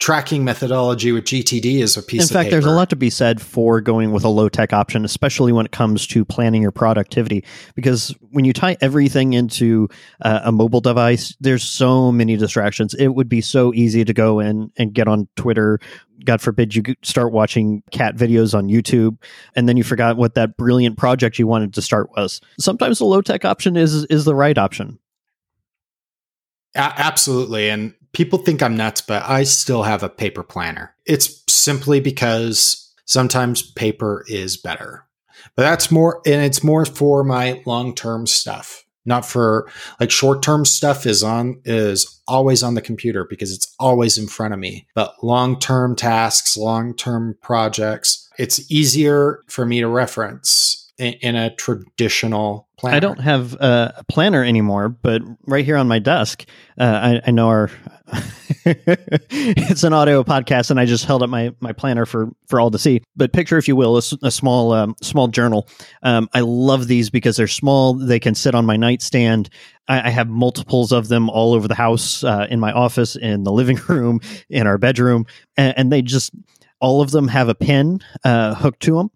tracking 0.00 0.44
methodology 0.44 1.12
with 1.12 1.24
GTD 1.24 1.82
is 1.82 1.96
a 1.96 2.02
piece. 2.02 2.22
In 2.22 2.34
fact, 2.34 2.50
there's 2.50 2.64
a 2.64 2.70
lot 2.70 2.88
to 2.88 2.96
be 2.96 3.10
said 3.10 3.40
for 3.40 3.82
going 3.82 4.12
with 4.12 4.24
a 4.24 4.28
low 4.28 4.48
tech 4.48 4.72
option, 4.72 5.04
especially 5.04 5.52
when 5.52 5.66
it 5.66 5.72
comes 5.72 6.06
to 6.08 6.24
planning 6.24 6.62
your 6.62 6.72
productivity. 6.72 7.44
Because 7.74 8.14
when 8.30 8.46
you 8.46 8.54
tie 8.54 8.78
everything 8.80 9.34
into 9.34 9.88
uh, 10.22 10.40
a 10.44 10.52
mobile 10.52 10.80
device, 10.80 11.36
there's 11.38 11.62
so 11.62 12.10
many 12.10 12.36
distractions. 12.36 12.94
It 12.94 13.08
would 13.08 13.28
be 13.28 13.42
so 13.42 13.74
easy 13.74 14.04
to 14.04 14.14
go 14.14 14.40
in 14.40 14.72
and 14.78 14.94
get 14.94 15.06
on 15.06 15.28
Twitter. 15.36 15.78
God 16.24 16.40
forbid 16.40 16.74
you 16.74 16.82
start 17.02 17.32
watching 17.32 17.82
cat 17.90 18.16
videos 18.16 18.54
on 18.54 18.68
YouTube, 18.68 19.18
and 19.54 19.68
then 19.68 19.76
you 19.76 19.84
forgot 19.84 20.16
what 20.16 20.34
that 20.34 20.56
brilliant 20.56 20.96
project 20.96 21.38
you 21.38 21.46
wanted 21.46 21.74
to 21.74 21.82
start 21.82 22.10
was. 22.16 22.40
Sometimes 22.58 22.98
the 22.98 23.04
low 23.04 23.20
tech 23.20 23.44
option 23.44 23.76
is 23.76 24.06
is 24.06 24.24
the 24.24 24.34
right 24.34 24.56
option. 24.56 24.98
A- 26.74 26.94
absolutely, 26.96 27.68
and 27.68 27.94
people 28.12 28.38
think 28.38 28.62
I'm 28.62 28.76
nuts, 28.76 29.00
but 29.00 29.22
I 29.28 29.44
still 29.44 29.82
have 29.82 30.02
a 30.02 30.08
paper 30.08 30.42
planner. 30.42 30.94
It's 31.06 31.42
simply 31.48 32.00
because 32.00 32.92
sometimes 33.04 33.62
paper 33.72 34.24
is 34.28 34.56
better. 34.56 35.06
But 35.56 35.62
that's 35.62 35.90
more, 35.90 36.20
and 36.26 36.42
it's 36.42 36.62
more 36.62 36.84
for 36.84 37.24
my 37.24 37.62
long 37.66 37.94
term 37.94 38.26
stuff, 38.26 38.84
not 39.04 39.24
for 39.24 39.68
like 39.98 40.10
short 40.10 40.42
term 40.42 40.64
stuff 40.64 41.06
is 41.06 41.22
on, 41.22 41.60
is 41.64 42.20
always 42.28 42.62
on 42.62 42.74
the 42.74 42.82
computer 42.82 43.24
because 43.24 43.52
it's 43.52 43.74
always 43.78 44.18
in 44.18 44.26
front 44.26 44.54
of 44.54 44.60
me. 44.60 44.86
But 44.94 45.14
long 45.22 45.58
term 45.58 45.96
tasks, 45.96 46.56
long 46.56 46.94
term 46.94 47.36
projects, 47.42 48.28
it's 48.38 48.70
easier 48.70 49.42
for 49.48 49.64
me 49.64 49.80
to 49.80 49.88
reference 49.88 50.79
in, 51.00 51.14
in 51.14 51.36
a 51.36 51.54
traditional 51.54 52.68
planner. 52.76 52.96
I 52.96 53.00
don't 53.00 53.20
have 53.20 53.54
a 53.54 54.04
planner 54.08 54.44
anymore, 54.44 54.88
but 54.88 55.22
right 55.46 55.64
here 55.64 55.76
on 55.76 55.88
my 55.88 55.98
desk, 55.98 56.44
uh, 56.78 56.84
I, 56.84 57.28
I 57.28 57.30
know 57.30 57.48
our 57.48 57.70
it's 58.64 59.84
an 59.84 59.92
audio 59.92 60.24
podcast, 60.24 60.70
and 60.70 60.80
I 60.80 60.84
just 60.84 61.04
held 61.04 61.22
up 61.22 61.30
my 61.30 61.54
my 61.60 61.72
planner 61.72 62.04
for 62.04 62.30
for 62.48 62.60
all 62.60 62.70
to 62.72 62.78
see. 62.78 63.02
But 63.16 63.32
picture, 63.32 63.56
if 63.56 63.68
you 63.68 63.76
will, 63.76 63.96
a, 63.96 64.02
a 64.22 64.30
small 64.30 64.72
um, 64.72 64.96
small 65.00 65.28
journal. 65.28 65.68
Um, 66.02 66.28
I 66.34 66.40
love 66.40 66.88
these 66.88 67.08
because 67.08 67.36
they're 67.36 67.46
small. 67.46 67.94
They 67.94 68.18
can 68.18 68.34
sit 68.34 68.54
on 68.54 68.66
my 68.66 68.76
nightstand. 68.76 69.48
I, 69.88 70.08
I 70.08 70.10
have 70.10 70.28
multiples 70.28 70.92
of 70.92 71.08
them 71.08 71.30
all 71.30 71.54
over 71.54 71.68
the 71.68 71.74
house, 71.74 72.24
uh, 72.24 72.46
in 72.50 72.58
my 72.58 72.72
office, 72.72 73.14
in 73.14 73.44
the 73.44 73.52
living 73.52 73.78
room, 73.88 74.20
in 74.48 74.66
our 74.66 74.76
bedroom, 74.76 75.26
and, 75.56 75.74
and 75.78 75.92
they 75.92 76.02
just 76.02 76.32
all 76.80 77.00
of 77.02 77.10
them 77.12 77.28
have 77.28 77.48
a 77.48 77.54
pin 77.54 78.00
uh, 78.24 78.54
hooked 78.54 78.80
to 78.80 78.96
them 78.96 79.10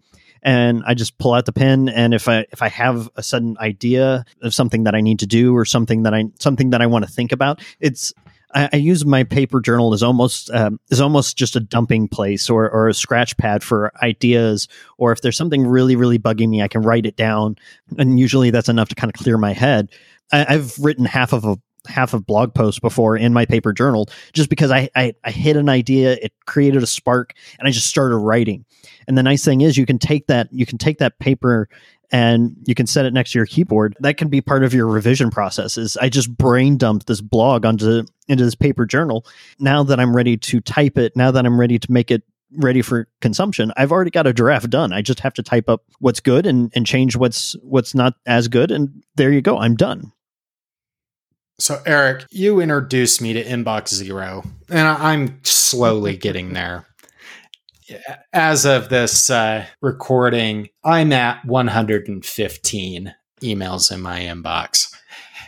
and 0.45 0.83
I 0.85 0.93
just 0.93 1.17
pull 1.17 1.33
out 1.33 1.45
the 1.45 1.51
pen 1.51 1.89
and 1.89 2.13
if 2.13 2.29
I 2.29 2.45
if 2.51 2.61
I 2.61 2.69
have 2.69 3.09
a 3.15 3.23
sudden 3.23 3.57
idea 3.59 4.23
of 4.43 4.53
something 4.53 4.83
that 4.83 4.93
I 4.93 5.01
need 5.01 5.19
to 5.19 5.25
do 5.25 5.53
or 5.57 5.65
something 5.65 6.03
that 6.03 6.13
I 6.13 6.25
something 6.39 6.69
that 6.69 6.81
I 6.81 6.85
want 6.85 7.03
to 7.03 7.11
think 7.11 7.31
about, 7.31 7.61
it's 7.79 8.13
I, 8.53 8.69
I 8.71 8.75
use 8.77 9.05
my 9.05 9.23
paper 9.23 9.59
journal 9.59 9.93
as 9.93 10.03
almost 10.03 10.51
um, 10.51 10.79
is 10.91 11.01
almost 11.01 11.35
just 11.35 11.55
a 11.55 11.59
dumping 11.59 12.07
place 12.07 12.47
or 12.47 12.69
or 12.69 12.87
a 12.87 12.93
scratch 12.93 13.35
pad 13.37 13.63
for 13.63 13.91
ideas 14.03 14.67
or 14.99 15.11
if 15.11 15.21
there's 15.21 15.35
something 15.35 15.65
really 15.65 15.95
really 15.95 16.19
bugging 16.19 16.49
me, 16.49 16.61
I 16.61 16.67
can 16.67 16.83
write 16.83 17.07
it 17.07 17.17
down, 17.17 17.55
and 17.97 18.19
usually 18.19 18.51
that's 18.51 18.69
enough 18.69 18.89
to 18.89 18.95
kind 18.95 19.13
of 19.13 19.19
clear 19.19 19.39
my 19.39 19.53
head. 19.53 19.89
I, 20.31 20.45
I've 20.47 20.77
written 20.77 21.05
half 21.05 21.33
of 21.33 21.43
a 21.43 21.57
half 21.85 22.13
of 22.13 22.25
blog 22.25 22.53
posts 22.53 22.79
before 22.79 23.17
in 23.17 23.33
my 23.33 23.45
paper 23.45 23.73
journal 23.73 24.09
just 24.33 24.49
because 24.49 24.71
I, 24.71 24.89
I, 24.95 25.13
I 25.23 25.31
hit 25.31 25.55
an 25.55 25.69
idea 25.69 26.17
it 26.21 26.33
created 26.45 26.83
a 26.83 26.87
spark 26.87 27.33
and 27.59 27.67
i 27.67 27.71
just 27.71 27.87
started 27.87 28.17
writing. 28.17 28.65
And 29.07 29.17
the 29.17 29.23
nice 29.23 29.45
thing 29.45 29.61
is 29.61 29.77
you 29.77 29.85
can 29.85 29.99
take 29.99 30.27
that 30.27 30.47
you 30.51 30.65
can 30.65 30.77
take 30.77 30.99
that 30.99 31.19
paper 31.19 31.69
and 32.11 32.55
you 32.65 32.75
can 32.75 32.87
set 32.87 33.05
it 33.05 33.13
next 33.13 33.31
to 33.31 33.39
your 33.39 33.45
keyboard. 33.45 33.95
That 33.99 34.17
can 34.17 34.29
be 34.29 34.41
part 34.41 34.63
of 34.63 34.73
your 34.73 34.87
revision 34.87 35.29
process 35.29 35.77
is 35.77 35.97
i 35.97 36.09
just 36.09 36.35
brain 36.35 36.77
dumped 36.77 37.07
this 37.07 37.21
blog 37.21 37.65
onto 37.65 38.03
into 38.27 38.43
this 38.43 38.55
paper 38.55 38.85
journal. 38.85 39.25
Now 39.59 39.83
that 39.83 39.99
i'm 39.99 40.15
ready 40.15 40.37
to 40.37 40.61
type 40.61 40.97
it 40.97 41.15
now 41.15 41.31
that 41.31 41.45
i'm 41.45 41.59
ready 41.59 41.79
to 41.79 41.91
make 41.91 42.11
it 42.11 42.23
ready 42.57 42.81
for 42.81 43.07
consumption 43.21 43.73
i've 43.75 43.91
already 43.91 44.11
got 44.11 44.27
a 44.27 44.33
draft 44.33 44.69
done. 44.69 44.93
I 44.93 45.01
just 45.01 45.19
have 45.21 45.33
to 45.35 45.43
type 45.43 45.69
up 45.69 45.83
what's 45.99 46.19
good 46.19 46.45
and, 46.45 46.71
and 46.75 46.85
change 46.85 47.15
what's 47.15 47.55
what's 47.61 47.95
not 47.95 48.13
as 48.25 48.47
good 48.47 48.71
and 48.71 49.03
there 49.15 49.31
you 49.31 49.41
go 49.41 49.57
i'm 49.57 49.75
done 49.75 50.11
so, 51.57 51.81
Eric, 51.85 52.25
you 52.31 52.59
introduced 52.59 53.21
me 53.21 53.33
to 53.33 53.43
Inbox 53.43 53.93
Zero, 53.93 54.43
and 54.69 54.87
I'm 54.87 55.39
slowly 55.43 56.17
getting 56.17 56.53
there. 56.53 56.85
As 58.33 58.65
of 58.65 58.89
this 58.89 59.29
uh, 59.29 59.65
recording, 59.81 60.69
I'm 60.83 61.13
at 61.13 61.45
115 61.45 63.15
emails 63.41 63.91
in 63.91 64.01
my 64.01 64.21
inbox. 64.21 64.93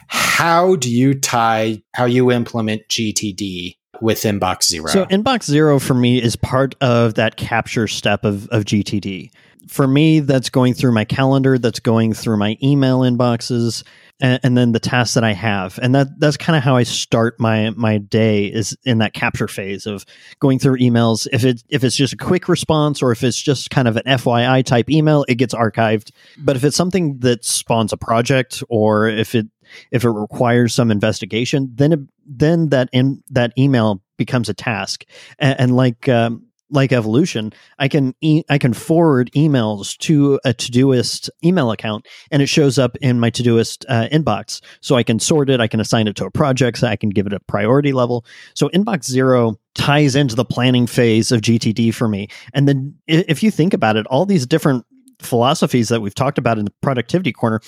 How 0.07 0.77
do 0.77 0.89
you 0.89 1.13
tie 1.13 1.81
how 1.93 2.05
you 2.05 2.31
implement 2.31 2.87
GTD 2.87 3.75
with 3.99 4.21
Inbox 4.21 4.63
Zero? 4.63 4.87
So, 4.87 5.05
Inbox 5.07 5.43
Zero 5.43 5.77
for 5.77 5.93
me 5.93 6.21
is 6.21 6.37
part 6.37 6.75
of 6.79 7.15
that 7.15 7.35
capture 7.35 7.87
step 7.87 8.23
of, 8.23 8.47
of 8.47 8.63
GTD. 8.63 9.31
For 9.67 9.87
me, 9.87 10.21
that's 10.21 10.49
going 10.49 10.73
through 10.73 10.93
my 10.93 11.03
calendar, 11.03 11.57
that's 11.57 11.81
going 11.81 12.13
through 12.13 12.37
my 12.37 12.57
email 12.63 13.01
inboxes 13.01 13.83
and, 14.19 14.39
and 14.43 14.57
then 14.57 14.71
the 14.71 14.79
tasks 14.79 15.13
that 15.13 15.23
I 15.23 15.33
have, 15.33 15.79
and 15.81 15.93
that 15.95 16.19
that's 16.19 16.37
kind 16.37 16.57
of 16.57 16.63
how 16.63 16.75
I 16.75 16.83
start 16.83 17.39
my 17.39 17.69
my 17.71 17.97
day 17.97 18.45
is 18.45 18.77
in 18.83 18.97
that 18.99 19.13
capture 19.13 19.47
phase 19.47 19.85
of 19.85 20.05
going 20.39 20.59
through 20.59 20.79
emails. 20.79 21.27
If 21.31 21.45
it 21.45 21.63
if 21.69 21.83
it's 21.83 21.95
just 21.95 22.13
a 22.13 22.17
quick 22.17 22.49
response 22.49 23.01
or 23.01 23.11
if 23.11 23.23
it's 23.23 23.41
just 23.41 23.69
kind 23.69 23.87
of 23.87 23.95
an 23.95 24.03
FYI 24.05 24.65
type 24.65 24.89
email, 24.89 25.25
it 25.27 25.35
gets 25.35 25.53
archived. 25.53 26.11
But 26.37 26.55
if 26.55 26.63
it's 26.63 26.77
something 26.77 27.19
that 27.19 27.45
spawns 27.45 27.93
a 27.93 27.97
project 27.97 28.63
or 28.69 29.07
if 29.07 29.35
it 29.35 29.47
if 29.91 30.03
it 30.03 30.09
requires 30.09 30.73
some 30.73 30.91
investigation, 30.91 31.71
then 31.75 31.93
it, 31.93 31.99
then 32.25 32.69
that 32.69 32.89
in 32.91 33.23
that 33.29 33.53
email 33.57 34.01
becomes 34.17 34.49
a 34.49 34.53
task. 34.53 35.05
And, 35.39 35.59
and 35.59 35.75
like 35.75 36.09
um, 36.09 36.46
like 36.69 36.91
evolution 36.91 37.51
i 37.79 37.87
can 37.87 38.13
e- 38.21 38.43
i 38.49 38.57
can 38.57 38.73
forward 38.73 39.31
emails 39.35 39.97
to 39.97 40.39
a 40.45 40.53
todoist 40.53 41.29
email 41.43 41.71
account 41.71 42.05
and 42.31 42.41
it 42.41 42.47
shows 42.47 42.77
up 42.77 42.95
in 42.97 43.19
my 43.19 43.31
todoist 43.31 43.85
uh, 43.89 44.07
inbox. 44.11 44.61
So 44.81 44.95
i 44.95 45.03
can 45.03 45.19
sort 45.19 45.49
it 45.49 45.59
i 45.59 45.67
can 45.67 45.79
assign 45.79 46.07
it 46.07 46.15
to 46.17 46.25
a 46.25 46.31
project 46.31 46.79
so 46.79 46.87
i 46.87 46.95
can 46.95 47.09
give 47.09 47.27
it 47.27 47.33
a 47.33 47.39
priority 47.41 47.93
level. 47.93 48.25
So 48.53 48.69
inbox 48.69 49.05
zero 49.05 49.59
ties 49.75 50.15
into 50.15 50.35
the 50.35 50.45
planning 50.45 50.87
phase 50.87 51.31
of 51.31 51.41
gtd 51.41 51.93
for 51.93 52.07
me. 52.07 52.27
And 52.53 52.67
then 52.67 52.95
if 53.07 53.43
you 53.43 53.51
think 53.51 53.73
about 53.73 53.95
it 53.95 54.07
all 54.07 54.25
these 54.25 54.45
different 54.45 54.85
philosophies 55.19 55.89
that 55.89 56.01
we've 56.01 56.15
talked 56.15 56.37
about 56.37 56.57
in 56.59 56.65
the 56.65 56.73
productivity 56.81 57.31
corner 57.31 57.59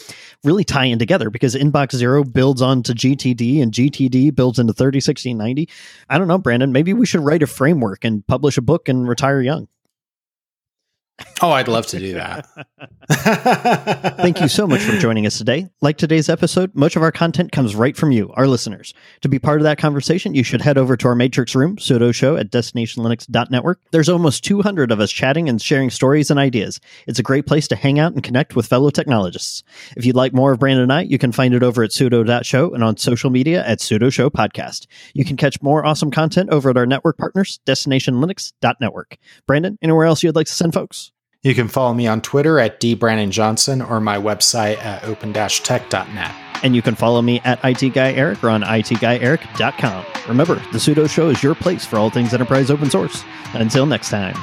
really 0.43 0.63
tie 0.63 0.85
in 0.85 0.99
together 0.99 1.29
because 1.29 1.55
inbox 1.55 1.95
zero 1.95 2.23
builds 2.23 2.61
onto 2.61 2.93
gtd 2.93 3.61
and 3.61 3.71
gtd 3.71 4.33
builds 4.33 4.59
into 4.59 4.73
30 4.73 4.99
60 4.99 5.33
90 5.33 5.69
i 6.09 6.17
don't 6.17 6.27
know 6.27 6.37
brandon 6.37 6.71
maybe 6.71 6.93
we 6.93 7.05
should 7.05 7.21
write 7.21 7.41
a 7.41 7.47
framework 7.47 8.05
and 8.05 8.25
publish 8.27 8.57
a 8.57 8.61
book 8.61 8.87
and 8.87 9.07
retire 9.07 9.41
young 9.41 9.67
Oh, 11.41 11.51
I'd 11.51 11.69
love 11.69 11.87
to 11.87 11.99
do 11.99 12.13
that. 12.15 12.47
Thank 14.17 14.41
you 14.41 14.49
so 14.49 14.67
much 14.67 14.81
for 14.81 14.97
joining 14.97 15.25
us 15.25 15.37
today. 15.37 15.69
Like 15.81 15.97
today's 15.97 16.27
episode, 16.27 16.75
much 16.75 16.95
of 16.97 17.01
our 17.01 17.13
content 17.13 17.53
comes 17.53 17.75
right 17.75 17.95
from 17.95 18.11
you, 18.11 18.31
our 18.33 18.45
listeners. 18.45 18.93
To 19.21 19.29
be 19.29 19.39
part 19.39 19.61
of 19.61 19.63
that 19.63 19.77
conversation, 19.77 20.35
you 20.35 20.43
should 20.43 20.61
head 20.61 20.77
over 20.77 20.97
to 20.97 21.07
our 21.07 21.15
Matrix 21.15 21.55
room, 21.55 21.77
Sudo 21.77 22.13
Show 22.13 22.35
at 22.35 22.51
destinationlinux.network. 22.51 23.79
There's 23.91 24.09
almost 24.09 24.43
200 24.43 24.91
of 24.91 24.99
us 24.99 25.11
chatting 25.11 25.47
and 25.47 25.61
sharing 25.61 25.89
stories 25.89 26.29
and 26.29 26.39
ideas. 26.39 26.79
It's 27.07 27.19
a 27.19 27.23
great 27.23 27.47
place 27.47 27.67
to 27.69 27.75
hang 27.75 27.99
out 27.99 28.13
and 28.13 28.21
connect 28.21 28.55
with 28.55 28.67
fellow 28.67 28.89
technologists. 28.89 29.63
If 29.95 30.05
you'd 30.05 30.17
like 30.17 30.33
more 30.33 30.51
of 30.51 30.59
Brandon 30.59 30.83
and 30.83 30.93
I, 30.93 31.01
you 31.01 31.17
can 31.17 31.31
find 31.31 31.53
it 31.53 31.63
over 31.63 31.83
at 31.83 31.91
sudo.show 31.91 32.73
and 32.73 32.83
on 32.83 32.97
social 32.97 33.29
media 33.29 33.65
at 33.65 33.79
Sudo 33.79 34.11
Show 34.11 34.29
Podcast. 34.29 34.87
You 35.13 35.23
can 35.23 35.37
catch 35.37 35.61
more 35.61 35.85
awesome 35.85 36.11
content 36.11 36.49
over 36.49 36.69
at 36.69 36.77
our 36.77 36.85
network 36.85 37.17
partners, 37.17 37.59
destinationlinux.network. 37.65 39.17
Brandon, 39.47 39.77
anywhere 39.81 40.05
else 40.05 40.21
you'd 40.21 40.35
like 40.35 40.47
to 40.47 40.53
send 40.53 40.73
folks? 40.73 41.08
You 41.41 41.55
can 41.55 41.69
follow 41.69 41.93
me 41.93 42.05
on 42.05 42.19
Twitter 42.21 42.59
at 42.59 42.81
dbrandonjohnson 42.81 43.89
or 43.89 44.01
my 44.01 44.17
website 44.17 44.77
at 44.79 45.05
open-tech.net. 45.05 46.35
And 46.61 46.75
you 46.75 46.81
can 46.81 46.95
follow 46.95 47.21
me 47.21 47.39
at 47.45 47.61
itguy.eric 47.61 48.43
or 48.43 48.49
on 48.49 48.63
itguyeric.com. 48.63 50.05
Remember, 50.27 50.55
the 50.55 50.79
sudo 50.79 51.09
Show 51.09 51.29
is 51.29 51.41
your 51.41 51.55
place 51.55 51.85
for 51.85 51.97
all 51.97 52.09
things 52.09 52.33
enterprise 52.33 52.69
open 52.69 52.89
source. 52.89 53.23
Until 53.53 53.85
next 53.85 54.09
time. 54.09 54.35